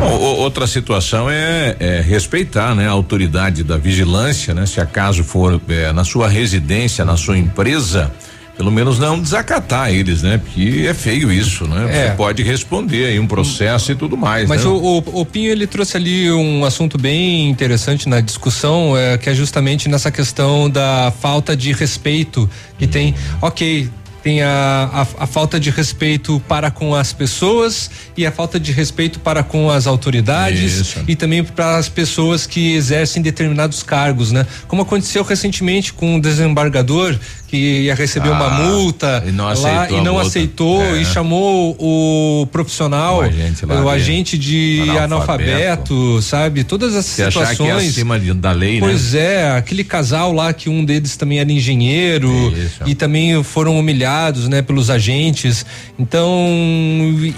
[0.00, 5.92] Outra situação é, é, respeitar, né, a autoridade da vigilância, né, se acaso for é,
[5.92, 8.10] na sua residência, na sua empresa,
[8.56, 10.38] pelo menos não desacatar eles, né?
[10.38, 11.88] Porque é feio isso, né?
[11.90, 12.08] É.
[12.08, 14.48] Você pode responder aí um processo e tudo mais.
[14.48, 14.70] Mas né?
[14.70, 19.28] o, o, o, Pinho ele trouxe ali um assunto bem interessante na discussão, é, que
[19.28, 22.48] é justamente nessa questão da falta de respeito
[22.78, 22.88] que hum.
[22.88, 23.14] tem.
[23.42, 23.90] Ok,
[24.24, 28.72] tem a, a, a, falta de respeito para com as pessoas e a falta de
[28.72, 31.04] respeito para com as autoridades Isso.
[31.06, 34.46] e também para as pessoas que exercem determinados cargos, né?
[34.66, 37.18] Como aconteceu recentemente com um desembargador
[37.54, 41.00] que ia receber ah, uma multa e não lá e não aceitou é.
[41.00, 45.14] e chamou o profissional, o agente, o agente de analfabeto.
[45.14, 46.22] analfabeto.
[46.22, 46.64] sabe?
[46.64, 47.60] Todas essas Você situações.
[47.60, 49.20] Achar que é acima da lei, pois né?
[49.20, 52.80] é, aquele casal lá que um deles também era engenheiro isso.
[52.86, 55.64] e também foram humilhados, né, pelos agentes.
[55.98, 56.26] Então,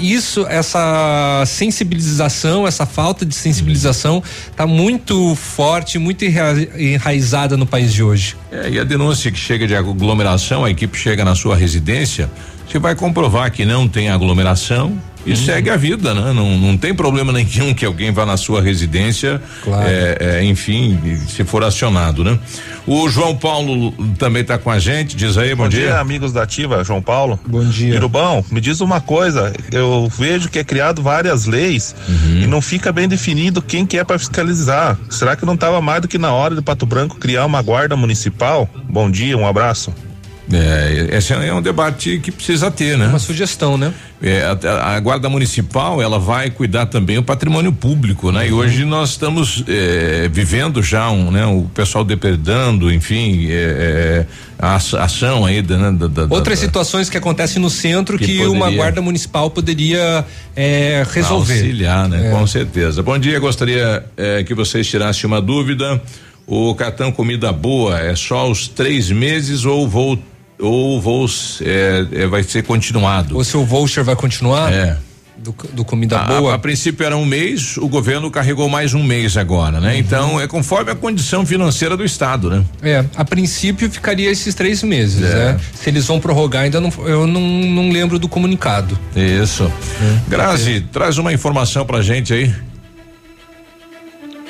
[0.01, 8.03] isso, essa sensibilização, essa falta de sensibilização está muito forte, muito enraizada no país de
[8.03, 8.37] hoje.
[8.51, 9.75] É, e a denúncia que chega de
[10.07, 12.31] aglomeração, a equipe chega na sua residência,
[12.67, 14.97] você vai comprovar que não tem aglomeração
[15.27, 15.37] e hum.
[15.37, 16.33] segue a vida, né?
[16.33, 19.87] Não, não tem problema nenhum que alguém vá na sua residência, claro.
[19.87, 20.99] é, é, enfim,
[21.29, 22.39] se for acionado, né?
[22.87, 25.81] O João Paulo também está com a gente, diz aí, bom, bom dia.
[25.81, 25.99] dia.
[25.99, 27.39] amigos da Ativa, João Paulo.
[27.45, 27.97] Bom dia.
[27.97, 32.43] Irubão, me diz uma coisa, eu vejo que é criado várias leis uhum.
[32.43, 34.97] e não fica bem definido quem que é para fiscalizar.
[35.11, 37.97] Será que não estava mais do que na hora de Pato Branco criar uma guarda
[37.97, 38.69] municipal?
[38.89, 39.93] Bom dia, um abraço.
[40.53, 43.09] É, esse é um debate que precisa ter, né?
[43.09, 43.93] Uma sugestão, né?
[44.23, 48.43] É, a, a, guarda municipal ela vai cuidar também do patrimônio público, né?
[48.43, 48.47] Uhum.
[48.47, 51.45] E hoje nós estamos é, vivendo já um, né?
[51.47, 54.27] O pessoal depredando, enfim, é, é
[54.59, 56.09] a ação aí da, né?
[56.09, 60.25] da, outras da, situações que acontecem no centro que, que poderia, uma guarda municipal poderia
[60.55, 62.31] é, resolver, auxiliar, né?
[62.31, 63.03] Com certeza.
[63.03, 64.05] Bom dia, gostaria
[64.47, 66.01] que vocês tirassem uma dúvida.
[66.47, 70.17] O cartão comida boa é só os três meses ou vou
[70.59, 71.27] ou vou
[71.63, 73.37] é, é, vai ser continuado.
[73.37, 74.73] O seu voucher vai continuar?
[74.73, 74.97] É.
[75.37, 76.53] Do, do comida a, boa?
[76.53, 79.93] A, a, princípio era um mês, o governo carregou mais um mês agora, né?
[79.93, 79.99] Uhum.
[79.99, 82.65] Então é conforme a condição financeira do estado, né?
[82.83, 85.53] É, a princípio ficaria esses três meses, é.
[85.53, 85.61] né?
[85.75, 88.99] Se eles vão prorrogar, ainda não, eu não, não lembro do comunicado.
[89.15, 89.71] Isso.
[90.01, 90.21] É.
[90.31, 92.55] Grazi, traz uma informação pra gente aí.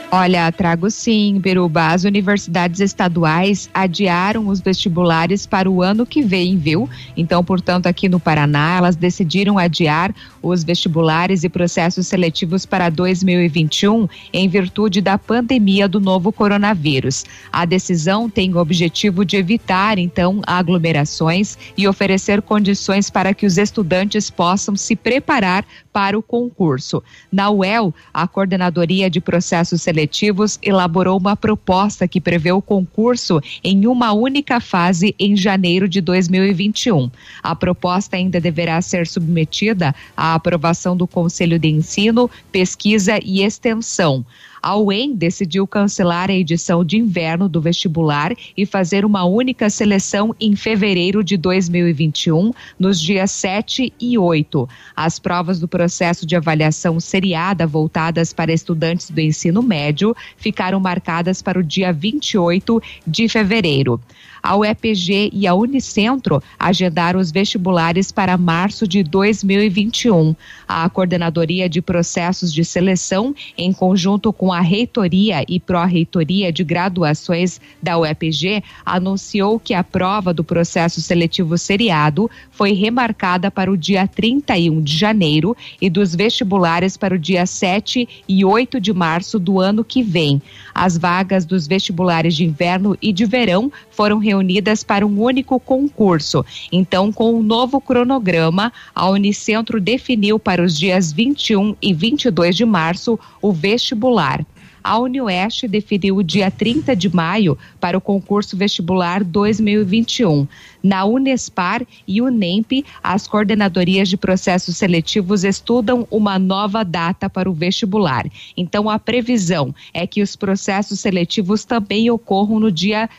[0.08, 1.88] Olha, trago sim, Biruba.
[1.88, 6.88] As universidades estaduais adiaram os vestibulares para o ano que vem, viu?
[7.16, 14.08] Então, portanto, aqui no Paraná, elas decidiram adiar os vestibulares e processos seletivos para 2021
[14.32, 17.24] em virtude da pandemia do novo coronavírus.
[17.52, 23.58] A decisão tem o objetivo de evitar, então, aglomerações e oferecer condições para que os
[23.58, 27.02] estudantes possam se preparar para o concurso.
[27.32, 33.40] Na UEL, a Coordenadoria de Processos Seletivos seletivos elaborou uma proposta que prevê o concurso
[33.64, 37.10] em uma única fase em janeiro de 2021.
[37.42, 44.22] A proposta ainda deverá ser submetida à aprovação do Conselho de Ensino, Pesquisa e Extensão.
[44.62, 50.34] A UEM decidiu cancelar a edição de inverno do vestibular e fazer uma única seleção
[50.40, 54.68] em fevereiro de 2021, nos dias 7 e 8.
[54.94, 61.42] As provas do processo de avaliação seriada voltadas para estudantes do ensino médio ficaram marcadas
[61.42, 64.00] para o dia 28 de fevereiro
[64.46, 70.36] a UEPG e a Unicentro agendaram os vestibulares para março de 2021.
[70.68, 77.60] A Coordenadoria de Processos de Seleção, em conjunto com a Reitoria e Pró-Reitoria de Graduações
[77.82, 84.06] da UEPG, anunciou que a prova do processo seletivo seriado foi remarcada para o dia
[84.06, 89.58] 31 de janeiro e dos vestibulares para o dia 7 e 8 de março do
[89.58, 90.40] ano que vem.
[90.72, 95.58] As vagas dos vestibulares de inverno e de verão foram reunidas reunidas para um único
[95.58, 96.44] concurso.
[96.70, 102.56] Então, com o um novo cronograma, a Unicentro definiu para os dias 21 e 22
[102.56, 104.44] de março o vestibular
[104.86, 110.46] a Unioeste definiu o dia 30 de maio para o concurso vestibular 2021.
[110.80, 117.52] Na Unespar e Unemp, as coordenadorias de processos seletivos estudam uma nova data para o
[117.52, 118.26] vestibular.
[118.56, 123.10] Então, a previsão é que os processos seletivos também ocorram no dia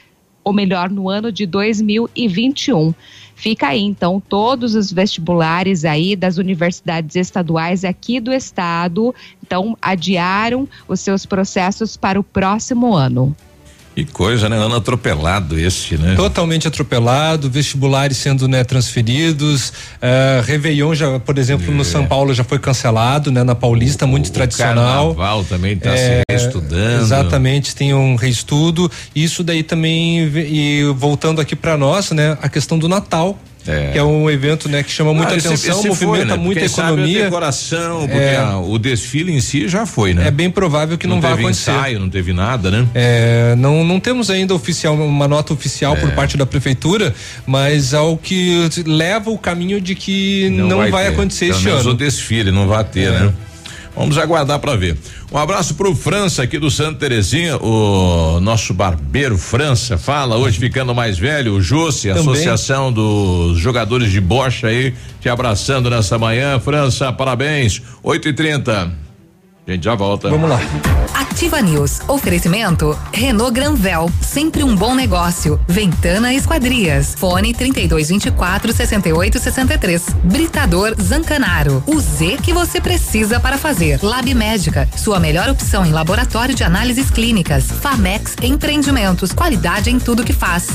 [0.48, 2.94] ou melhor, no ano de 2021.
[3.36, 9.14] Fica aí, então, todos os vestibulares aí das universidades estaduais aqui do estado,
[9.44, 13.36] então, adiaram os seus processos para o próximo ano.
[13.98, 14.56] Que coisa, né?
[14.58, 16.14] Ano atropelado esse, né?
[16.14, 21.76] Totalmente atropelado, vestibulares sendo né, transferidos, uh, Réveillon já, por exemplo, é.
[21.76, 23.44] no São Paulo já foi cancelado, né?
[23.44, 25.16] Na Paulista, o, muito o tradicional.
[25.16, 27.02] Carnaval também está é, se reestudando.
[27.02, 28.92] Exatamente, tem um reestudo.
[29.16, 32.38] Isso daí também, e voltando aqui para nós, né?
[32.40, 33.36] A questão do Natal,
[33.68, 33.92] é.
[33.92, 36.36] que é um evento né, que chama muita ah, atenção, esse, esse movimenta foi, né?
[36.36, 37.06] muita Quem economia.
[37.06, 40.28] Sabe a decoração, porque é, a, o desfile em si já foi, né?
[40.28, 41.72] É bem provável que não, não vá acontecer.
[41.72, 42.88] Ensaio, não teve nada, né?
[42.94, 46.12] É, não, não temos ainda oficial uma nota oficial por é.
[46.12, 47.14] parte da prefeitura,
[47.46, 51.92] mas ao que leva o caminho de que não, não vai, vai acontecer este ano.
[51.92, 53.20] o desfile não vai ter, é.
[53.20, 53.34] né?
[53.98, 54.96] Vamos aguardar para ver.
[55.32, 60.94] Um abraço pro França aqui do Santa Terezinha, o nosso barbeiro França fala hoje ficando
[60.94, 67.12] mais velho, o Jossi, Associação dos Jogadores de Bocha aí, te abraçando nessa manhã, França,
[67.12, 67.82] parabéns.
[68.04, 69.07] 8 e 30
[69.68, 70.30] a gente já volta.
[70.30, 70.60] Vamos lá.
[71.14, 72.00] Ativa News.
[72.08, 74.10] Oferecimento Renault Granvel.
[74.22, 75.60] Sempre um bom negócio.
[75.68, 77.14] Ventana Esquadrias.
[77.16, 80.16] Fone 3224 6863.
[80.24, 81.84] Britador Zancanaro.
[81.86, 84.00] O Z que você precisa para fazer.
[84.02, 84.88] Lab Médica.
[84.96, 87.66] Sua melhor opção em laboratório de análises clínicas.
[87.66, 89.34] Famex Empreendimentos.
[89.34, 90.70] Qualidade em tudo que faz.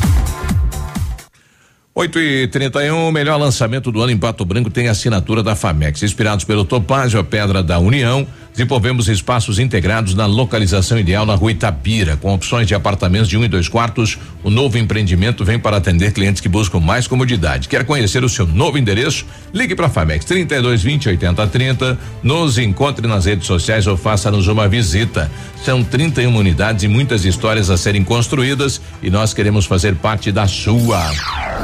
[1.94, 6.02] 8 e 31 o melhor lançamento do ano em Pato Branco tem assinatura da Famex.
[6.02, 11.52] Inspirados pelo Topázio, a Pedra da União, desenvolvemos espaços integrados na localização ideal na rua
[11.52, 14.18] Itapira, com opções de apartamentos de um e dois quartos.
[14.42, 17.68] O novo empreendimento vem para atender clientes que buscam mais comodidade.
[17.68, 19.24] Quer conhecer o seu novo endereço?
[19.52, 21.98] Ligue para a Famex 32 20 80 30.
[22.22, 25.30] Nos encontre nas redes sociais ou faça-nos uma visita.
[25.64, 30.46] São 31 unidades e muitas histórias a serem construídas e nós queremos fazer parte da
[30.46, 31.10] sua.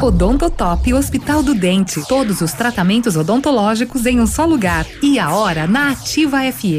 [0.01, 2.01] Odontotop Hospital do Dente.
[2.09, 4.87] Todos os tratamentos odontológicos em um só lugar.
[5.03, 6.78] E a hora na Ativa FM.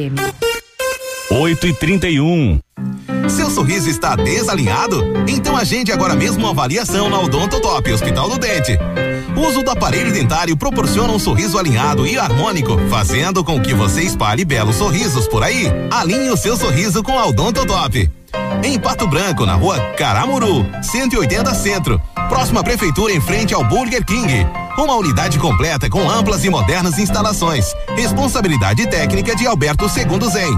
[1.32, 2.60] 8 e 31
[3.30, 5.04] seu sorriso está desalinhado?
[5.28, 8.78] Então agende agora mesmo uma avaliação na Odontotop Hospital do Dente.
[9.36, 14.02] O uso do aparelho dentário proporciona um sorriso alinhado e harmônico, fazendo com que você
[14.02, 15.68] espalhe belos sorrisos por aí.
[15.92, 18.12] Alinhe o seu sorriso com a Odontotop.
[18.64, 22.02] Em Pato Branco, na rua Caramuru, 180 Centro.
[22.28, 24.46] Próxima prefeitura em frente ao Burger King.
[24.80, 27.76] Uma unidade completa com amplas e modernas instalações.
[27.98, 30.58] Responsabilidade técnica de Alberto Segundo Zen.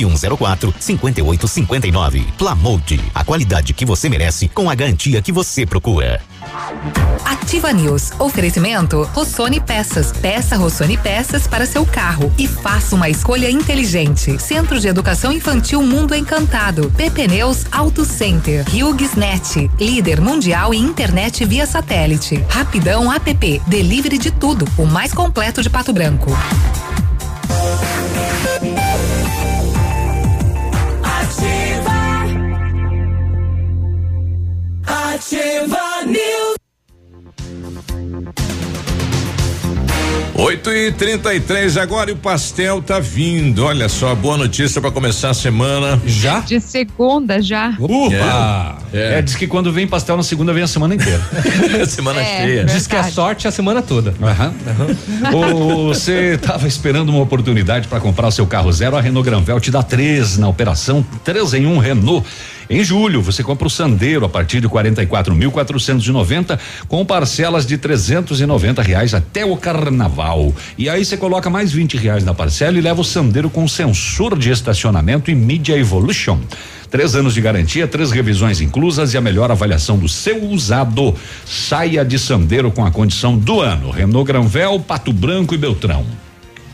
[0.05, 2.25] 9104 5859.
[2.37, 6.21] Plamold, a qualidade que você merece com a garantia que você procura.
[7.25, 8.11] Ativa News.
[8.19, 10.11] Oferecimento Rossoni Peças.
[10.11, 14.37] Peça Rossoni Peças para seu carro e faça uma escolha inteligente.
[14.39, 16.91] Centro de Educação Infantil Mundo Encantado.
[16.97, 18.65] PP Neus Auto Center.
[18.67, 19.69] HughesNet.
[19.79, 22.43] Líder mundial em internet via satélite.
[22.49, 23.61] Rapidão App.
[23.67, 24.67] Delivery de tudo.
[24.77, 26.31] O mais completo de Pato Branco.
[35.21, 35.77] Ativa
[36.07, 36.55] News.
[40.33, 43.63] 8 e 33 agora e o pastel tá vindo.
[43.63, 46.01] Olha só, boa notícia para começar a semana.
[46.07, 46.39] Já?
[46.39, 47.75] De segunda já.
[47.79, 48.79] Upa!
[48.91, 49.19] É.
[49.19, 49.21] é.
[49.21, 51.21] diz que quando vem pastel na segunda vem a semana inteira.
[51.87, 52.65] semana É, cheia.
[52.65, 54.15] Diz que a sorte é a semana toda.
[54.19, 54.53] Aham.
[55.35, 58.97] Ô, Você estava esperando uma oportunidade para comprar o seu carro zero?
[58.97, 62.25] A Renault Granvel te dá três na operação três em um Renault.
[62.71, 66.57] Em julho, você compra o Sandero a partir de 44.490
[66.87, 70.55] com parcelas de 390 reais até o carnaval.
[70.77, 74.39] E aí você coloca mais 20 reais na parcela e leva o Sandero com sensor
[74.39, 76.39] de estacionamento e Media Evolution.
[76.89, 81.13] Três anos de garantia, três revisões inclusas e a melhor avaliação do seu usado.
[81.45, 83.91] Saia de Sandero com a condição do ano.
[83.91, 86.05] Renault Granvel, Pato Branco e Beltrão.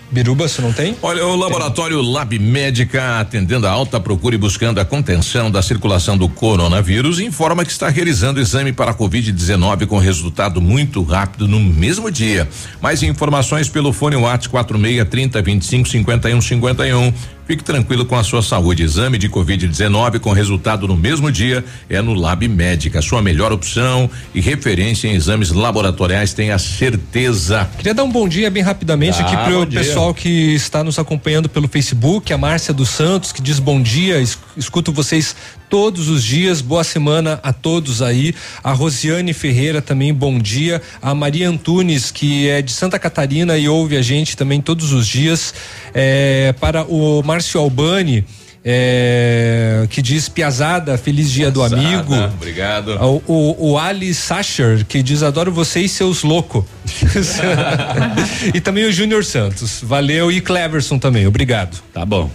[0.10, 0.96] Biruba, você não tem?
[1.02, 6.18] Olha, o laboratório Lab Médica, atendendo a alta procura e buscando a contenção da circulação
[6.18, 11.60] do coronavírus, informa que está realizando exame para a Covid-19 com resultado muito rápido no
[11.60, 12.48] mesmo dia.
[12.82, 17.37] Mais informações pelo fone WhatsApp 46 30 25 51 51.
[17.48, 18.84] Fique tranquilo com a sua saúde.
[18.84, 23.02] Exame de Covid-19 com resultado no mesmo dia é no Lab Médica.
[23.02, 27.70] Sua melhor opção e referência em exames laboratoriais, tenha certeza.
[27.78, 29.80] Queria dar um bom dia bem rapidamente Ah, aqui pro bom dia.
[29.80, 34.20] pessoal que está nos acompanhando pelo Facebook, a Márcia dos Santos, que diz bom dia,
[34.20, 35.34] es- escuto vocês
[35.70, 38.34] todos os dias, boa semana a todos aí.
[38.64, 40.82] A Rosiane Ferreira também, bom dia.
[41.02, 45.08] A Maria Antunes, que é de Santa Catarina e ouve a gente também todos os
[45.08, 45.54] dias.
[45.94, 48.26] É, para o Márcio Albani.
[48.70, 52.14] é, que diz Piazada, feliz dia do Piazada, amigo.
[52.34, 52.98] obrigado.
[53.02, 56.66] O, o, o Ali Sacher, que diz adoro vocês, seus loucos.
[58.54, 59.80] e também o Júnior Santos.
[59.82, 60.30] Valeu.
[60.32, 61.82] E Cleverson também, obrigado.
[61.94, 62.30] Tá bom.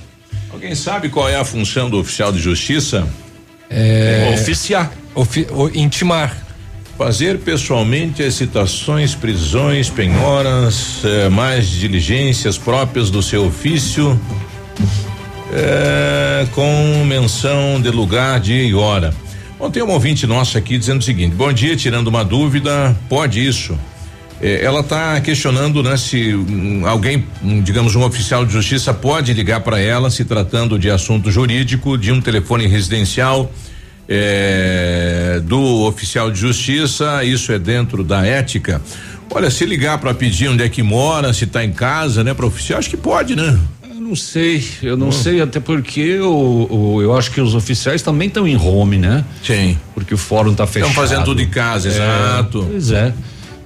[0.53, 3.07] Alguém sabe qual é a função do oficial de justiça?
[3.71, 4.93] É, Oficiar.
[5.15, 6.37] ofi- o- intimar.
[6.99, 14.21] Fazer pessoalmente as citações, prisões, penhoras, eh, mais diligências próprias do seu ofício,
[15.53, 19.13] eh, com menção de lugar, dia e hora.
[19.59, 23.45] Bom, tem uma ouvinte nossa aqui dizendo o seguinte: bom dia, tirando uma dúvida, pode
[23.45, 23.77] isso?
[24.43, 29.33] Eh, ela está questionando, né, se hum, alguém, hum, digamos, um oficial de justiça pode
[29.33, 33.53] ligar para ela se tratando de assunto jurídico, de um telefone residencial
[34.09, 38.81] eh, do oficial de justiça, isso é dentro da ética.
[39.31, 42.45] Olha, se ligar para pedir onde é que mora, se está em casa, né, para
[42.45, 43.59] oficial, acho que pode, né?
[43.89, 48.03] Eu não sei, eu não sei, até porque o, o- eu acho que os oficiais
[48.03, 49.25] também estão em home, né?
[49.43, 49.79] Sim.
[49.95, 50.91] Porque o fórum tá fechado.
[50.91, 52.67] Estão fazendo tudo em casa, É, exato.
[52.71, 53.15] Pois é.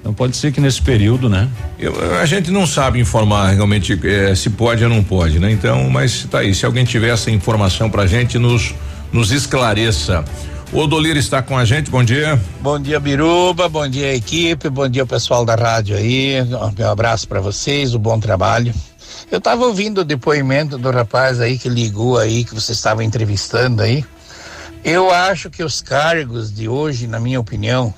[0.07, 1.49] Então pode ser que nesse período, né?
[1.77, 5.51] Eu- a gente não sabe informar realmente eh, se pode ou não pode, né?
[5.51, 8.73] Então, mas tá aí, se alguém tiver essa informação pra gente, nos,
[9.13, 10.25] nos esclareça.
[10.73, 12.41] O Odolir está com a gente, bom dia.
[12.61, 13.69] Bom dia, Biruba.
[13.69, 14.71] Bom dia, equipe.
[14.71, 16.37] Bom dia, pessoal da rádio aí.
[16.79, 18.73] Meu abraço para vocês, um bom trabalho.
[19.29, 23.83] Eu estava ouvindo o depoimento do rapaz aí que ligou aí, que você estava entrevistando
[23.83, 24.05] aí.
[24.85, 27.93] Eu acho que os cargos de hoje, na minha opinião,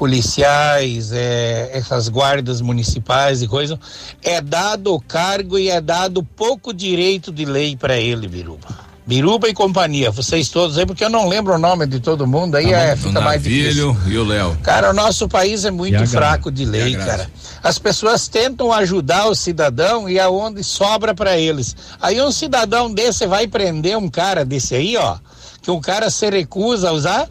[0.00, 3.78] policiais, é, essas guardas municipais e coisa,
[4.22, 8.66] é dado o cargo e é dado pouco direito de lei para ele, Biruba.
[9.06, 12.54] Biruba e companhia, vocês todos aí, porque eu não lembro o nome de todo mundo,
[12.54, 13.94] aí é, o fica mais difícil.
[14.06, 14.56] E o Léo.
[14.62, 17.30] Cara, o nosso país é muito fraco de lei, cara.
[17.62, 21.76] As pessoas tentam ajudar o cidadão e aonde sobra para eles.
[22.00, 25.18] Aí um cidadão desse vai prender um cara desse aí, ó,
[25.60, 27.28] que um cara se recusa a usar,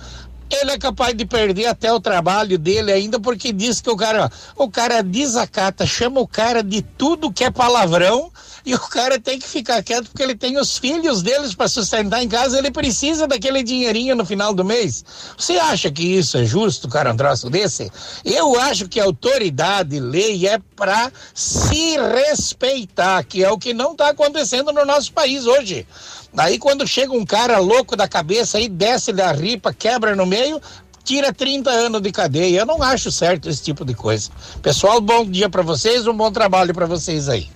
[0.49, 4.31] ele é capaz de perder até o trabalho dele ainda porque diz que o cara,
[4.55, 8.31] o cara desacata, chama o cara de tudo que é palavrão
[8.65, 12.21] e o cara tem que ficar quieto porque ele tem os filhos deles para sustentar
[12.21, 15.03] em casa, ele precisa daquele dinheirinho no final do mês.
[15.37, 17.91] Você acha que isso é justo, cara, um troço desse?
[18.23, 24.09] Eu acho que autoridade, lei é para se respeitar, que é o que não está
[24.09, 25.85] acontecendo no nosso país hoje.
[26.33, 30.61] Daí quando chega um cara louco da cabeça aí, desce da ripa, quebra no meio,
[31.03, 32.59] tira 30 anos de cadeia.
[32.59, 34.29] Eu não acho certo esse tipo de coisa.
[34.61, 37.47] Pessoal, bom dia para vocês, um bom trabalho para vocês aí.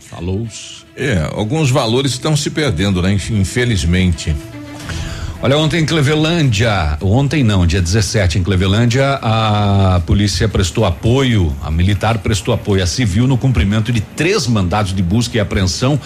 [0.00, 0.46] Falou.
[0.96, 3.12] É, alguns valores estão se perdendo, né?
[3.12, 4.34] Infelizmente.
[5.40, 11.70] Olha, ontem em Clevelândia, ontem não, dia 17 em Clevelândia, a polícia prestou apoio, a
[11.70, 15.98] militar prestou apoio a civil no cumprimento de três mandados de busca e apreensão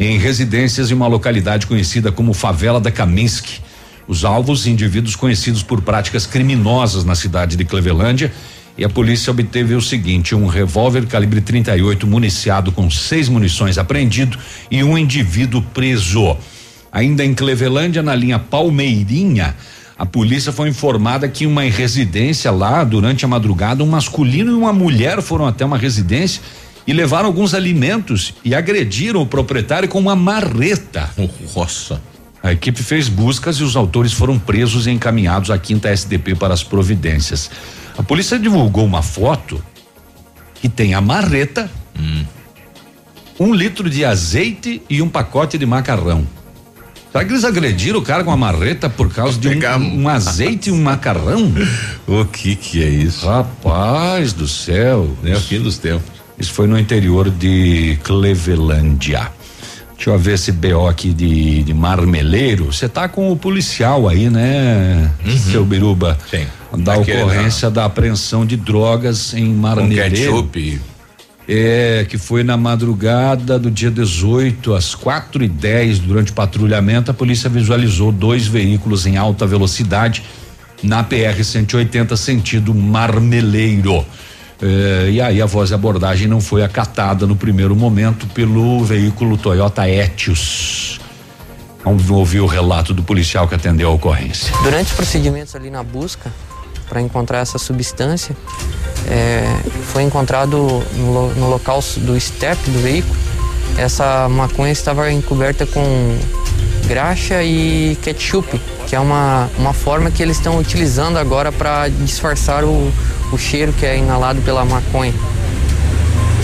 [0.00, 3.60] em residências em uma localidade conhecida como Favela da Kaminsky.
[4.08, 8.32] Os alvos, indivíduos conhecidos por práticas criminosas na cidade de Clevelândia,
[8.78, 14.38] e a polícia obteve o seguinte: um revólver calibre 38 municiado com seis munições apreendido
[14.70, 16.34] e um indivíduo preso.
[16.90, 19.54] Ainda em Clevelândia, na linha Palmeirinha,
[19.98, 24.72] a polícia foi informada que uma residência lá, durante a madrugada, um masculino e uma
[24.72, 26.40] mulher foram até uma residência
[26.90, 31.08] e levaram alguns alimentos e agrediram o proprietário com uma marreta.
[31.54, 32.02] Nossa.
[32.42, 36.52] A equipe fez buscas e os autores foram presos e encaminhados à quinta SDP para
[36.52, 37.48] as providências.
[37.96, 39.62] A polícia divulgou uma foto
[40.56, 42.24] que tem a marreta, hum.
[43.38, 46.26] um litro de azeite e um pacote de macarrão.
[47.12, 50.70] Será que eles agrediram o cara com a marreta por causa de um, um, azeite
[50.70, 51.52] e um macarrão?
[52.08, 53.28] O que que é isso?
[53.28, 55.16] Rapaz do céu.
[55.22, 56.19] É o fim dos tempos.
[56.40, 59.30] Isso foi no interior de Clevelândia.
[59.94, 62.72] Deixa eu ver esse BO aqui de, de marmeleiro.
[62.72, 65.38] Você tá com o policial aí, né, uhum.
[65.38, 66.18] seu Biruba?
[66.30, 66.46] Sim.
[66.78, 70.32] Da ocorrência da apreensão de drogas em marmeleiro.
[70.32, 70.80] Com ketchup
[71.52, 77.10] é, que foi na madrugada do dia 18 às quatro e dez durante o patrulhamento
[77.10, 80.22] a polícia visualizou dois veículos em alta velocidade
[80.80, 84.06] na PR 180 sentido Marmeleiro.
[84.62, 89.36] É, e aí a voz de abordagem não foi acatada no primeiro momento pelo veículo
[89.36, 91.00] Toyota Etios.
[91.82, 94.52] Vamos ouvir o relato do policial que atendeu a ocorrência.
[94.62, 96.30] Durante os procedimentos ali na busca
[96.88, 98.36] para encontrar essa substância,
[99.08, 99.44] é,
[99.92, 100.56] foi encontrado
[100.94, 103.16] no, no, local do step do veículo.
[103.78, 106.18] Essa maconha estava encoberta com
[106.86, 112.64] graxa e ketchup, que é uma, uma forma que eles estão utilizando agora para disfarçar
[112.64, 112.92] o,
[113.32, 115.14] o cheiro que é inalado pela maconha.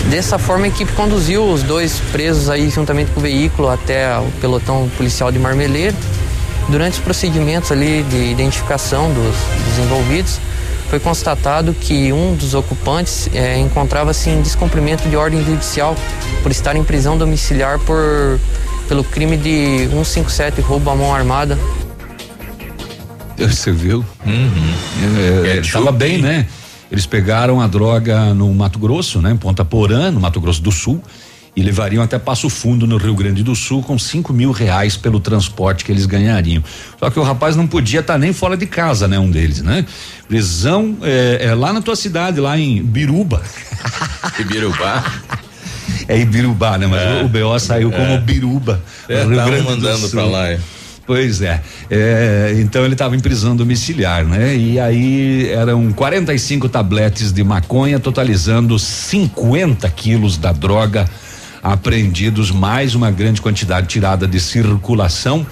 [0.09, 4.31] Dessa forma, a equipe conduziu os dois presos aí juntamente com o veículo até o
[4.39, 5.95] pelotão policial de Marmeleiro.
[6.69, 9.35] Durante os procedimentos ali de identificação dos,
[9.65, 10.39] dos envolvidos,
[10.89, 15.95] foi constatado que um dos ocupantes é, encontrava-se em descumprimento de ordem judicial
[16.41, 18.39] por estar em prisão domiciliar por,
[18.87, 21.57] pelo crime de 157 roubo à mão armada.
[23.37, 24.03] Você viu?
[24.25, 24.73] Uhum.
[25.45, 26.47] É, é, bem, né?
[26.91, 29.31] Eles pegaram a droga no Mato Grosso, né?
[29.31, 31.03] Em Ponta Porã, no Mato Grosso do Sul
[31.57, 35.19] e levariam até Passo Fundo, no Rio Grande do Sul, com cinco mil reais pelo
[35.19, 36.63] transporte que eles ganhariam.
[36.99, 39.17] Só que o rapaz não podia estar tá nem fora de casa, né?
[39.17, 39.83] Um deles, né?
[40.27, 43.41] Prisão é, é lá na tua cidade, lá em Biruba.
[44.39, 45.03] Ibirubá?
[46.07, 46.87] é Ibirubá, né?
[46.87, 47.95] Mas é, o BO saiu é.
[47.95, 48.81] como Biruba.
[49.07, 50.47] É, Rio Grande mandando para lá.
[50.49, 50.59] É.
[51.05, 51.61] Pois é.
[51.89, 52.57] é.
[52.59, 54.55] então ele estava em prisão domiciliar, né?
[54.55, 61.09] E aí eram 45 tabletes de maconha, totalizando 50 quilos da droga
[61.63, 65.45] apreendidos mais uma grande quantidade tirada de circulação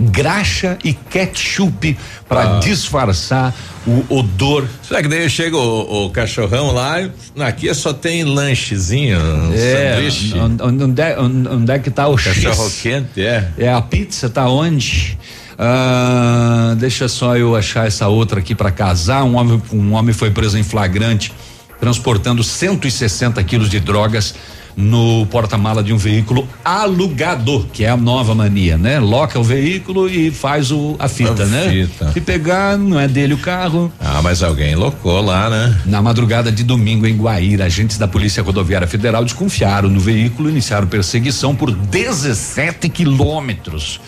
[0.00, 1.96] graxa e ketchup
[2.28, 2.58] para ah.
[2.60, 3.54] disfarçar
[3.86, 4.66] o odor.
[4.82, 6.96] Será que daí chega o, o, cachorrão lá,
[7.40, 10.34] aqui só tem lanchezinho, um é, sanduíche.
[10.38, 12.80] Onde, é, onde é que tá o Cachorro X?
[12.82, 13.48] quente, é.
[13.58, 15.18] É, a pizza tá onde?
[15.58, 19.24] Ah, deixa só eu achar essa outra aqui para casar.
[19.24, 21.32] Um homem, um homem foi preso em flagrante
[21.80, 24.34] transportando 160 quilos de drogas
[24.80, 28.98] no porta-mala de um veículo alugado, que é a nova mania, né?
[28.98, 31.68] Loca o veículo e faz o, a fita, a né?
[31.68, 32.12] Fita.
[32.12, 33.92] Se pegar, não é dele o carro.
[34.00, 35.80] Ah, mas alguém locou lá, né?
[35.86, 40.52] Na madrugada de domingo em Guaíra, agentes da Polícia Rodoviária Federal desconfiaram no veículo e
[40.52, 44.00] iniciaram perseguição por 17 quilômetros.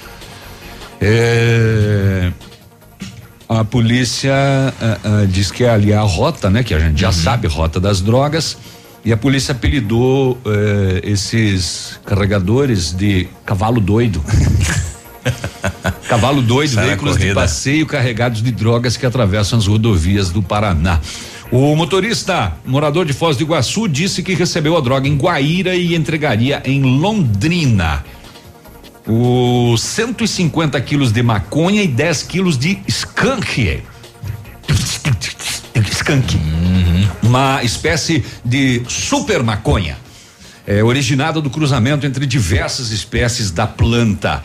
[1.00, 2.30] É,
[3.48, 6.62] a polícia uh, uh, diz que é ali a rota, né?
[6.62, 7.12] Que a gente já uhum.
[7.12, 8.56] sabe, rota das drogas.
[9.04, 14.24] E a polícia apelidou eh, esses carregadores de cavalo doido.
[16.08, 21.00] cavalo doido, veículos de passeio carregados de drogas que atravessam as rodovias do Paraná.
[21.50, 25.94] O motorista, morador de Foz do Iguaçu, disse que recebeu a droga em Guaíra e
[25.94, 28.04] entregaria em Londrina.
[29.06, 33.82] Os 150 quilos de maconha e 10 quilos de skunk.
[36.02, 36.36] Skunk.
[36.36, 37.08] Uhum.
[37.22, 39.96] Uma espécie de super maconha.
[40.66, 44.42] É, originada do cruzamento entre diversas espécies da planta.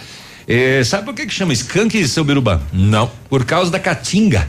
[0.47, 2.61] É, sabe por que, que chama skunk, seu Biruba?
[2.71, 3.11] Não.
[3.29, 4.47] Por causa da caatinga.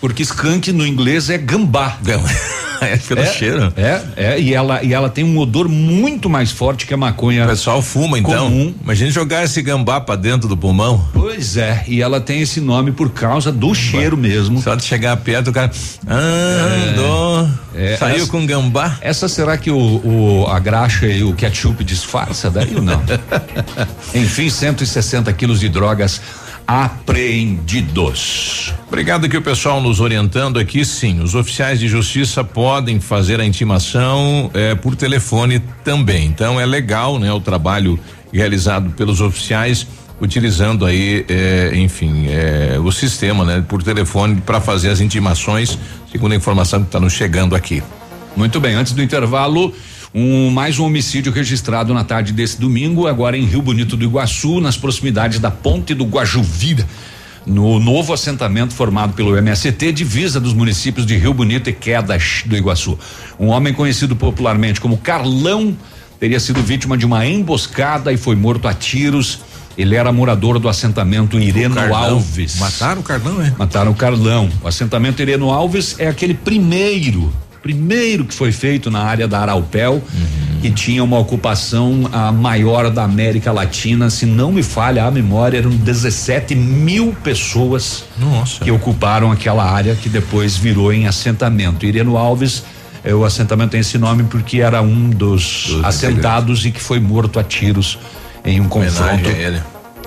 [0.00, 1.98] Porque skunk no inglês é gambá.
[2.86, 3.72] é pelo é, cheiro.
[3.76, 7.44] É, é, e ela, e ela tem um odor muito mais forte que a maconha.
[7.44, 8.48] O pessoal fuma então.
[8.48, 8.74] Comum.
[8.82, 11.06] Imagina jogar esse gambá pra dentro do pulmão.
[11.12, 14.60] Pois é, e ela tem esse nome por causa do cheiro mesmo.
[14.60, 15.70] Só de chegar perto o cara.
[16.06, 17.48] Andou.
[17.74, 18.98] É, saiu essa, com gambá.
[19.00, 23.02] Essa será que o, o, a graxa e o ketchup disfarça daí ou não?
[24.14, 26.20] Enfim, 160 quilos de drogas
[26.66, 28.42] apreendidos.
[28.88, 33.44] Obrigado aqui o pessoal nos orientando aqui, sim, os oficiais de justiça podem fazer a
[33.44, 36.26] intimação eh, por telefone também.
[36.26, 37.98] Então é legal, né, o trabalho
[38.32, 39.86] realizado pelos oficiais
[40.20, 45.76] utilizando aí, eh, enfim, eh, o sistema, né, por telefone para fazer as intimações,
[46.10, 47.82] segundo a informação que está nos chegando aqui.
[48.36, 49.74] Muito bem, antes do intervalo,
[50.14, 54.60] um mais um homicídio registrado na tarde desse domingo, agora em Rio Bonito do Iguaçu,
[54.60, 56.86] nas proximidades da Ponte do Guajuvira
[57.46, 62.56] no novo assentamento formado pelo MST, divisa dos municípios de Rio Bonito e Quedas do
[62.56, 62.98] Iguaçu.
[63.38, 65.76] Um homem conhecido popularmente como Carlão
[66.20, 69.40] teria sido vítima de uma emboscada e foi morto a tiros.
[69.76, 72.60] Ele era morador do assentamento Ireno Alves.
[72.60, 73.54] Mataram o Carlão, é?
[73.58, 74.50] Mataram o Carlão.
[74.62, 77.32] O assentamento Ireno Alves é aquele primeiro
[77.62, 80.60] primeiro que foi feito na área da Araupel, uhum.
[80.60, 85.58] que tinha uma ocupação a maior da América Latina, se não me falha a memória,
[85.58, 88.64] eram 17 mil pessoas Nossa.
[88.64, 91.86] que ocuparam aquela área que depois virou em assentamento.
[91.86, 92.64] Ireno Alves,
[93.04, 96.98] é, o assentamento tem esse nome porque era um dos, dos assentados e que foi
[96.98, 97.98] morto a tiros
[98.44, 99.28] em um confronto.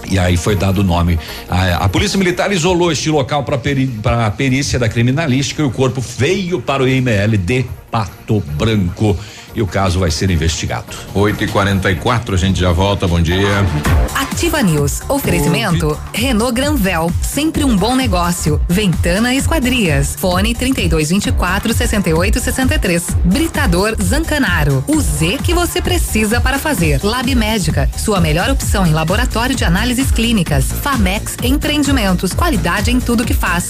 [0.09, 1.17] E aí foi dado o nome.
[1.49, 5.71] A, a Polícia Militar isolou este local para peri, a perícia da criminalística e o
[5.71, 7.65] corpo veio para o IML de
[7.95, 9.17] Pato Branco
[9.55, 10.85] e o caso vai ser investigado.
[11.13, 13.07] 8 e 44 a gente já volta.
[13.07, 13.47] Bom dia.
[14.13, 15.01] Ativa News.
[15.07, 18.59] Oferecimento Renault Granvel, sempre um bom negócio.
[18.67, 20.13] Ventana Esquadrias.
[20.13, 23.15] Fone 3224 6863.
[23.23, 24.83] Britador Zancanaro.
[24.89, 26.99] O Z que você precisa para fazer.
[27.01, 30.65] Lab Médica, sua melhor opção em laboratório de análises clínicas.
[30.65, 33.69] Famex Empreendimentos, qualidade em tudo que faz.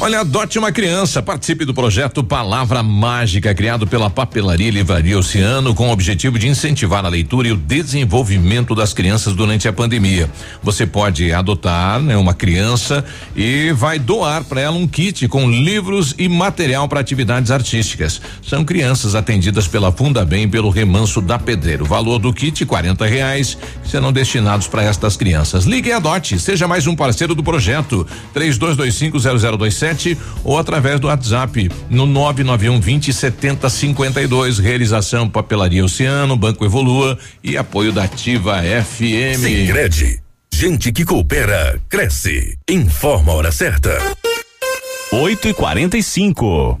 [0.00, 1.22] Olha, adote uma criança.
[1.22, 7.04] Participe do projeto Palavra Mágica, criado pela Papelaria Livraria Oceano, com o objetivo de incentivar
[7.06, 10.28] a leitura e o desenvolvimento das crianças durante a pandemia.
[10.62, 13.04] Você pode adotar né, uma criança
[13.36, 18.20] e vai doar para ela um kit com livros e material para atividades artísticas.
[18.42, 21.84] São crianças atendidas pela Fundabem e pelo Remanso da Pedreiro.
[21.84, 25.64] O valor do kit: R$ reais, serão destinados para estas crianças.
[25.64, 26.38] Ligue e adote.
[26.38, 28.06] Seja mais um parceiro do projeto.
[28.34, 34.58] 32250027 sete ou através do WhatsApp no 991 20 70 52.
[34.58, 39.38] Realização Papelaria Oceano, Banco Evolua e apoio da Ativa FM.
[39.38, 40.20] Sicredi,
[40.52, 42.56] gente que coopera cresce.
[42.68, 43.98] Informa a hora certa.
[45.12, 46.80] 8 e 45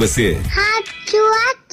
[0.00, 0.32] você.
[0.48, 1.69] Radioativa.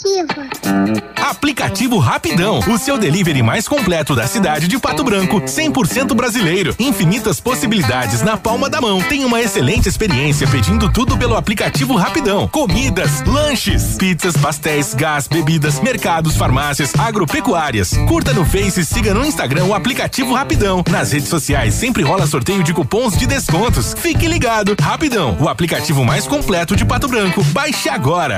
[1.15, 6.76] Aplicativo Rapidão, o seu delivery mais completo da cidade de Pato Branco, 100% brasileiro.
[6.78, 9.02] Infinitas possibilidades na palma da mão.
[9.02, 12.48] Tem uma excelente experiência pedindo tudo pelo aplicativo Rapidão.
[12.48, 17.91] Comidas, lanches, pizzas, pastéis, gás, bebidas, mercados, farmácias, agropecuárias.
[18.07, 20.84] Curta no Face e siga no Instagram o aplicativo Rapidão.
[20.90, 23.95] Nas redes sociais sempre rola sorteio de cupons de descontos.
[23.98, 24.76] Fique ligado.
[24.80, 27.44] Rapidão, o aplicativo mais completo de Pato Branco.
[27.45, 28.38] Baixe agora.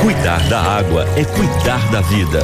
[0.00, 2.40] Cuidar da água é cuidar da vida.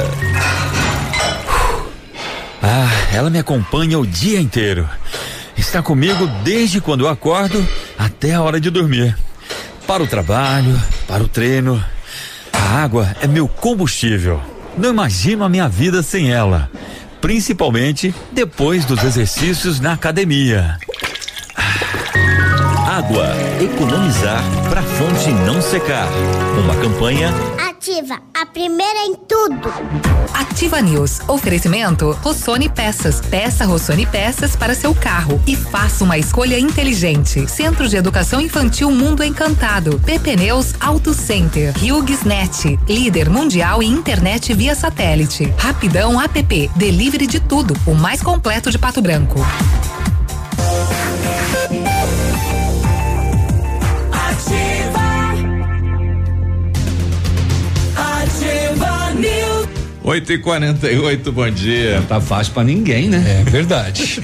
[2.61, 4.87] Ah, ela me acompanha o dia inteiro.
[5.57, 7.67] Está comigo desde quando eu acordo
[7.97, 9.17] até a hora de dormir.
[9.87, 11.83] Para o trabalho, para o treino.
[12.53, 14.39] A água é meu combustível.
[14.77, 16.69] Não imagino a minha vida sem ela.
[17.19, 20.77] Principalmente depois dos exercícios na academia.
[22.87, 23.46] Água.
[23.59, 26.07] Economizar para a fonte não secar.
[26.63, 27.31] Uma campanha.
[27.67, 29.73] Ativa, a primeira em tudo.
[30.31, 31.21] Ativa News.
[31.27, 33.19] Oferecimento Rossoni Peças.
[33.19, 37.49] Peça Rossoni Peças para seu carro e faça uma escolha inteligente.
[37.49, 39.99] Centro de Educação Infantil Mundo Encantado.
[40.05, 41.73] PP Neus Auto Center.
[41.77, 42.77] HughesNet.
[42.87, 45.51] Líder mundial em internet via satélite.
[45.57, 46.71] Rapidão app.
[46.75, 47.75] Delivery de tudo.
[47.87, 49.39] O mais completo de Pato Branco.
[60.07, 62.01] 8 e 48 bom dia.
[62.07, 63.41] Tá fácil pra ninguém, né?
[63.45, 64.21] É verdade.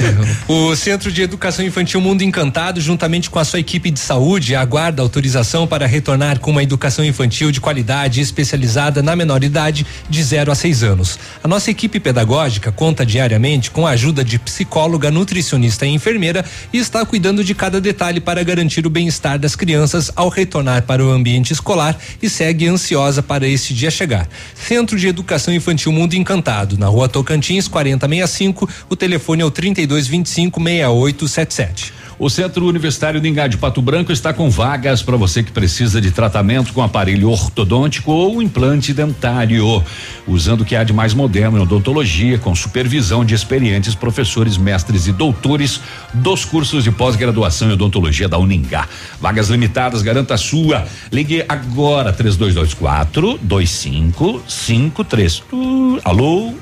[0.48, 5.02] o Centro de Educação Infantil Mundo Encantado, juntamente com a sua equipe de saúde, aguarda
[5.02, 10.50] autorização para retornar com uma educação infantil de qualidade especializada na menor idade de 0
[10.50, 11.18] a 6 anos.
[11.44, 16.78] A nossa equipe pedagógica conta diariamente com a ajuda de psicóloga, nutricionista e enfermeira e
[16.78, 21.10] está cuidando de cada detalhe para garantir o bem-estar das crianças ao retornar para o
[21.10, 24.26] ambiente escolar e segue ansiosa para este dia chegar.
[24.54, 28.68] Centro de Educação Infantil Mundo Encantado, na rua Tocantins, 4065.
[28.88, 31.92] O telefone é o 3225 6877.
[32.18, 36.00] O Centro Universitário de Engá de Pato Branco está com vagas para você que precisa
[36.00, 39.84] de tratamento com aparelho ortodôntico ou implante dentário,
[40.26, 45.06] usando o que há de mais moderno em odontologia, com supervisão de experientes professores, mestres
[45.06, 45.78] e doutores
[46.14, 48.88] dos cursos de pós-graduação em odontologia da Uningá.
[49.20, 50.86] Vagas limitadas, garanta a sua.
[51.12, 55.42] Ligue agora 3224 2553.
[55.52, 56.54] Uh, alô?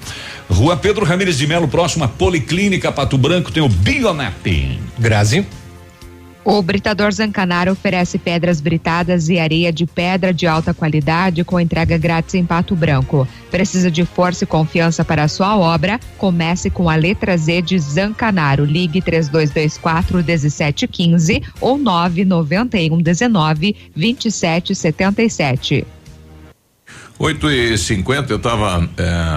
[0.48, 4.78] Rua Pedro Ramires de Melo, próximo à Policlínica Pato Branco, tem o Bionep.
[4.98, 5.46] Grazi.
[6.44, 11.96] O Britador Zancanaro oferece pedras britadas e areia de pedra de alta qualidade com entrega
[11.96, 13.26] grátis em Pato Branco.
[13.50, 15.98] Precisa de força e confiança para a sua obra?
[16.18, 18.66] Comece com a letra Z de Zancanaro.
[18.66, 25.86] Ligue 3224 1715 ou 991 19 2777.
[27.24, 28.86] 8 e 50 eu estava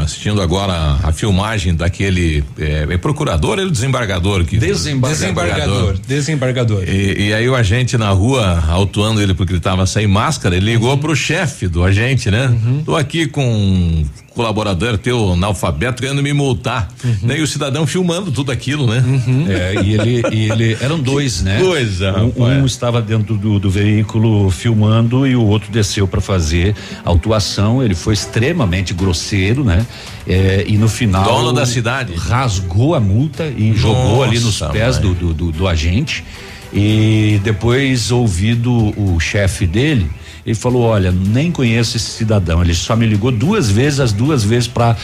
[0.03, 5.97] assistindo agora a filmagem daquele é, é procurador ou desembargador que Desembargador.
[6.05, 6.83] Desembargador.
[6.83, 10.65] E, e aí o agente na rua autuando ele porque ele estava sem máscara, ele
[10.65, 10.97] ligou Uhum.
[10.97, 12.53] pro chefe do agente, né?
[12.85, 14.03] Tô aqui com
[14.37, 16.87] colaborador teu analfabeto querendo me multar.
[17.03, 17.17] Uhum.
[17.23, 19.03] Daí o cidadão filmando tudo aquilo, né?
[19.49, 21.59] É, e ele, e ele eram dois, né?
[21.59, 26.75] coisa, um, um estava dentro do, do veículo filmando e o outro desceu para fazer
[27.03, 27.81] autuação.
[27.81, 29.85] Ele foi extremamente grosseiro, né?
[30.27, 32.13] É, e no final Dono da cidade.
[32.13, 36.23] rasgou a multa e jogou ali nos Nossa, pés do, do, do, do agente.
[36.71, 40.07] E depois ouvido o chefe dele,
[40.47, 42.61] ele falou: Olha, nem conheço esse cidadão.
[42.61, 44.95] Ele só me ligou duas vezes, as duas vezes para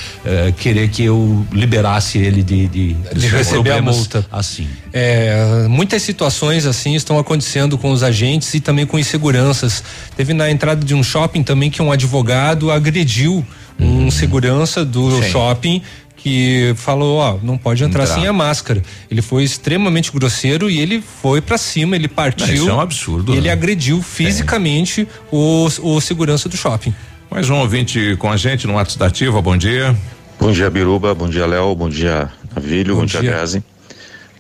[0.58, 4.26] querer que eu liberasse ele de, de, De receber a multa.
[4.32, 4.68] Assim.
[4.94, 9.84] É, muitas situações assim estão acontecendo com os agentes e também com inseguranças.
[10.16, 13.46] Teve na entrada de um shopping também que um advogado agrediu
[13.80, 15.30] um segurança do Sim.
[15.30, 15.82] shopping
[16.24, 18.16] que falou, ó, não pode entrar Entrar.
[18.16, 18.82] sem a máscara.
[19.12, 22.54] Ele foi extremamente grosseiro e ele foi pra cima, ele partiu.
[22.54, 23.52] Isso é um absurdo, Ele né?
[23.52, 26.96] agrediu fisicamente o, o segurança do shopping.
[27.30, 29.94] Mais um ouvinte com a gente no WhatsApp da Ativa, bom dia.
[30.40, 31.14] Bom dia, Biruba.
[31.14, 31.76] Bom dia, Léo.
[31.76, 32.96] Bom dia, Navilho.
[32.96, 33.30] Bom, Bom dia, dia.
[33.32, 33.62] Grazi.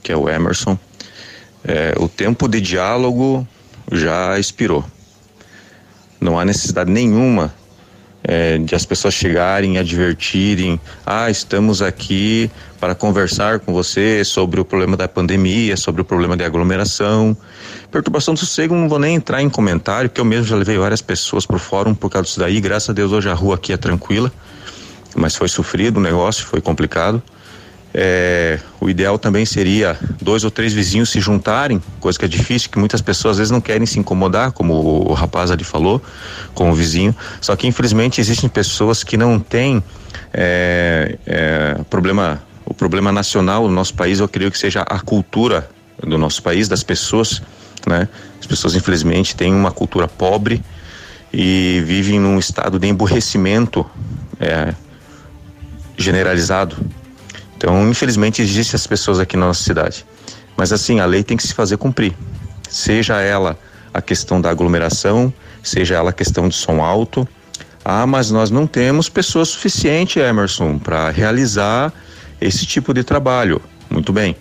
[0.01, 0.79] Que é o Emerson.
[1.65, 3.45] É, o tempo de diálogo
[3.91, 4.85] já expirou.
[6.21, 7.53] Não há necessidade nenhuma
[8.23, 14.65] é, de as pessoas chegarem advertirem: ah, estamos aqui para conversar com você sobre o
[14.65, 17.35] problema da pandemia, sobre o problema de aglomeração.
[17.91, 21.01] Perturbação do sossego, não vou nem entrar em comentário, porque eu mesmo já levei várias
[21.01, 22.59] pessoas para o fórum por causa disso daí.
[22.59, 24.31] Graças a Deus, hoje a rua aqui é tranquila,
[25.15, 27.21] mas foi sofrido o negócio, foi complicado.
[27.95, 32.71] É, o ideal também seria dois ou três vizinhos se juntarem, coisa que é difícil,
[32.71, 36.01] que muitas pessoas às vezes não querem se incomodar, como o rapaz ali falou,
[36.55, 37.15] com o vizinho.
[37.39, 39.83] Só que infelizmente existem pessoas que não têm
[40.33, 45.69] é, é, problema, o problema nacional do nosso país, eu creio que seja a cultura
[46.01, 47.43] do nosso país, das pessoas,
[47.85, 48.09] né?
[48.39, 50.61] As pessoas infelizmente têm uma cultura pobre
[51.31, 53.85] e vivem num estado de emburrecimento
[54.39, 54.73] é,
[55.95, 56.75] generalizado
[57.63, 60.05] então, infelizmente, existem as pessoas aqui na nossa cidade.
[60.57, 62.13] Mas assim, a lei tem que se fazer cumprir.
[62.69, 63.57] Seja ela
[63.93, 65.33] a questão da aglomeração,
[65.63, 67.25] seja ela a questão de som alto.
[67.85, 71.93] Ah, mas nós não temos pessoas suficientes, Emerson, para realizar
[72.41, 73.61] esse tipo de trabalho.
[73.89, 74.35] Muito bem.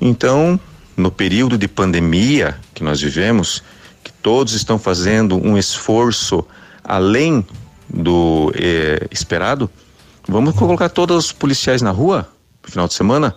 [0.00, 0.58] Então,
[0.96, 3.62] no período de pandemia que nós vivemos,
[4.02, 6.42] que todos estão fazendo um esforço
[6.82, 7.46] além
[7.90, 9.68] do eh, esperado,
[10.26, 12.33] vamos colocar todos os policiais na rua?
[12.70, 13.36] Final de semana?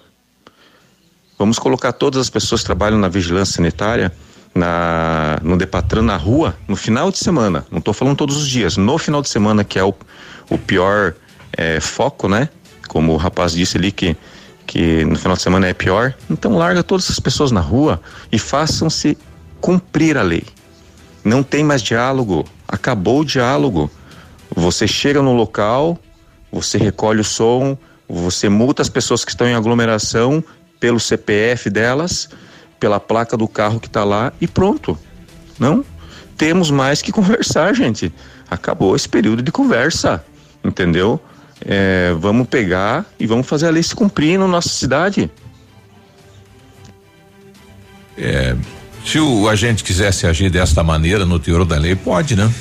[1.38, 4.12] Vamos colocar todas as pessoas que trabalham na vigilância sanitária,
[4.56, 7.66] na, no Depatran na rua, no final de semana.
[7.70, 9.94] Não estou falando todos os dias, no final de semana, que é o,
[10.49, 11.14] o pior
[11.56, 12.49] é, foco, né?
[12.88, 14.18] Como o rapaz disse ali que,
[14.66, 16.14] que no final de semana é pior.
[16.30, 18.02] Então larga todas essas pessoas na rua
[18.32, 19.18] e façam-se
[19.62, 20.44] cumprir a lei.
[21.24, 23.91] Não tem mais diálogo, acabou o diálogo.
[24.56, 25.99] Você chega no local,
[26.52, 30.43] você recolhe o som, você multa as pessoas que estão em aglomeração
[30.79, 32.29] pelo CPF delas,
[32.79, 34.97] pela placa do carro que está lá e pronto.
[35.59, 35.84] Não
[36.38, 38.13] temos mais que conversar, gente.
[38.49, 40.23] Acabou esse período de conversa,
[40.63, 41.19] entendeu?
[41.65, 45.29] É, vamos pegar e vamos fazer a lei se cumprir na nossa cidade.
[48.17, 48.55] É,
[49.05, 52.51] se o agente quisesse agir desta maneira no teor da lei, pode, né?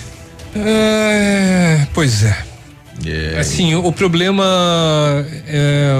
[0.54, 2.55] É, pois é.
[3.04, 3.38] É.
[3.38, 4.44] Assim, o, o problema
[5.46, 5.96] é,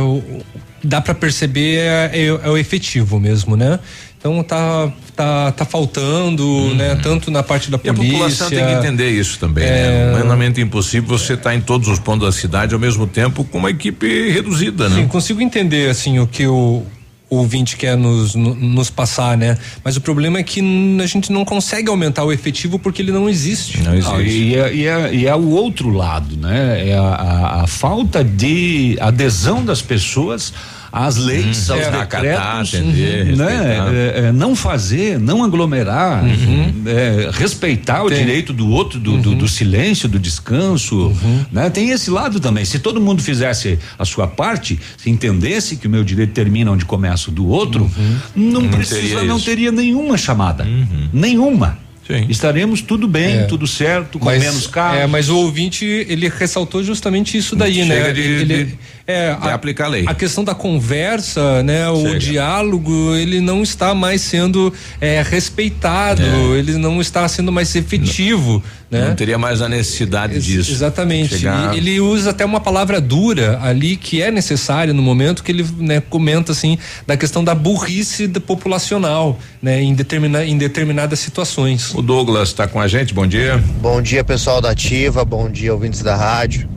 [0.83, 3.79] dá para perceber é, é, é, o efetivo mesmo, né?
[4.19, 6.75] Então tá tá, tá faltando, hum.
[6.75, 6.95] né?
[6.97, 8.03] Tanto na parte da polícia.
[8.03, 9.71] E a população tem que entender isso também, né?
[9.71, 10.07] é...
[10.07, 10.13] né?
[10.17, 13.59] Humanamente impossível você estar tá em todos os pontos da cidade ao mesmo tempo com
[13.59, 14.97] uma equipe reduzida, né?
[14.97, 16.83] Sim, consigo entender assim o que o
[17.29, 19.59] o ouvinte quer nos, nos passar, né?
[19.83, 20.61] Mas o problema é que
[21.03, 23.83] a gente não consegue aumentar o efetivo porque ele não existe.
[23.83, 24.29] Não existe.
[24.29, 26.91] e, é, e, é, e, é, o outro lado, né?
[26.91, 30.53] É a, a, a falta de adesão das pessoas
[30.91, 34.13] às leis, hum, aos é, decretos, acatar, atender, né?
[34.15, 36.83] É, é, não fazer, não aglomerar, uhum.
[36.87, 38.07] é, respeitar Tem.
[38.07, 39.21] o direito do outro, do, uhum.
[39.21, 41.45] do, do, silêncio, do descanso, uhum.
[41.51, 41.71] né?
[41.71, 42.65] Tem esse lado também.
[42.65, 46.85] Se todo mundo fizesse a sua parte, se entendesse que o meu direito termina onde
[46.85, 48.19] começa o do outro, uhum.
[48.35, 51.09] não, não precisa, teria não teria nenhuma chamada, uhum.
[51.13, 51.79] nenhuma.
[52.07, 52.27] Sim.
[52.29, 53.43] Estaremos tudo bem, é.
[53.45, 55.01] tudo certo, com mas, menos carros.
[55.01, 57.97] É, mas o ouvinte, ele ressaltou justamente isso daí, né?
[57.97, 58.13] Chega né?
[58.13, 60.05] De, ele, de, é, a, aplicar a lei.
[60.07, 61.85] A questão da conversa, né?
[61.95, 62.11] Chega.
[62.11, 66.59] O diálogo, ele não está mais sendo é, respeitado, é.
[66.59, 68.63] ele não está sendo mais efetivo.
[68.91, 69.09] Não, né?
[69.09, 70.73] não teria mais a necessidade Ex disso.
[70.73, 71.39] Exatamente.
[71.39, 71.77] Chegar...
[71.77, 76.01] Ele usa até uma palavra dura ali que é necessária no momento que ele né,
[76.01, 76.77] comenta assim
[77.07, 79.83] da questão da burrice populacional, né?
[79.83, 81.95] Em, determina, em determinadas situações.
[81.95, 83.63] O Douglas está com a gente, bom dia.
[83.81, 86.76] Bom dia, pessoal da Ativa, bom dia, ouvintes da rádio.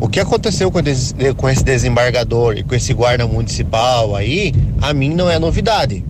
[0.00, 4.52] O que aconteceu com, esse, com esse desembargador e com esse guarda municipal aí,
[4.82, 6.04] a mim não é novidade.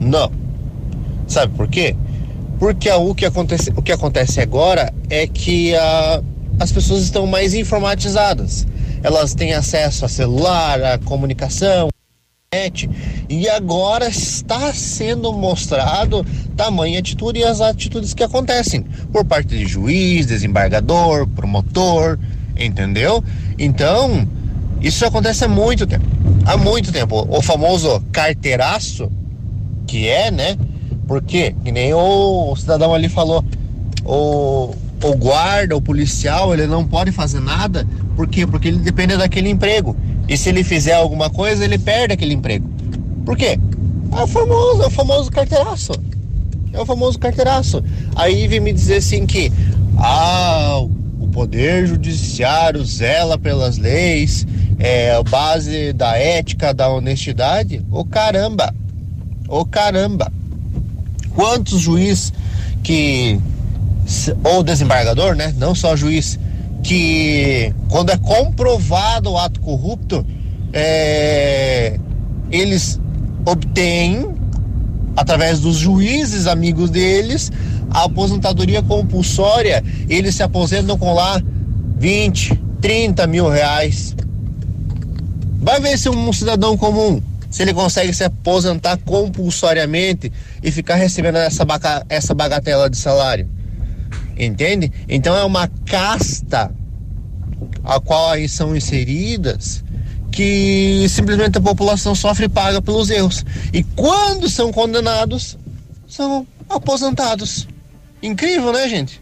[0.00, 0.30] Não.
[1.26, 1.96] Sabe por quê?
[2.58, 6.22] Porque o, que acontece, o que acontece agora é que a,
[6.58, 8.66] as pessoas estão mais informatizadas.
[9.02, 11.88] Elas têm acesso a celular, a comunicação,
[13.28, 16.26] e agora está sendo mostrado
[16.56, 18.82] tamanha atitude e as atitudes que acontecem
[19.12, 22.18] por parte de juiz, desembargador, promotor,
[22.56, 23.22] entendeu?
[23.58, 24.26] Então,
[24.80, 26.04] isso acontece há muito tempo.
[26.44, 27.26] Há muito tempo.
[27.28, 29.10] O famoso carteiraço,
[29.86, 30.56] que é, né?
[31.06, 33.44] Porque, que nem o, cidadão ali falou,
[34.04, 37.86] o, o guarda, o policial, ele não pode fazer nada.
[38.16, 38.46] Por quê?
[38.46, 39.96] Porque ele depende daquele emprego.
[40.28, 42.68] E se ele fizer alguma coisa, ele perde aquele emprego.
[43.24, 43.58] Por quê?
[44.16, 45.92] É o famoso, é o famoso carteiraço.
[46.72, 47.82] É o famoso carteiraço.
[48.14, 49.52] Aí vem me dizer assim que,
[49.98, 50.84] ah,
[51.30, 54.46] poder judiciário zela pelas leis,
[54.78, 58.74] é base da ética, da honestidade, o caramba,
[59.48, 60.32] o caramba.
[61.34, 62.32] Quantos juiz
[62.82, 63.38] que
[64.42, 65.54] ou desembargador, né?
[65.56, 66.38] Não só juiz
[66.82, 70.24] que quando é comprovado o ato corrupto,
[70.72, 71.98] é,
[72.50, 72.98] eles
[73.44, 74.34] obtêm
[75.16, 77.50] através dos juízes amigos deles
[77.90, 81.42] a aposentadoria compulsória, eles se aposentam com lá
[81.98, 84.14] 20, 30 mil reais.
[85.60, 91.36] Vai ver se um cidadão comum, se ele consegue se aposentar compulsoriamente e ficar recebendo
[91.36, 93.48] essa, baca, essa bagatela de salário.
[94.38, 94.90] Entende?
[95.08, 96.72] Então é uma casta
[97.84, 99.84] a qual aí são inseridas
[100.30, 103.44] que simplesmente a população sofre e paga pelos erros.
[103.72, 105.58] E quando são condenados,
[106.08, 107.66] são aposentados.
[108.22, 109.20] Incrível, né, gente?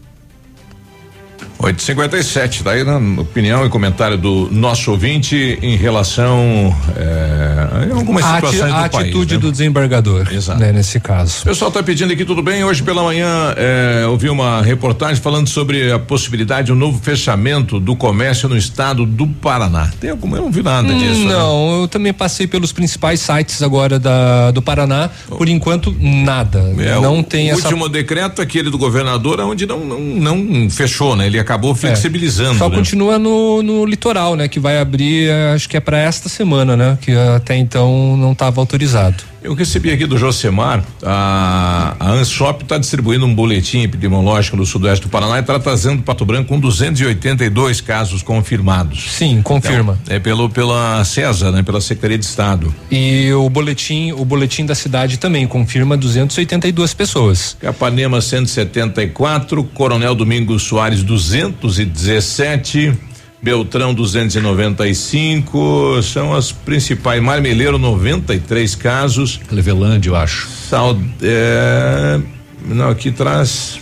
[1.61, 8.35] 857, daí na opinião e comentário do nosso ouvinte em relação é, a algumas a
[8.35, 9.39] situações ati, do a país, atitude né?
[9.41, 10.57] do desembargador, Exato.
[10.59, 11.41] né, nesse caso.
[11.41, 12.63] O pessoal está pedindo aqui, tudo bem?
[12.63, 16.97] Hoje pela manhã é, eu vi uma reportagem falando sobre a possibilidade de um novo
[17.03, 19.91] fechamento do comércio no estado do Paraná.
[19.99, 20.37] Tem alguma?
[20.37, 21.25] Eu não vi nada disso.
[21.25, 21.33] né?
[21.33, 25.09] Não, eu também passei pelos principais sites agora da, do Paraná.
[25.27, 26.59] Por enquanto, nada.
[26.77, 27.67] É, não o, tem o essa.
[27.67, 31.27] último decreto, aquele do governador, onde não, não, não fechou, né?
[31.27, 32.59] Ele acabou flexibilizando.
[32.59, 32.75] Só né?
[32.75, 34.47] continua no, no litoral, né?
[34.47, 36.97] Que vai abrir, eh, acho que é para esta semana, né?
[37.01, 39.23] Que até então não estava autorizado.
[39.41, 45.05] Eu recebi aqui do Josemar, a, a Ansop está distribuindo um boletim epidemiológico no sudoeste
[45.05, 49.11] do Paraná e está trazendo Pato Branco com 282 casos confirmados.
[49.11, 49.97] Sim, confirma.
[50.03, 51.63] Então, é pelo pela CESA, né?
[51.63, 52.73] Pela Secretaria de Estado.
[52.91, 57.55] E o boletim, o boletim da cidade também confirma 282 pessoas.
[57.61, 62.93] Capanema 174, Coronel Domingos Soares 217,
[63.41, 67.21] Beltrão 295, são as principais.
[67.21, 69.39] Marmeleiro 93 casos.
[69.47, 70.49] Clevelândia, eu acho.
[70.69, 72.19] Sal, é,
[72.65, 73.79] não, aqui traz.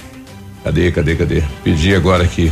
[0.64, 1.44] Cadê, cadê, cadê?
[1.64, 2.52] Pedi agora aqui.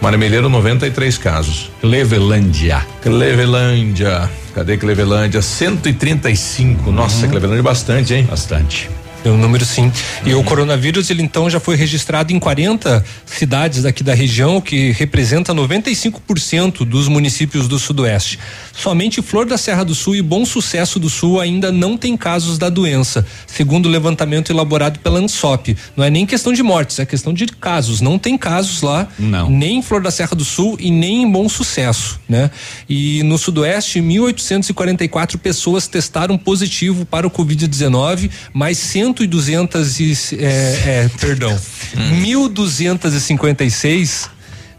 [0.00, 1.70] Marmeleiro 93 casos.
[1.80, 2.84] Clevelândia.
[3.00, 4.28] Clevelândia.
[4.54, 5.40] Cadê Clevelândia?
[5.40, 6.90] 135.
[6.90, 8.26] Nossa, Clevelândia é bastante, hein?
[8.28, 8.90] Bastante.
[9.24, 9.90] É um número sim.
[10.26, 14.90] E o coronavírus, ele então já foi registrado em 40 cidades daqui da região, que
[14.92, 18.38] representa 95% dos municípios do Sudoeste.
[18.74, 22.58] Somente Flor da Serra do Sul e Bom Sucesso do Sul ainda não tem casos
[22.58, 25.74] da doença, segundo o levantamento elaborado pela ANSOP.
[25.96, 28.02] Não é nem questão de mortes, é questão de casos.
[28.02, 29.48] Não tem casos lá, Não.
[29.48, 32.50] nem em Flor da Serra do Sul e nem em Bom Sucesso, né?
[32.86, 40.12] E no Sudoeste, 1.844 pessoas testaram positivo para o Covid-19, mais 100 e 200 e,
[40.38, 41.54] é, é, perdão,
[41.94, 44.30] 1.256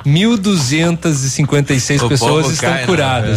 [0.05, 2.85] 1.256 O pessoas estão cai,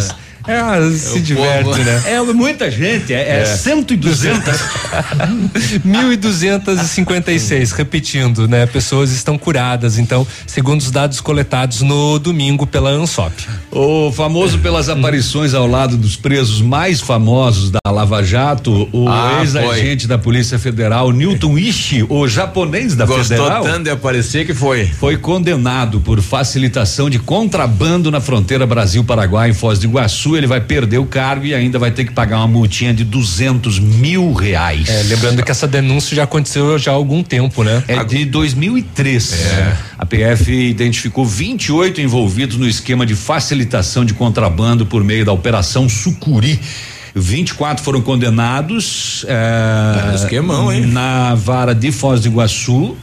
[0.07, 0.15] né?
[0.49, 0.93] Curadas.
[0.93, 2.03] É, se diverte, né?
[2.05, 3.45] É muita gente, é, é.
[3.45, 4.59] cento e duzentas.
[5.85, 8.65] 1.256, repetindo, né?
[8.65, 13.33] Pessoas estão curadas, então, segundo os dados coletados no domingo pela ANSOP.
[13.71, 19.39] O famoso pelas aparições ao lado dos presos mais famosos da Lava Jato, o Ah,
[19.41, 23.63] ex-agente da Polícia Federal, Newton Ishi, o japonês da Gostou Federal.
[23.63, 24.85] tanto de aparecer que foi.
[24.87, 30.35] Foi condenado por facilitação de contrabando na fronteira Brasil-Paraguai em Foz do Iguaçu.
[30.39, 33.79] Ele vai perder o cargo e ainda vai ter que pagar uma multinha de 200
[33.79, 34.89] mil reais.
[34.89, 37.83] É, lembrando que essa denúncia já aconteceu já há algum tempo, né?
[37.87, 39.33] É de 2003.
[39.97, 45.87] A PF identificou 28 envolvidos no esquema de facilitação de contrabando por meio da Operação
[45.87, 46.59] Sucuri.
[47.15, 49.25] 24 foram condenados.
[49.27, 50.85] É, esquemão, hein?
[50.85, 52.95] Na vara de Foz do Iguaçu.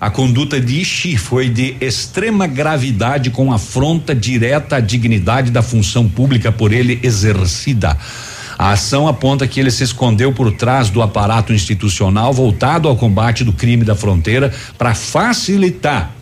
[0.00, 6.08] A conduta de Ixi foi de extrema gravidade com afronta direta à dignidade da função
[6.08, 7.96] pública por ele exercida.
[8.56, 13.42] A ação aponta que ele se escondeu por trás do aparato institucional voltado ao combate
[13.42, 16.17] do crime da fronteira para facilitar.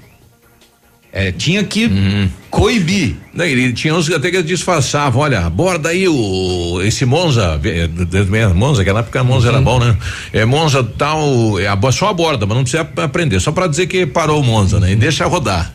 [1.19, 1.91] É, tinha que
[2.51, 3.17] coibir.
[3.33, 8.83] Não, ele tinha uns até que disfarçavam, olha, aborda aí o esse Monza, de- Monza,
[8.83, 9.97] aquela época Monza era bom, né?
[10.31, 14.43] É Monza tal, é, só aborda, mas não precisa aprender, só para dizer que parou
[14.43, 14.93] o Monza, né?
[14.93, 15.73] E deixa rodar.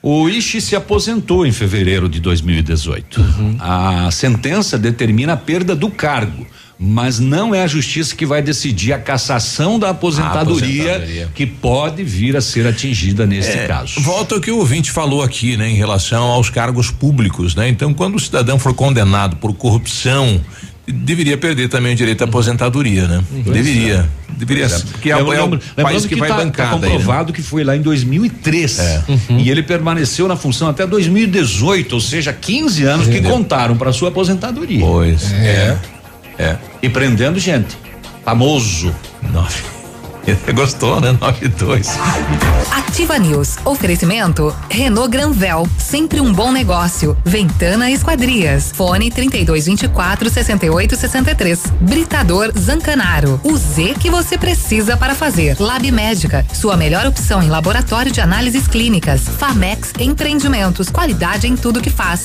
[0.00, 3.20] O Ishi se aposentou em fevereiro de 2018.
[3.58, 6.46] A sentença determina a perda do cargo,
[6.78, 11.28] mas não é a justiça que vai decidir a cassação da aposentadoria, aposentadoria.
[11.34, 14.00] que pode vir a ser atingida nesse É, caso.
[14.00, 17.68] Volta ao que o ouvinte falou aqui, né, em relação aos cargos públicos, né?
[17.68, 20.40] Então, quando o cidadão for condenado por corrupção,
[20.86, 23.24] deveria perder também o direito à aposentadoria, né?
[23.30, 24.08] deveria.
[24.36, 24.84] Deveria, Pois é.
[24.90, 26.96] porque é, o- é o país lembrando que, vai tá, bancar tá daí, né?
[26.96, 28.78] comprovado que foi lá em 2003
[29.08, 29.38] Uhum.
[29.38, 34.08] e ele permaneceu na função até 2018, ou seja, 15 anos que contaram para sua
[34.08, 34.80] aposentadoria.
[34.80, 35.36] Pois é.
[35.36, 35.78] É.
[36.82, 37.76] E prendendo gente.
[38.24, 38.94] Famoso.
[39.32, 39.74] Nove.
[40.54, 41.12] Gostou, né?
[41.12, 41.88] 92.
[42.70, 43.56] Ativa News.
[43.64, 47.16] Oferecimento Renault Granvel, sempre um bom negócio.
[47.24, 48.72] Ventana Esquadrias.
[48.74, 51.62] Fone 3224 6863.
[51.80, 53.40] Britador Zancanaro.
[53.44, 55.56] O Z que você precisa para fazer.
[55.60, 59.22] Lab Médica, sua melhor opção em laboratório de análises clínicas.
[59.38, 62.24] Famex Empreendimentos, qualidade em tudo que faz.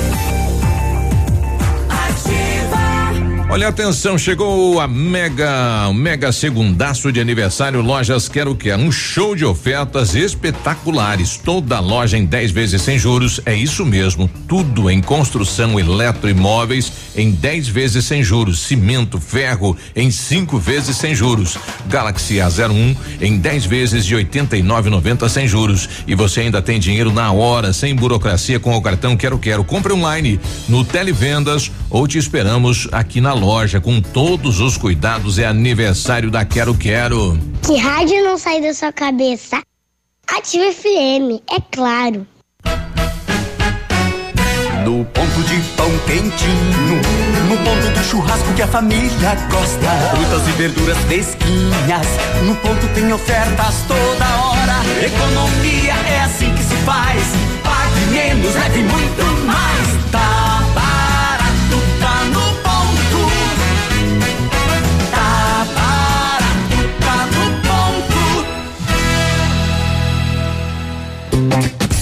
[3.53, 8.81] Olha, atenção, chegou a mega, mega segundaço de aniversário Lojas Quero Quero.
[8.81, 11.35] Um show de ofertas espetaculares.
[11.35, 13.41] Toda loja em 10 vezes sem juros.
[13.45, 14.29] É isso mesmo.
[14.47, 18.61] Tudo em construção, eletroimóveis em 10 vezes sem juros.
[18.61, 21.57] Cimento, ferro em 5 vezes sem juros.
[21.87, 25.89] Galaxy A01 em 10 vezes de 89,90 sem juros.
[26.07, 29.65] E você ainda tem dinheiro na hora, sem burocracia com o cartão Quero Quero.
[29.65, 33.40] Compre online no Televendas ou te esperamos aqui na loja
[33.81, 35.39] com todos os cuidados.
[35.39, 37.37] É aniversário da Quero Quero.
[37.65, 39.61] Que rádio não sai da sua cabeça?
[40.27, 42.27] Ativa FM, é claro.
[44.85, 47.01] No ponto de pão quentinho,
[47.49, 49.89] no ponto do churrasco que a família gosta.
[50.15, 52.07] Frutas e verduras fresquinhas,
[52.45, 55.05] no ponto tem ofertas toda hora.
[55.05, 57.23] Economia é assim que se faz.
[57.63, 60.11] Pague menos, leve muito mais.
[60.11, 60.50] Tá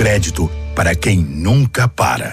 [0.00, 2.32] Crédito para quem nunca para.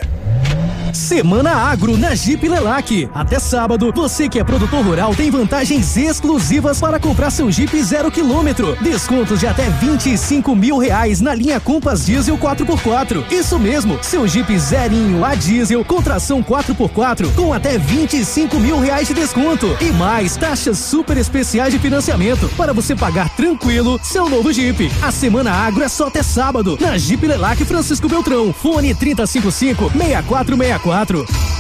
[0.98, 3.08] Semana Agro na Jeep Lelac.
[3.14, 8.10] Até sábado, você que é produtor rural tem vantagens exclusivas para comprar seu Jeep zero
[8.10, 8.76] quilômetro.
[8.82, 13.32] Descontos de até 25 mil reais na linha Compass Diesel 4x4.
[13.32, 19.08] Isso mesmo, seu Jeep zerinho a diesel com tração 4x4 com até 25 mil reais
[19.08, 19.78] de desconto.
[19.80, 24.92] E mais taxas super especiais de financiamento para você pagar tranquilo seu novo Jeep.
[25.04, 28.52] A Semana Agro é só até sábado na Jeep Lelac Francisco Beltrão.
[28.52, 30.87] Fone 3055 6464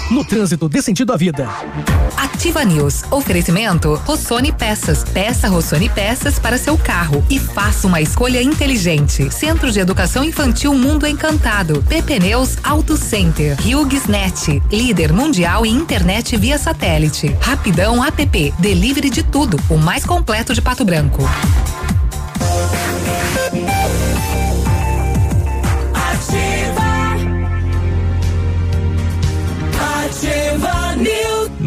[0.09, 1.49] No trânsito dê sentido à vida.
[2.15, 3.03] Ativa News.
[3.11, 5.03] Oferecimento Rossoni Peças.
[5.03, 9.29] Peça Rossoni Peças para seu carro e faça uma escolha inteligente.
[9.33, 11.83] Centro de Educação Infantil Mundo Encantado.
[11.89, 13.57] PP Neus Auto Center.
[13.59, 14.63] HughesNet.
[14.71, 17.35] Líder mundial em internet via satélite.
[17.41, 18.53] Rapidão app.
[18.59, 19.59] Delivery de tudo.
[19.69, 21.23] O mais completo de Pato Branco.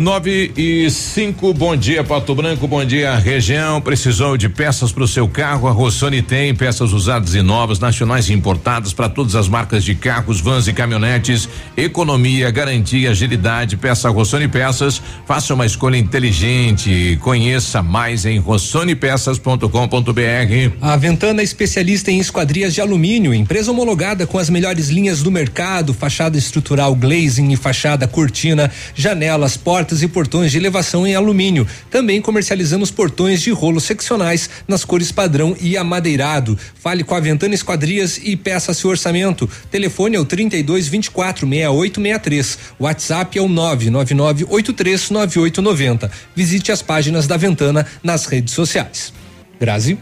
[0.01, 3.83] 9 e 5, bom dia Pato Branco, bom dia região.
[3.83, 5.69] Precisou de peças para o seu carro?
[5.69, 9.95] A Rossoni tem peças usadas e novas, nacionais e importadas para todas as marcas de
[9.95, 11.47] carros, vans e caminhonetes.
[11.77, 13.77] Economia, garantia, agilidade.
[13.77, 15.03] Peça Rossoni Peças.
[15.27, 17.19] Faça uma escolha inteligente.
[17.21, 20.77] Conheça mais em rossonepeças.com.br.
[20.81, 25.31] A Ventana é especialista em esquadrias de alumínio, empresa homologada com as melhores linhas do
[25.31, 31.67] mercado, fachada estrutural, glazing e fachada cortina, janelas, portas e portões de elevação em alumínio.
[31.91, 36.59] Também comercializamos portões de rolo seccionais nas cores padrão e amadeirado.
[36.81, 39.49] Fale com a Ventana Esquadrias e peça seu orçamento.
[39.71, 42.59] Telefone é o 32 24 6863.
[42.79, 46.11] WhatsApp é o 999 839890.
[46.35, 49.13] Visite as páginas da Ventana nas redes sociais.
[49.59, 49.99] Grazi.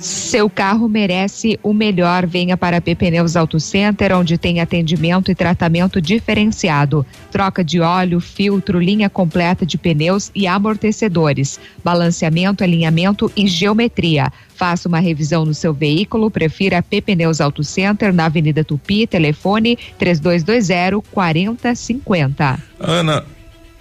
[0.00, 2.26] Seu carro merece o melhor.
[2.26, 7.04] Venha para P Pneus Auto Center, onde tem atendimento e tratamento diferenciado.
[7.30, 14.32] Troca de óleo, filtro, linha completa de pneus e amortecedores, balanceamento, alinhamento e geometria.
[14.54, 16.30] Faça uma revisão no seu veículo.
[16.30, 19.06] Prefira P Pneus Auto Center na Avenida Tupi.
[19.06, 22.58] Telefone 3220 4050.
[22.80, 23.24] Ana,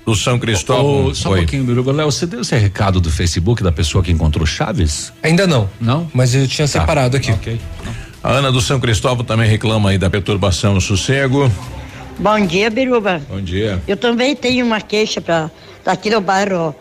[0.07, 1.07] do São Cristóvão.
[1.07, 1.91] Oh, só um pouquinho, Biruba.
[1.91, 5.11] Léo, você deu esse recado do Facebook da pessoa que encontrou Chaves?
[5.21, 5.69] Ainda não.
[5.81, 6.09] Não?
[6.13, 6.79] Mas eu tinha tá.
[6.79, 7.29] separado aqui.
[7.29, 7.59] Ok.
[8.23, 11.51] A Ana do São Cristóvão também reclama aí da perturbação no sossego.
[12.17, 13.21] Bom dia, Biruba.
[13.27, 13.83] Bom dia.
[13.85, 15.51] Eu também tenho uma queixa para
[15.83, 16.73] daqui do bairro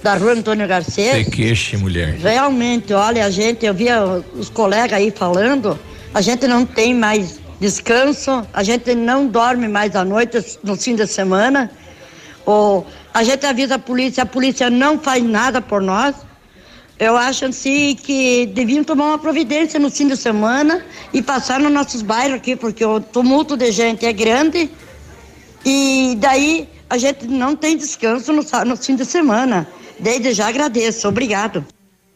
[0.00, 1.26] da rua Antônio Garcês.
[1.26, 2.18] Se queixe, mulher.
[2.22, 4.00] Realmente, olha, a gente, eu via
[4.38, 5.76] os colegas aí falando,
[6.14, 10.94] a gente não tem mais descanso, a gente não dorme mais à noite, no fim
[10.94, 11.68] de semana.
[12.44, 16.14] Ou a gente avisa a polícia, a polícia não faz nada por nós.
[16.98, 20.84] Eu acho assim que deviam tomar uma providência no fim de semana
[21.14, 24.70] e passar nos nossos bairros aqui, porque o tumulto de gente é grande
[25.64, 29.66] e daí a gente não tem descanso no, no fim de semana.
[29.98, 31.64] Desde já agradeço, obrigado.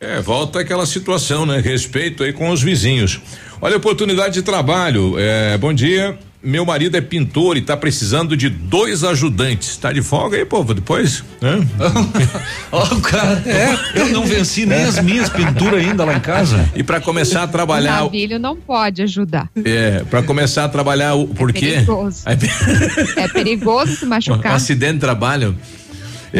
[0.00, 1.60] É, volta aquela situação, né?
[1.60, 3.20] Respeito aí com os vizinhos.
[3.60, 5.14] Olha, oportunidade de trabalho.
[5.18, 6.18] É, bom dia.
[6.44, 9.76] Meu marido é pintor e tá precisando de dois ajudantes.
[9.78, 10.74] Tá de folga aí, povo?
[10.74, 11.24] Depois?
[11.40, 11.66] Né?
[12.70, 16.68] Ó, oh, cara, é, eu não venci nem as minhas pinturas ainda lá em casa.
[16.74, 18.02] E para começar a trabalhar.
[18.02, 19.48] O Navilho não pode ajudar.
[19.64, 21.70] É, para começar a trabalhar, o, por é quê?
[21.72, 22.24] Perigoso.
[23.16, 24.52] é perigoso se machucar.
[24.52, 25.56] Um acidente de trabalho.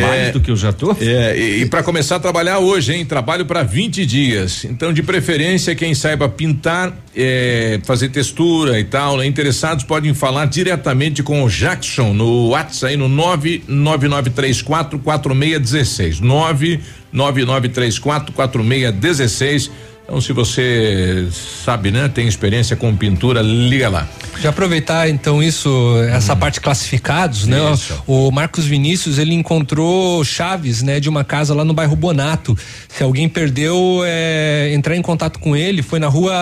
[0.01, 0.97] Mais do que eu já tô?
[1.01, 3.05] É, e, e para começar a trabalhar hoje, hein?
[3.05, 4.65] Trabalho para 20 dias.
[4.65, 9.27] Então, de preferência, quem saiba pintar, é, fazer textura e tal, né?
[9.27, 16.21] interessados podem falar diretamente com o Jackson no WhatsApp aí no 99934 4616.
[16.21, 19.71] 99934 4616
[20.05, 21.27] então, se você
[21.65, 24.07] sabe, né, tem experiência com pintura, liga lá.
[24.39, 26.37] Já aproveitar então isso, essa hum.
[26.37, 27.73] parte classificados, né?
[27.73, 28.03] Isso.
[28.07, 32.57] O Marcos Vinícius ele encontrou chaves, né, de uma casa lá no bairro Bonato.
[32.87, 36.35] Se alguém perdeu, é, entrar em contato com ele, foi na rua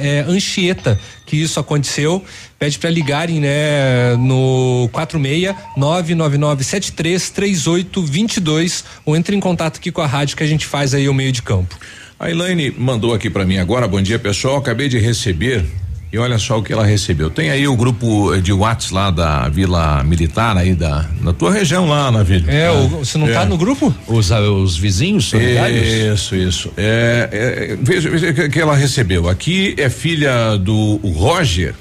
[0.00, 2.24] é, Anchieta que isso aconteceu.
[2.56, 10.00] Pede para ligarem, né, no 46 999 73 3822 ou entre em contato aqui com
[10.00, 11.76] a rádio que a gente faz aí o meio de campo.
[12.20, 15.64] A Elaine mandou aqui para mim agora, bom dia pessoal, acabei de receber
[16.12, 17.30] e olha só o que ela recebeu.
[17.30, 21.86] Tem aí o grupo de Whats lá da Vila Militar aí da na tua região
[21.86, 22.50] lá na Vila.
[22.50, 23.32] É, o, você não é.
[23.32, 23.94] tá no grupo?
[24.08, 25.86] Os, os vizinhos solidários?
[25.86, 26.72] Isso, isso.
[26.76, 29.28] É, é, veja, veja que, que ela recebeu.
[29.28, 31.72] Aqui é filha do Roger.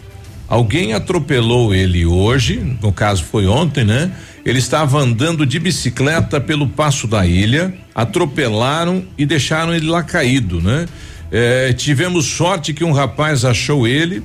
[0.47, 4.11] Alguém atropelou ele hoje, no caso foi ontem, né?
[4.47, 10.61] Ele estava andando de bicicleta pelo passo da ilha, atropelaram e deixaram ele lá caído,
[10.61, 10.85] né?
[11.29, 14.23] É, tivemos sorte que um rapaz achou ele,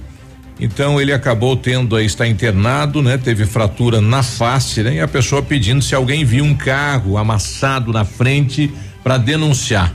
[0.61, 3.19] então ele acabou tendo aí, está internado, né?
[3.19, 4.95] Teve fratura na face, né?
[4.95, 8.71] E a pessoa pedindo se alguém viu um carro amassado na frente
[9.03, 9.93] para denunciar.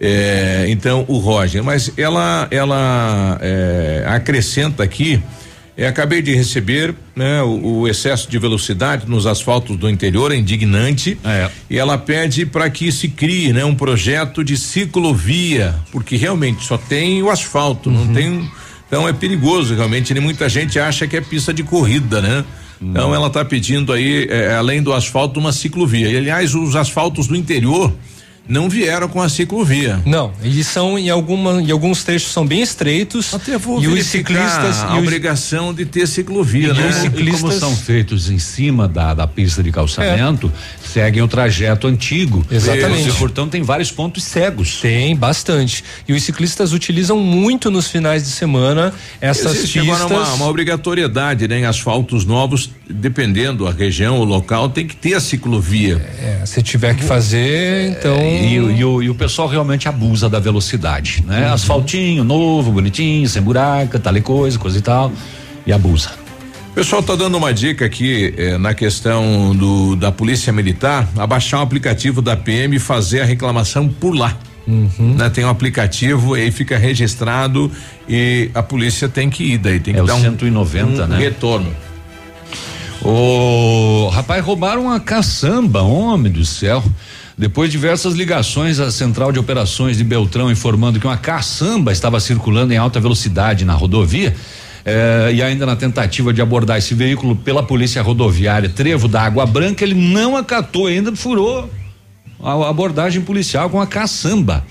[0.00, 5.22] É, então o Roger, mas ela ela é, acrescenta aqui
[5.76, 10.36] é, acabei de receber né, o, o, excesso de velocidade nos asfaltos do interior é
[10.36, 11.50] indignante é.
[11.68, 16.78] e ela pede para que se crie né, um projeto de ciclovia, porque realmente só
[16.78, 18.06] tem o asfalto, uhum.
[18.06, 18.50] não tem.
[18.86, 20.14] Então é perigoso realmente.
[20.14, 22.44] E muita gente acha que é pista de corrida, né?
[22.80, 26.08] Então ela está pedindo aí, é, além do asfalto, uma ciclovia.
[26.08, 27.92] E aliás, os asfaltos do interior
[28.48, 30.00] não vieram com a ciclovia.
[30.04, 33.34] Não, eles são em alguma, em alguns trechos são bem estreitos.
[33.34, 36.88] Até vou e os ciclistas a os, obrigação de ter ciclovia, e né?
[36.88, 40.85] Os ciclistas, e como são feitos em cima da, da pista de calçamento, é.
[40.96, 42.42] Seguem o trajeto antigo.
[42.50, 43.10] Exatamente.
[43.10, 44.80] E, portanto tem vários pontos cegos.
[44.80, 45.84] Tem bastante.
[46.08, 50.00] E os ciclistas utilizam muito nos finais de semana essas Existe pistas.
[50.00, 51.60] Agora uma, uma obrigatoriedade, né?
[51.60, 55.96] Em asfaltos novos, dependendo a região, o local, tem que ter a ciclovia.
[56.18, 60.40] É, se tiver que fazer, então e, e, o, e o pessoal realmente abusa da
[60.40, 61.46] velocidade, né?
[61.46, 61.52] Uhum.
[61.52, 65.12] Asfaltinho, novo, bonitinho, sem buraco, tal e coisa, coisa e tal,
[65.66, 66.25] e abusa.
[66.76, 71.60] O pessoal tá dando uma dica aqui eh, na questão do da polícia militar, abaixar
[71.60, 74.36] o aplicativo da PM e fazer a reclamação por lá.
[74.66, 75.14] Uhum.
[75.16, 75.30] Né?
[75.30, 77.72] Tem um aplicativo aí fica registrado
[78.06, 81.16] e a polícia tem que ir daí, tem é que dar 190, um, né?
[81.16, 81.74] retorno.
[83.00, 86.84] O rapaz roubaram uma caçamba, homem do céu.
[87.38, 92.20] Depois de diversas ligações à central de operações de Beltrão informando que uma caçamba estava
[92.20, 94.36] circulando em alta velocidade na rodovia,
[94.86, 99.44] eh, e ainda na tentativa de abordar esse veículo pela polícia rodoviária Trevo da Água
[99.44, 101.68] Branca, ele não acatou ainda, furou
[102.40, 104.64] a abordagem policial com a caçamba.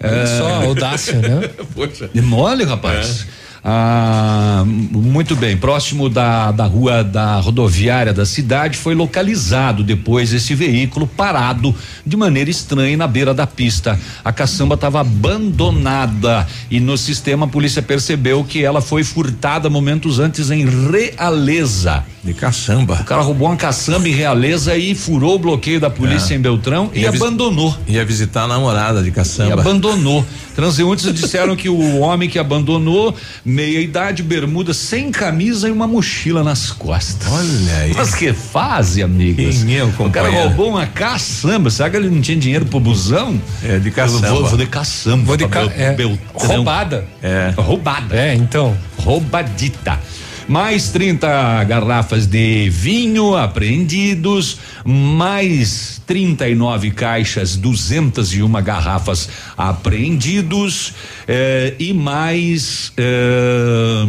[0.00, 1.50] É, só audácia, né?
[1.74, 2.08] Poxa.
[2.12, 3.26] De mole, rapaz.
[3.38, 3.41] É.
[3.64, 10.52] Ah, muito bem, próximo da, da rua da rodoviária da cidade foi localizado depois esse
[10.52, 11.72] veículo parado
[12.04, 13.98] de maneira estranha na beira da pista.
[14.24, 20.18] A caçamba estava abandonada e no sistema a polícia percebeu que ela foi furtada momentos
[20.18, 22.04] antes em Realeza.
[22.24, 23.00] De caçamba.
[23.00, 26.36] O cara roubou uma caçamba em Realeza e furou o bloqueio da polícia é.
[26.36, 27.76] em Beltrão e abandonou.
[27.86, 29.50] Ia visitar a namorada de caçamba.
[29.50, 30.24] E abandonou.
[30.54, 33.14] Transeuntes disseram que o homem que abandonou,
[33.44, 37.30] meia idade, bermuda, sem camisa e uma mochila nas costas.
[37.32, 37.94] Olha aí.
[37.94, 39.62] Mas que fase, amigos.
[39.64, 41.70] Quem é o cara roubou uma caçamba.
[41.70, 43.40] Será que ele não tinha dinheiro pro busão?
[43.62, 44.28] É, de caçamba.
[44.28, 45.24] Vou, vou de caçamba.
[45.24, 45.60] Vou de ca...
[45.60, 46.18] Bel- é, Beltrão.
[46.34, 47.04] roubada.
[47.22, 47.52] É.
[47.56, 48.14] Roubada.
[48.16, 48.76] É, então.
[48.98, 49.98] Roubadita.
[50.48, 60.92] Mais 30 garrafas de vinho apreendidos, mais 39 caixas, 201 garrafas apreendidos
[61.28, 64.06] eh, e mais eh,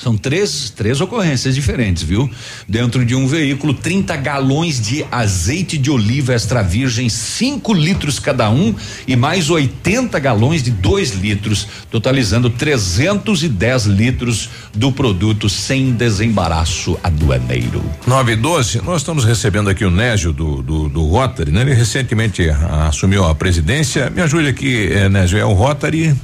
[0.00, 2.30] são três, três ocorrências diferentes, viu?
[2.68, 8.48] Dentro de um veículo, 30 galões de azeite de oliva extra virgem, 5 litros cada
[8.48, 8.72] um,
[9.08, 17.82] e mais 80 galões de 2 litros, totalizando 310 litros do produto sem desembaraço aduaneiro.
[18.06, 21.62] 9 e 12, nós estamos recebendo aqui o Nésio do, do, do Rotary, né?
[21.62, 24.08] Ele recentemente ah, assumiu a presidência.
[24.10, 26.14] Me ajude aqui, eh, Nésio, é o Rotary.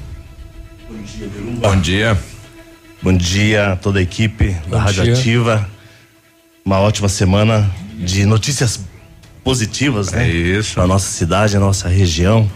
[0.88, 1.30] Bom dia.
[1.60, 2.34] Bom dia
[3.70, 5.12] a toda a equipe da Bom Rádio dia.
[5.14, 5.68] Ativa.
[6.64, 8.81] Uma ótima semana de notícias
[9.43, 10.28] positivas, né?
[10.28, 10.78] É isso.
[10.78, 12.51] Na nossa cidade, na nossa região.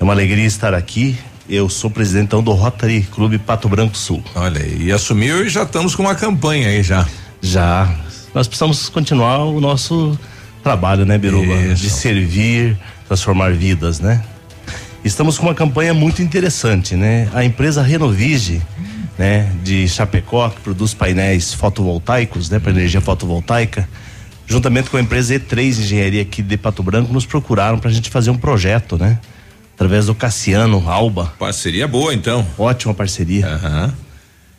[0.00, 1.16] É uma alegria estar aqui.
[1.48, 4.22] Eu sou presidente então, do Rotary Clube Pato Branco Sul.
[4.34, 7.06] Olha aí, e assumiu e já estamos com uma campanha aí já.
[7.40, 7.88] Já.
[8.34, 10.18] Nós precisamos continuar o nosso
[10.62, 11.54] trabalho, né, Biruba?
[11.54, 11.82] Isso.
[11.82, 12.76] De servir,
[13.06, 14.22] transformar vidas, né?
[15.04, 17.30] Estamos com uma campanha muito interessante, né?
[17.32, 18.60] A empresa Renovige,
[19.18, 23.88] né, de Chapecó, que produz painéis fotovoltaicos, né, para energia fotovoltaica,
[24.46, 28.08] juntamente com a empresa E3 Engenharia aqui de Pato Branco, nos procuraram para a gente
[28.08, 29.18] fazer um projeto, né?
[29.74, 31.32] Através do Cassiano Alba.
[31.38, 32.46] Parceria boa, então.
[32.56, 33.46] Ótima parceria.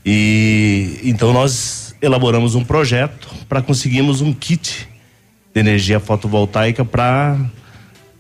[0.06, 4.88] E então nós elaboramos um projeto para conseguirmos um kit
[5.54, 7.38] de energia fotovoltaica para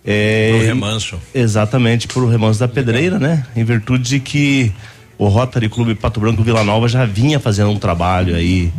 [0.03, 1.19] é, Pro remanso.
[1.33, 3.45] Exatamente, para o remanso da pedreira, né?
[3.55, 4.73] Em virtude de que
[5.19, 8.71] o Rotary Clube Pato Branco Vila Nova já vinha fazendo um trabalho aí,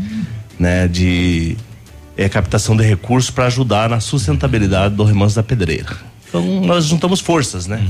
[0.58, 1.54] né, de
[2.16, 5.94] é, captação de recursos para ajudar na sustentabilidade do remanso da pedreira.
[6.26, 7.82] Então nós juntamos forças, né?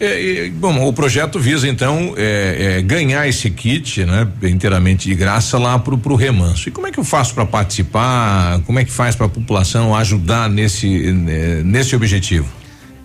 [0.00, 5.58] É, é, bom, o projeto visa então é, ganhar esse kit, né, inteiramente de graça
[5.58, 6.68] lá pro, pro remanso.
[6.70, 8.60] E como é que eu faço para participar?
[8.62, 12.59] Como é que faz para a população ajudar nesse né, nesse objetivo?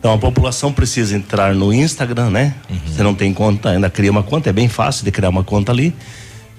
[0.06, 2.54] Então a população precisa entrar no Instagram, né?
[2.86, 5.72] Você não tem conta, ainda cria uma conta, é bem fácil de criar uma conta
[5.72, 5.96] ali.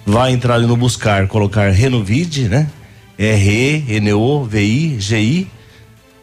[0.05, 2.67] Vai entrar ali no buscar, colocar Renovide, né?
[4.27, 5.47] R-E-N-O-V-I-G-I.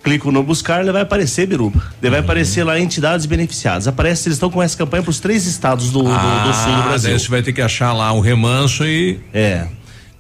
[0.03, 1.81] Clico no buscar, ele vai aparecer, Biruba.
[2.01, 3.87] Ele vai aparecer lá entidades beneficiadas.
[3.87, 6.83] Aparece, eles estão com essa campanha para os três estados do, do- do sul do
[6.83, 7.09] Brasil.
[7.09, 9.21] Ah, daí você vai ter que achar lá o remanso e.
[9.33, 9.65] É.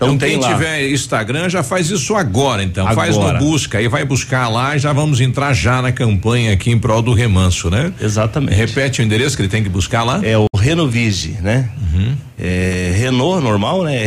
[0.05, 0.53] Então, Então quem lá.
[0.53, 2.85] tiver Instagram já faz isso agora, então.
[2.93, 3.39] Faz Agora.
[3.39, 6.77] no busca aí, vai buscar lá e já vamos entrar já na campanha aqui em
[6.79, 7.91] prol do remanso, né?
[8.01, 8.55] Exatamente.
[8.55, 10.19] Repete o endereço que ele tem que buscar lá.
[10.23, 11.69] É o Renovige, né?
[11.93, 12.15] Uhum.
[12.39, 14.03] É Renault normal, né?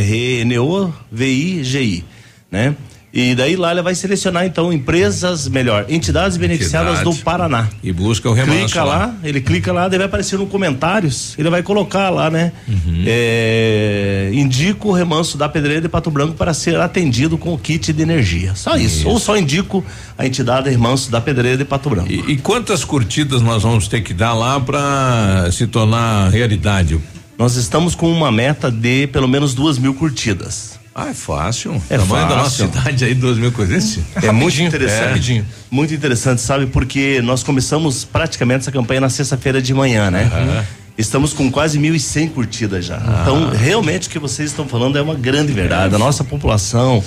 [1.11, 2.03] R-E-N-O-V-I-G-I,
[2.51, 2.75] né?
[3.13, 7.17] E daí lá ele vai selecionar então empresas, melhor, entidades beneficiadas Entidade.
[7.17, 7.67] do Paraná.
[7.81, 8.65] E busca o remanso.
[8.65, 12.51] Clica lá, ele clica lá, vai aparecer no comentários, ele vai colocar lá, né?
[12.67, 13.03] Uhum.
[13.05, 17.93] É, indico o remanso da Pedreira de Pato Branco para ser atendido com o kit
[17.93, 18.53] de energia.
[18.55, 19.07] Só isso.
[19.07, 19.83] Ou só indico
[20.17, 22.11] a entidade remanso da Pedreira de Pato Branco.
[22.11, 26.99] E, e quantas curtidas nós vamos ter que dar lá para se tornar realidade?
[27.37, 30.76] Nós estamos com uma meta de pelo menos duas mil curtidas.
[30.99, 31.79] Ah, é fácil.
[31.91, 32.67] É Tamanho da nossa fácil.
[32.79, 33.99] cidade aí, duas mil coisas.
[34.15, 35.03] É muito interessante.
[35.03, 35.07] É.
[35.09, 35.45] Rapidinho.
[35.69, 36.65] Muito interessante, sabe?
[36.65, 40.23] Porque nós começamos praticamente essa campanha na sexta-feira de manhã, né?
[40.33, 40.65] Aham.
[40.97, 42.97] Estamos com quase 1.100 curtidas já.
[42.97, 43.19] Ah.
[43.21, 45.93] Então, realmente o que vocês estão falando é uma grande verdade.
[45.93, 47.03] A nossa população,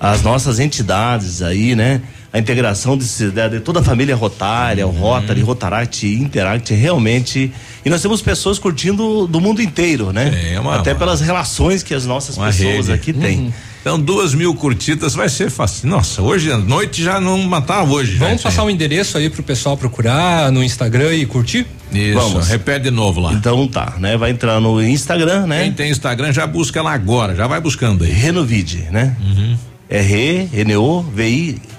[0.00, 2.00] as nossas entidades aí, né?
[2.36, 4.98] A integração de, de- de toda a família Rotária, o Uhum.
[5.00, 7.50] Rotary, Rotaract, Interact, realmente.
[7.82, 10.52] E nós temos pessoas curtindo do mundo inteiro, né?
[10.52, 12.92] É uma- Até pelas relações que as nossas Uma pessoas rede.
[12.92, 13.38] aqui têm.
[13.38, 13.52] Uhum.
[13.80, 15.88] Então, duas mil curtidas vai ser fácil.
[15.88, 18.16] Nossa, hoje à noite já não matava hoje.
[18.16, 21.64] Vamos passar o endereço aí pro pessoal procurar no Instagram e curtir?
[21.90, 22.48] Isso, Vamos.
[22.48, 23.32] repete de novo lá.
[23.32, 24.14] Então tá, né?
[24.18, 25.62] Vai entrar no Instagram, né?
[25.62, 28.10] Quem tem Instagram já busca lá agora, já vai buscando aí.
[28.10, 29.16] Renovide, né?
[29.24, 29.56] Uhum.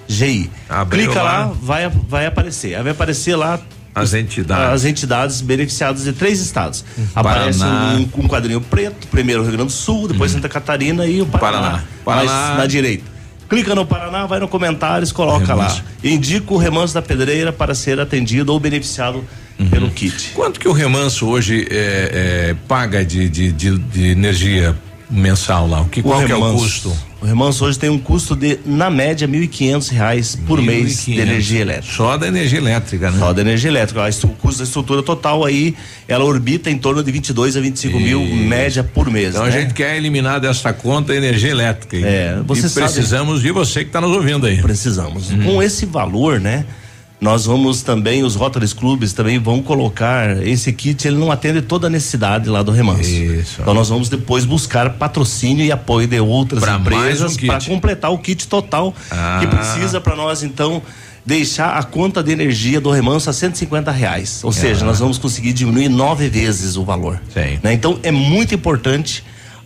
[0.10, 0.50] R-E-N-O-V-I-G-I.
[0.70, 1.54] Abriu Clica lá, lá.
[1.62, 2.76] vai, vai aparecer.
[2.76, 3.60] Aí vai aparecer lá
[3.94, 4.74] As entidades.
[4.74, 6.84] as entidades beneficiadas de três estados.
[7.16, 7.94] Aparece Paraná.
[7.96, 11.26] um, um quadrinho preto, primeiro o Rio Grande do Sul, depois Santa Catarina e o
[11.26, 11.60] Paraná.
[11.60, 11.84] Paraná.
[12.06, 12.56] Paraná.
[12.58, 13.04] Na direita.
[13.50, 15.78] Clica no Paraná, vai no comentários, coloca Remanso.
[16.04, 16.10] lá.
[16.10, 19.24] Indica o remanso da pedreira para ser atendido ou beneficiado
[19.72, 20.32] pelo kit.
[20.36, 24.76] Quanto que o remanso hoje é, é, paga de, de, de, de energia
[25.10, 25.80] mensal lá?
[25.80, 26.94] O que, O qual que é o custo?
[27.20, 31.62] O remanso hoje tem um custo de, na média, 1.500 reais por mês de energia
[31.62, 31.96] elétrica.
[31.96, 33.18] Só da energia elétrica, né?
[33.18, 34.02] Só da energia elétrica.
[34.24, 35.76] O custo da estrutura total aí,
[36.08, 39.30] ela orbita em torno de 22 a 25 mil média por mês.
[39.30, 39.50] Então né?
[39.50, 41.98] a gente quer eliminar desta conta a energia elétrica.
[41.98, 44.62] É, você e sabe- precisamos de você que está nos ouvindo aí.
[44.62, 45.32] Precisamos.
[45.44, 46.66] Com esse valor, né?
[47.20, 51.88] Nós vamos também, os Rotaries Clubes também vão colocar esse kit, ele não atende toda
[51.88, 53.10] a necessidade lá do remanso.
[53.10, 53.58] Isso.
[53.60, 58.12] Então nós vamos depois buscar patrocínio e apoio de outras Pra empresas um para completar
[58.12, 59.38] o kit total Ah.
[59.40, 60.80] que precisa para nós então
[61.26, 64.42] deixar a conta de energia do remanso a 150 reais.
[64.44, 67.20] Ou seja, nós vamos conseguir diminuir nove vezes o valor.
[67.34, 67.60] Sim.
[67.64, 67.74] né?
[67.74, 69.24] Então é muito importante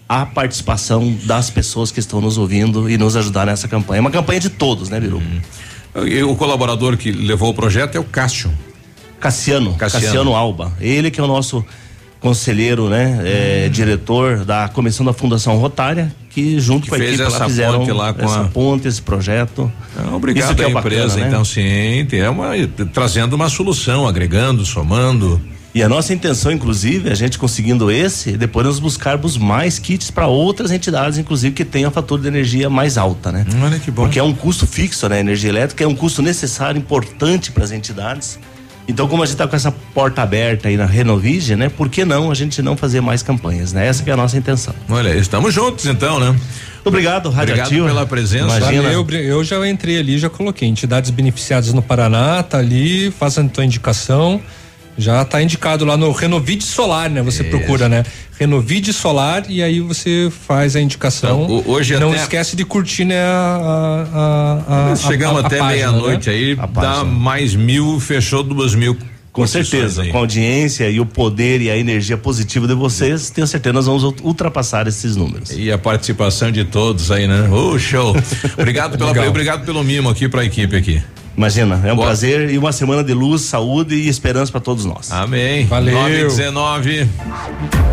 [0.07, 3.99] a participação das pessoas que estão nos ouvindo e nos ajudar nessa campanha.
[3.99, 5.21] É uma campanha de todos, né, Biru?
[6.05, 8.51] E o colaborador que levou o projeto é o Cássio.
[9.19, 10.05] Cassiano, Cassiano.
[10.05, 10.71] Cassiano, Alba.
[10.79, 11.63] Ele que é o nosso
[12.19, 17.13] conselheiro, né, é, diretor da comissão da Fundação Rotária, que junto Que com a fez
[17.19, 19.71] equipe lá essa fizeram ponte lá com essa a- ponte, esse projeto.
[19.95, 21.27] Não, obrigado Isso que é o bacana, empresa, né?
[21.27, 22.51] então sim, é uma,
[22.93, 25.41] trazendo uma solução, agregando, somando.
[25.73, 30.27] E a nossa intenção, inclusive, a gente conseguindo esse, depois nós buscarmos mais kits para
[30.27, 33.45] outras entidades, inclusive que tenham a fatura de energia mais alta, né?
[33.63, 34.03] Olha que bom.
[34.03, 35.17] Porque é um custo fixo, né?
[35.17, 38.37] A energia elétrica é um custo necessário, importante para as entidades.
[38.85, 41.69] Então, como a gente está com essa porta aberta aí na Renovige, né?
[41.69, 43.87] Por que não a gente não fazer mais campanhas, né?
[43.87, 44.75] Essa que é a nossa intenção.
[44.89, 46.35] Olha, estamos juntos então, né?
[46.83, 47.83] Obrigado, Radioativo.
[47.83, 48.57] Obrigado pela presença.
[48.57, 48.89] Imagina.
[48.91, 53.43] Eu, eu já entrei ali, já coloquei entidades beneficiadas no Paraná, tá ali, faz a
[53.45, 54.41] tua indicação.
[54.97, 57.21] Já tá indicado lá no Renovide Solar, né?
[57.21, 58.03] Você procura, né?
[58.39, 61.43] Renovide Solar e aí você faz a indicação.
[61.45, 63.21] Então, hoje não até- esquece de curtir, né?
[63.23, 66.35] A, a, a, a, Chegamos a- a até meia-noite né?
[66.35, 67.03] aí, A dá página.
[67.05, 68.97] mais mil, fechou duas mil.
[69.31, 70.09] Com certeza, aí.
[70.11, 73.85] com a audiência e o poder e a energia positiva de vocês, tenho certeza nós
[73.85, 75.51] vamos ultrapassar esses números.
[75.51, 77.47] E a participação de todos aí, né?
[77.49, 78.13] Ô, show.
[78.59, 81.01] Obrigado pela obrigado pelo mimo aqui pra equipe aqui.
[81.35, 82.07] Imagina, é um Boa.
[82.07, 85.11] prazer e uma semana de luz, saúde e esperança para todos nós.
[85.11, 85.65] Amém.
[85.65, 85.93] Valeu.
[85.93, 87.09] 919.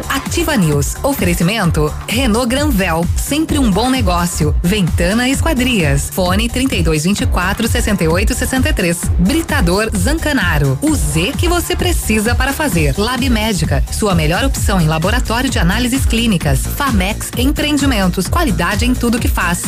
[0.09, 0.97] Ativa News.
[1.03, 4.55] Oferecimento Renault Granvel, sempre um bom negócio.
[4.63, 6.11] Ventana Esquadrias.
[6.11, 9.11] Fone 3224 6863.
[9.19, 10.79] Britador Zancanaro.
[10.83, 12.95] O Z que você precisa para fazer.
[12.99, 16.61] Lab Médica, sua melhor opção em laboratório de análises clínicas.
[16.61, 19.63] Famex Empreendimentos, qualidade em tudo que faz.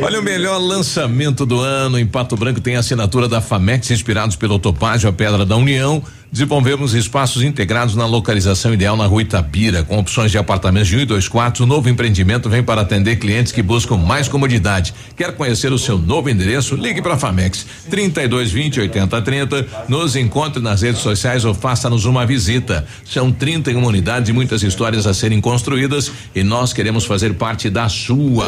[0.00, 4.36] Olha o melhor lançamento do ano em Pato Branco tem a assinatura da Famex, inspirados
[4.36, 6.02] pelo Topázio, a Pedra da União.
[6.32, 11.00] Desenvolvemos espaços integrados na localização ideal na rua Itabira, com opções de apartamentos de um
[11.00, 11.60] e dois quartos.
[11.60, 14.94] O novo empreendimento vem para atender clientes que buscam mais comodidade.
[15.14, 16.74] Quer conhecer o seu novo endereço?
[16.74, 19.66] Ligue para a Famex 3220 8030.
[19.90, 22.86] Nos encontre nas redes sociais ou faça-nos uma visita.
[23.04, 27.90] São 31 unidades e muitas histórias a serem construídas e nós queremos fazer parte da
[27.90, 28.46] sua.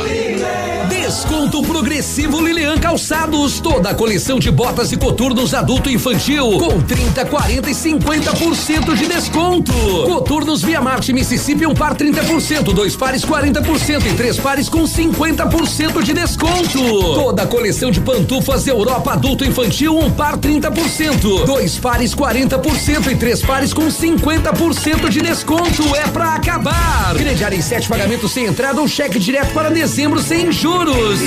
[0.88, 3.60] Desconto progressivo Lilian Calçados.
[3.60, 8.94] Toda a coleção de botas e coturnos adulto e infantil com 30, 40 e 50%
[8.94, 9.72] de desconto.
[10.06, 16.02] Coturnos Via Marte Mississippi, um par 30%, dois pares 40% e três pares com 50%
[16.02, 16.78] de desconto.
[17.14, 23.10] Toda a coleção de pantufas Europa adulto e infantil, um par 30%, dois pares 40%
[23.10, 25.96] e três pares com 50% de desconto.
[25.96, 27.14] É pra acabar.
[27.16, 31.20] Crediário em sete pagamentos sem entrada ou cheque direto para dezembro sem juros.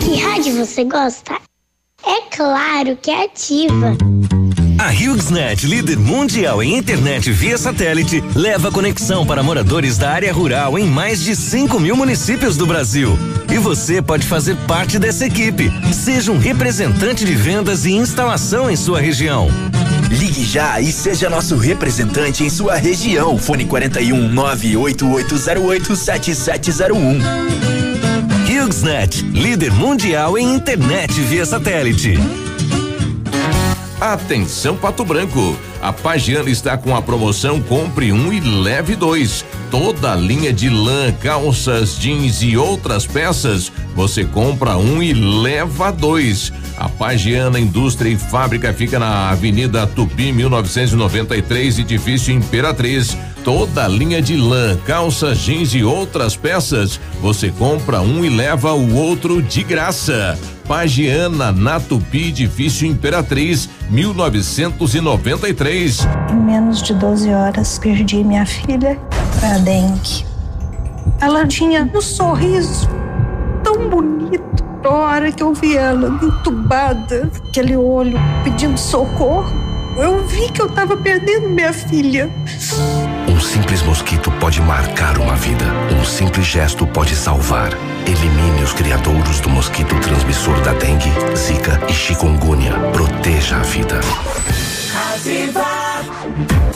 [0.00, 1.34] Que rádio você gosta?
[2.04, 3.96] É claro que é ativa.
[4.78, 10.78] A HughesNet, líder mundial em internet via satélite, leva conexão para moradores da área rural
[10.78, 13.18] em mais de 5 mil municípios do Brasil.
[13.50, 15.72] E você pode fazer parte dessa equipe.
[15.94, 19.48] Seja um representante de vendas e instalação em sua região.
[20.10, 23.38] Ligue já e seja nosso representante em sua região.
[23.38, 27.20] Fone 41 98808 7701.
[28.46, 32.18] HughesNet, líder mundial em internet via satélite.
[34.12, 39.44] Atenção Pato Branco, a Pagiana está com a promoção Compre um e leve dois.
[39.68, 45.90] Toda a linha de lã, calças, jeans e outras peças, você compra um e leva
[45.90, 46.52] dois.
[46.76, 53.16] A Pagiana Indústria e Fábrica fica na Avenida Tupi, 1993, edifício Imperatriz.
[53.46, 58.72] Toda a linha de lã, calças, jeans e outras peças, você compra um e leva
[58.72, 60.36] o outro de graça.
[60.66, 66.08] Pagiana, na Tupi, edifício Imperatriz, 1993.
[66.28, 68.98] Em menos de 12 horas, perdi minha filha
[69.38, 70.26] para dengue.
[71.20, 72.88] Ela tinha um sorriso
[73.62, 74.42] tão bonito.
[74.82, 80.68] A hora que eu vi ela entubada, aquele olho pedindo socorro, eu vi que eu
[80.68, 82.30] tava perdendo minha filha.
[83.28, 85.64] Um simples mosquito pode marcar uma vida.
[85.98, 87.70] Um simples gesto pode salvar.
[88.06, 92.72] Elimine os criadouros do mosquito transmissor da dengue, zika e chikungunya.
[92.92, 94.00] Proteja a vida.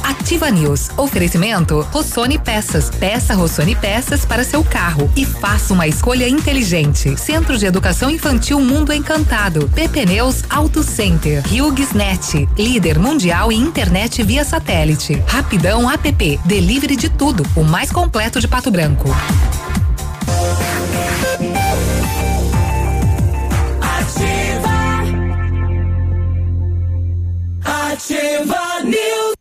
[0.03, 0.91] Ativa News.
[0.97, 2.91] Oferecimento Rossoni Peças.
[2.91, 7.17] Peça Rossoni Peças para seu carro e faça uma escolha inteligente.
[7.17, 9.69] Centro de Educação Infantil Mundo Encantado.
[9.75, 11.43] PP Neus Auto Center.
[11.47, 12.49] HughesNet.
[12.57, 15.23] Líder mundial em internet via satélite.
[15.27, 16.41] Rapidão App.
[16.45, 17.45] Delivery de tudo.
[17.57, 19.09] O mais completo de Pato Branco.
[28.15, 29.35] Ativa News.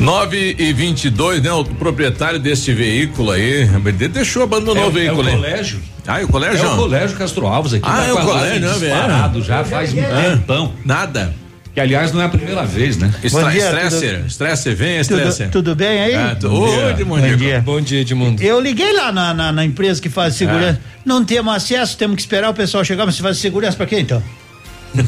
[0.00, 1.52] 9 e 22, né?
[1.52, 3.66] O proprietário deste veículo aí,
[4.10, 5.40] deixou, abandonou É- o veículo é o aí.
[5.40, 5.80] colégio.
[6.04, 6.66] Ah, e o colégio?
[6.66, 7.84] É o colégio Castro Alves aqui.
[7.88, 8.80] Ah, tá é o colégio, né, velho?
[8.80, 10.72] disparado já faz um Ah, tempão.
[10.84, 11.32] Nada.
[11.72, 13.14] Que aliás não é a primeira vez, né?
[13.22, 15.50] Estra Stresser, Stresser, vem, Stresser.
[15.50, 16.14] Tudo, tudo bem aí?
[16.16, 17.20] Ah, tu- Ô, Edmundo.
[17.28, 17.60] Bom dia.
[17.64, 18.42] Bom dia, Edmundo.
[18.42, 20.80] Eu liguei lá na, na, na empresa que faz segurança.
[21.04, 24.00] Não temos acesso, temos que esperar o pessoal chegar, mas você faz segurança pra quê
[24.00, 24.20] então?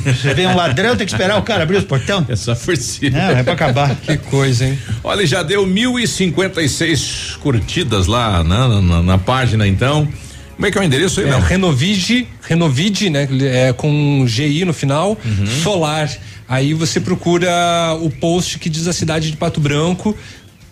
[0.04, 2.24] Você vê um ladrão, tem que esperar o cara abrir os portão?
[2.28, 3.10] É só si.
[3.10, 3.94] Não, é pra acabar.
[3.96, 4.78] Que coisa, hein?
[5.02, 10.06] Olha, já deu 1.056 curtidas lá na, na, na página, então.
[10.54, 11.40] Como é que é o endereço aí, É, não?
[11.40, 13.28] Renovide, Renovide, né?
[13.42, 15.46] É, com GI no final, Uhum.
[15.62, 16.10] solar.
[16.48, 17.48] Aí você procura
[18.00, 20.16] o post que diz a cidade de Pato Branco,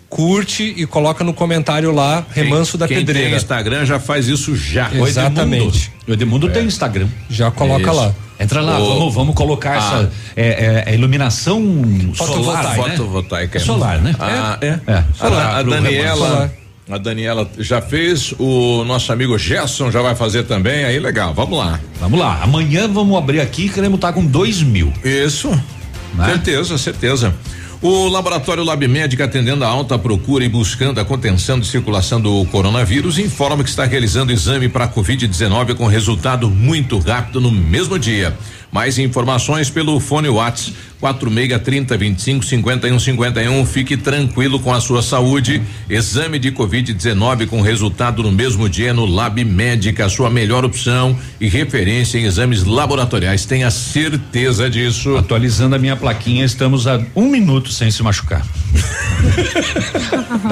[0.09, 3.29] curte e coloca no comentário lá, Remanso da Quem Pedreira.
[3.29, 4.89] tem Instagram já faz isso já.
[4.93, 5.91] Exatamente.
[6.07, 7.07] O Edmundo tem Instagram.
[7.29, 7.93] Já coloca Isso.
[7.99, 8.15] lá.
[8.39, 9.77] Entra lá, vamos, vamos colocar Ah.
[9.77, 11.59] essa é, é, é iluminação
[12.15, 12.75] solar, né?
[12.75, 13.57] Fotovoltaica.
[13.57, 14.15] É solar, né?
[14.19, 14.79] Ah, é?
[14.87, 15.45] É, solar.
[15.47, 16.15] A, a Daniela.
[16.27, 16.51] Solar.
[16.89, 21.57] A Daniela já fez, o nosso amigo Gerson já vai fazer também, aí legal, vamos
[21.59, 21.79] lá.
[21.99, 24.93] Vamos lá, amanhã vamos abrir aqui e queremos estar com dois mil.
[25.03, 25.49] Isso,
[26.13, 26.25] Né?
[26.27, 27.35] certeza, certeza.
[27.79, 32.43] O laboratório Lab Médica, atendendo a alta procura e buscando a contenção de circulação do
[32.45, 38.35] coronavírus, informa que está realizando exame para Covid-19 com resultado muito rápido no mesmo dia.
[38.71, 43.65] Mais informações pelo fone Whats 46 30 25 51 51.
[43.65, 45.61] Fique tranquilo com a sua saúde.
[45.89, 51.47] Exame de Covid-19 com resultado no mesmo dia no Lab Médica, sua melhor opção e
[51.47, 53.45] referência em exames laboratoriais.
[53.45, 55.17] Tenha certeza disso.
[55.17, 58.45] Atualizando a minha plaquinha, estamos a um minuto sem se machucar.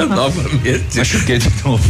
[0.09, 0.98] Novamente.
[0.98, 1.83] Machuquei de novo.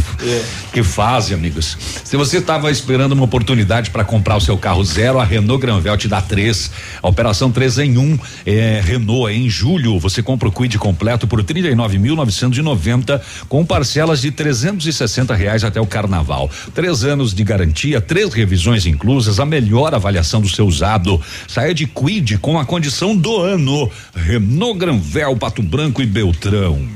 [0.72, 1.76] Que fase, amigos.
[2.04, 5.96] Se você estava esperando uma oportunidade para comprar o seu carro zero, a Renault Granvel
[5.96, 6.70] te dá três.
[7.02, 9.98] A operação 3 em 1 um, é Renault é em julho.
[9.98, 16.48] Você compra o Quid completo por 39.990 com parcelas de 360 reais até o carnaval.
[16.72, 21.20] Três anos de garantia, três revisões inclusas, a melhor avaliação do seu usado.
[21.48, 23.90] Saia de Quid com a condição do ano.
[24.14, 26.86] Renault Granvel, Pato Branco e Beltrão.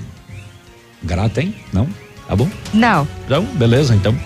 [1.02, 1.54] Grata, hein?
[1.72, 1.88] Não?
[2.28, 2.48] Tá bom?
[2.72, 3.08] Não.
[3.24, 4.16] Então, beleza, então.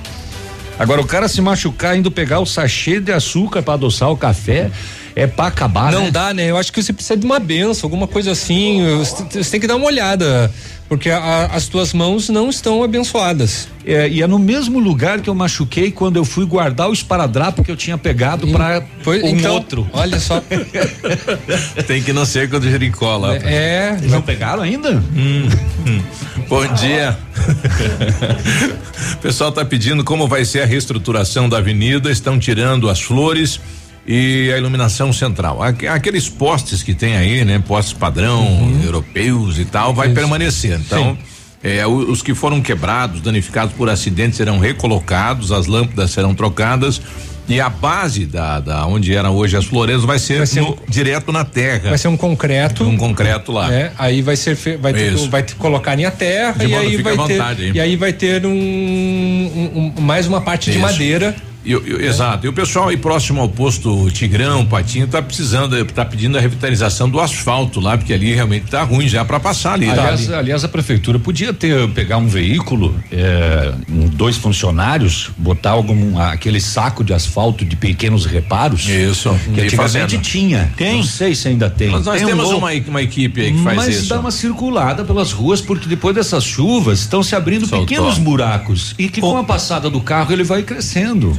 [0.79, 4.71] Agora, o cara se machucar indo pegar o sachê de açúcar para adoçar o café
[5.17, 6.11] é para acabar, Não né?
[6.11, 6.51] dá, né?
[6.51, 8.85] Eu acho que você precisa de uma benção, alguma coisa assim.
[8.99, 10.51] Você você tem que dar uma olhada,
[10.89, 13.69] porque a- as tuas mãos não estão abençoadas.
[13.87, 17.63] É, e é no mesmo lugar que eu machuquei quando eu fui guardar o esparadrapo
[17.63, 19.87] que eu tinha pegado para um então, outro.
[19.93, 20.43] Olha só.
[21.87, 23.37] Tem que não ser quando Jericó lá.
[23.37, 23.97] É.
[24.09, 24.93] Não pegaram ainda?
[25.15, 25.49] Hum,
[25.87, 26.03] hum.
[26.49, 27.17] Bom dia.
[29.15, 33.61] o pessoal está pedindo como vai ser a reestruturação da avenida, estão tirando as flores
[34.07, 35.63] e a iluminação central.
[35.63, 37.63] Aque- Aqueles postes que tem aí, né?
[37.67, 40.79] Postes padrão, europeus e tal, vai permanecer.
[40.79, 41.17] Então,
[41.63, 47.01] é, os que foram quebrados, danificados por acidente serão recolocados, as lâmpadas serão trocadas.
[47.47, 51.45] E a base da, da onde eram hoje as floreiras vai ser, no- direto na
[51.45, 51.91] terra.
[51.91, 52.85] Vai ser um concreto.
[52.85, 53.71] Um concreto lá.
[53.71, 55.29] É, aí vai ser vai, ter, Isso.
[55.29, 57.73] vai ter, colocar em a terra De e aí vai vontade ter aí.
[57.75, 60.81] e aí vai ter um, um- um- mais uma parte de Isso.
[60.87, 61.37] madeira.
[61.65, 62.47] E o- e o- Exato.
[62.47, 67.09] E o pessoal aí próximo ao posto Tigrão, Patinho, tá precisando, tá pedindo a revitalização
[67.09, 69.87] do asfalto lá, porque ali realmente tá ruim já para passar ali.
[69.87, 69.93] tá?
[69.93, 76.19] Aliás, aliás, a prefeitura podia ter pegar um veículo, é, um, dois funcionários, botar algum
[76.19, 78.87] aquele saco de asfalto de pequenos reparos.
[78.89, 79.31] Isso.
[79.55, 80.21] Que antigamente fazendo.
[80.23, 80.73] tinha.
[80.77, 80.97] Tem?
[80.97, 81.91] Não sei se ainda tem.
[81.91, 82.59] Mas nós Tem um temos louco.
[82.59, 84.09] uma, uma equipe aí que faz Mas isso.
[84.09, 87.87] dá uma circulada pelas ruas, porque depois dessas chuvas estão se abrindo Soltou.
[87.87, 88.95] pequenos buracos.
[88.99, 91.33] E que com a passada do carro ele vai crescendo.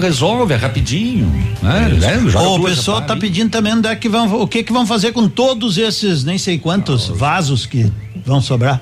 [0.00, 1.26] Resolve, é rapidinho.
[1.62, 1.90] Né?
[2.02, 4.86] É, Ô, o pessoal tá pedindo também onde é que vão, o que que vão
[4.86, 7.90] fazer com todos esses nem sei quantos vasos que
[8.24, 8.80] vão sobrar.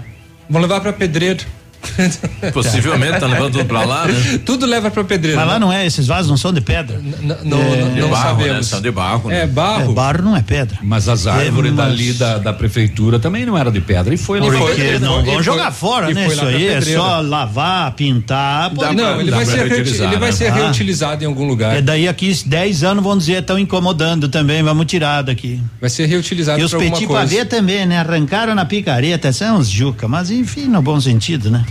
[0.49, 1.45] Vão levar para pedreiro.
[2.53, 4.41] Possivelmente tá levando tudo pra lá, né?
[4.45, 5.39] Tudo leva pra pedreira.
[5.39, 5.59] Mas lá né?
[5.59, 6.99] não é, esses vasos não são de pedra.
[6.99, 8.39] N- não, É, não, De não barro, né?
[8.45, 8.67] sabemos.
[8.67, 9.31] São de barro.
[9.31, 9.47] É né?
[9.47, 9.91] barro.
[9.91, 10.79] É, barro não é pedra.
[10.83, 14.13] Mas as árvores É, mas- dali da, da prefeitura também não eram de pedra.
[14.13, 16.27] E foi lá Porque não e vão foi- jogar fora, e né?
[16.27, 18.71] Isso aí é só lavar, pintar.
[18.75, 20.33] Dá Não, pra- ele vai pra ser, ele vai né?
[20.33, 20.55] ser Ah.
[20.55, 21.77] reutilizado em algum lugar.
[21.77, 25.61] É daí aqui 10 anos vão dizer estão incomodando também, vamos tirar daqui.
[25.81, 27.99] Vai ser reutilizado E os petit pavê também, né?
[27.99, 31.65] Arrancaram na picareta, são uns juca, mas enfim, no bom sentido, né?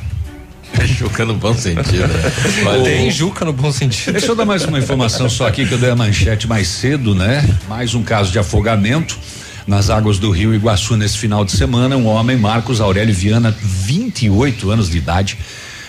[0.98, 2.08] Chocando no bom sentido.
[2.08, 2.84] né?
[2.84, 4.14] Tem juca no bom sentido.
[4.14, 7.14] Deixa eu dar mais uma informação só aqui que eu dei a manchete mais cedo,
[7.16, 7.48] né?
[7.68, 9.18] Mais um caso de afogamento
[9.66, 11.98] nas águas do Rio Iguaçu nesse final de semana.
[11.98, 15.38] Um homem, Marcos Aurélio Viana, 28 anos de idade,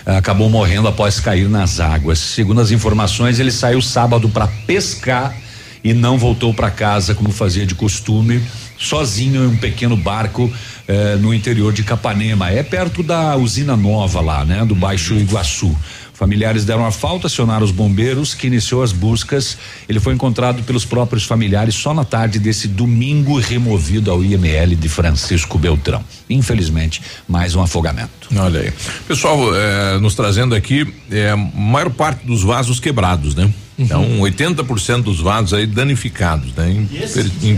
[0.05, 2.19] acabou morrendo após cair nas águas.
[2.19, 5.35] Segundo as informações, ele saiu sábado para pescar
[5.83, 8.41] e não voltou para casa como fazia de costume,
[8.77, 10.51] sozinho em um pequeno barco
[10.89, 12.49] eh, no interior de Capanema.
[12.51, 14.65] É perto da usina nova lá, né?
[14.65, 15.73] Do Baixo Iguaçu.
[16.13, 19.57] Familiares deram a falta, acionaram os bombeiros, que iniciou as buscas.
[19.87, 24.89] Ele foi encontrado pelos próprios familiares só na tarde desse domingo, removido ao IML de
[24.89, 26.03] Francisco Beltrão.
[26.29, 28.27] Infelizmente, mais um afogamento.
[28.35, 28.73] Olha aí.
[29.07, 33.49] Pessoal, eh, nos trazendo aqui, eh, a maior parte dos vasos quebrados, né?
[33.77, 36.69] Então, 80% dos vasos aí danificados, né?
[36.91, 37.57] Infer- in-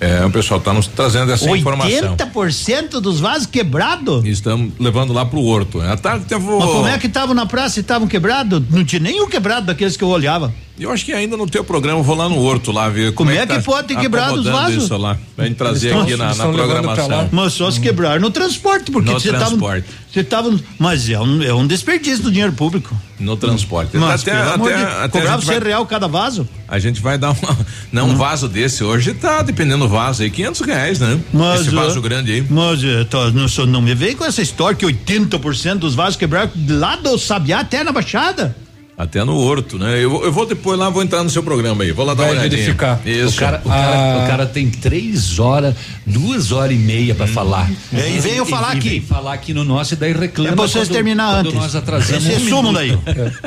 [0.00, 2.16] É, o pessoal está nos trazendo essa informação.
[2.16, 4.24] 80% dos vasos quebrados?
[4.24, 5.80] Estamos levando lá pro horto.
[5.80, 8.62] À tarde teve Mas como é que estavam na praça e estavam quebrados?
[8.70, 10.52] Não tinha nenhum quebrado daqueles que eu olhava.
[10.76, 13.30] Eu acho que ainda no teu programa eu vou lá no horto lá ver Como
[13.30, 14.82] como, é que tá pode ter quebrado os vasos?
[14.84, 17.28] Isso lá, pra gente trazer Eles aqui estão- na, na estão programação.
[17.30, 19.46] Mas só se quebraram no transporte, porque No você tava.
[19.46, 19.86] transporte.
[20.12, 20.52] Você tava.
[20.76, 22.92] Mas é um, é um desperdício do dinheiro público.
[23.20, 23.96] No transporte.
[23.96, 26.48] Mas, até, até, de- até cobrava 100 real cada vaso.
[26.66, 27.56] A gente vai dar uma.
[27.92, 31.20] Não, um vaso desse hoje tá, dependendo do vaso aí, 500 reais, né?
[31.32, 32.44] Mas, Esse vaso uh, grande aí.
[32.50, 36.16] Mas uh, tô- não, sou- não me vem com essa história que 80% dos vasos
[36.16, 38.56] quebraram lá do Sabiá até na Baixada.
[38.96, 39.96] Até no horto, né?
[39.96, 41.90] Eu, eu vou depois lá, vou entrar no seu programa aí.
[41.90, 42.60] Vou lá dar Vai uma olhadinha.
[42.62, 43.00] verificar.
[43.04, 43.36] Isso.
[43.36, 45.74] O cara, o, cara, o cara tem três horas,
[46.06, 47.68] duas horas e meia pra falar.
[47.92, 48.88] É, e veio falar e aqui.
[48.90, 50.50] vem falar aqui no nosso e daí reclama.
[50.50, 51.60] É pra vocês quando- terminar quando antes.
[51.60, 52.24] nós atrasamos.
[52.24, 52.72] Esse um minuto.
[52.72, 52.96] daí.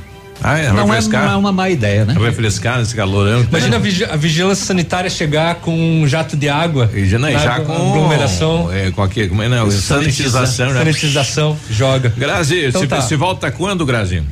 [0.47, 2.13] Ah, é, não, vai é, não é uma má ideia, né?
[2.19, 3.41] Vai frescar nesse calorão.
[3.45, 6.91] Imagina a, vigi- a vigilância sanitária chegar com um jato de água.
[6.93, 8.71] E já, não, já com aglomeração.
[8.71, 10.67] É, com aquele, como é, não, sanitização.
[10.71, 10.81] né?
[10.81, 12.11] Sanitização, joga.
[12.15, 13.01] Grazi, Então se, tá.
[13.01, 14.23] se volta quando, Grazi?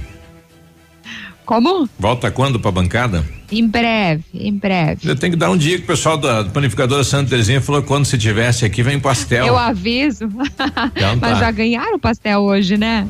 [1.47, 1.89] Como?
[1.99, 3.25] Volta quando pra bancada?
[3.51, 5.09] Em breve, em breve.
[5.09, 7.89] Eu tenho que dar um dia que o pessoal da panificadora Santa Terezinha falou que
[7.89, 9.47] quando você tivesse aqui, vem pastel.
[9.47, 10.25] Eu aviso.
[10.25, 11.35] Então Mas tá.
[11.41, 13.07] já ganharam o pastel hoje, né?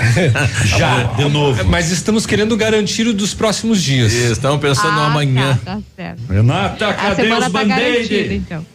[0.78, 1.64] Já, de novo.
[1.64, 4.12] Mas estamos querendo garantir o dos próximos dias.
[4.12, 5.58] Estamos pensando no Ah, amanhã.
[5.64, 6.20] Tá, tá certo.
[6.28, 8.66] Renata, A semana tá garantida, então.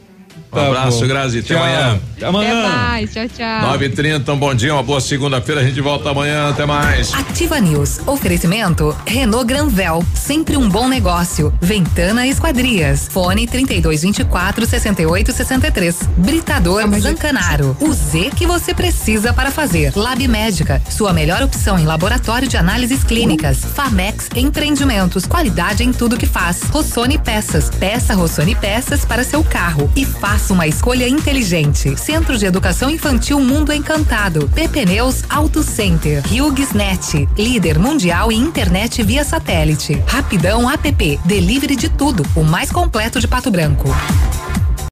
[0.61, 1.07] Um abraço, bom.
[1.07, 1.39] Grazi.
[1.39, 1.63] Até Tchau.
[1.63, 1.99] amanhã.
[2.17, 3.77] Até Até mais, tchau, tchau.
[3.77, 5.61] 9h30, um bom dia, uma boa segunda-feira.
[5.61, 6.49] A gente volta amanhã.
[6.49, 7.13] Até mais.
[7.13, 7.99] Ativa News.
[8.05, 11.53] Oferecimento Renault Granvel, sempre um bom negócio.
[11.61, 13.07] Ventana Esquadrias.
[13.09, 15.99] Fone 3224 6863.
[16.17, 17.75] Britador Zancanaro.
[17.79, 19.91] O Z que você precisa para fazer.
[19.95, 23.59] Lab Médica, sua melhor opção em laboratório de análises clínicas.
[23.75, 26.63] Famex Empreendimentos, qualidade em tudo que faz.
[26.63, 27.69] Rossoni Peças.
[27.69, 30.05] Peça Rossoni Peças para seu carro e
[30.45, 31.97] faça uma escolha inteligente.
[31.99, 34.47] Centro de Educação Infantil Mundo Encantado.
[34.49, 36.21] PP Neus Auto Center.
[36.27, 40.03] HughesNet, líder mundial em internet via satélite.
[40.05, 43.89] Rapidão app, delivery de tudo, o mais completo de Pato Branco.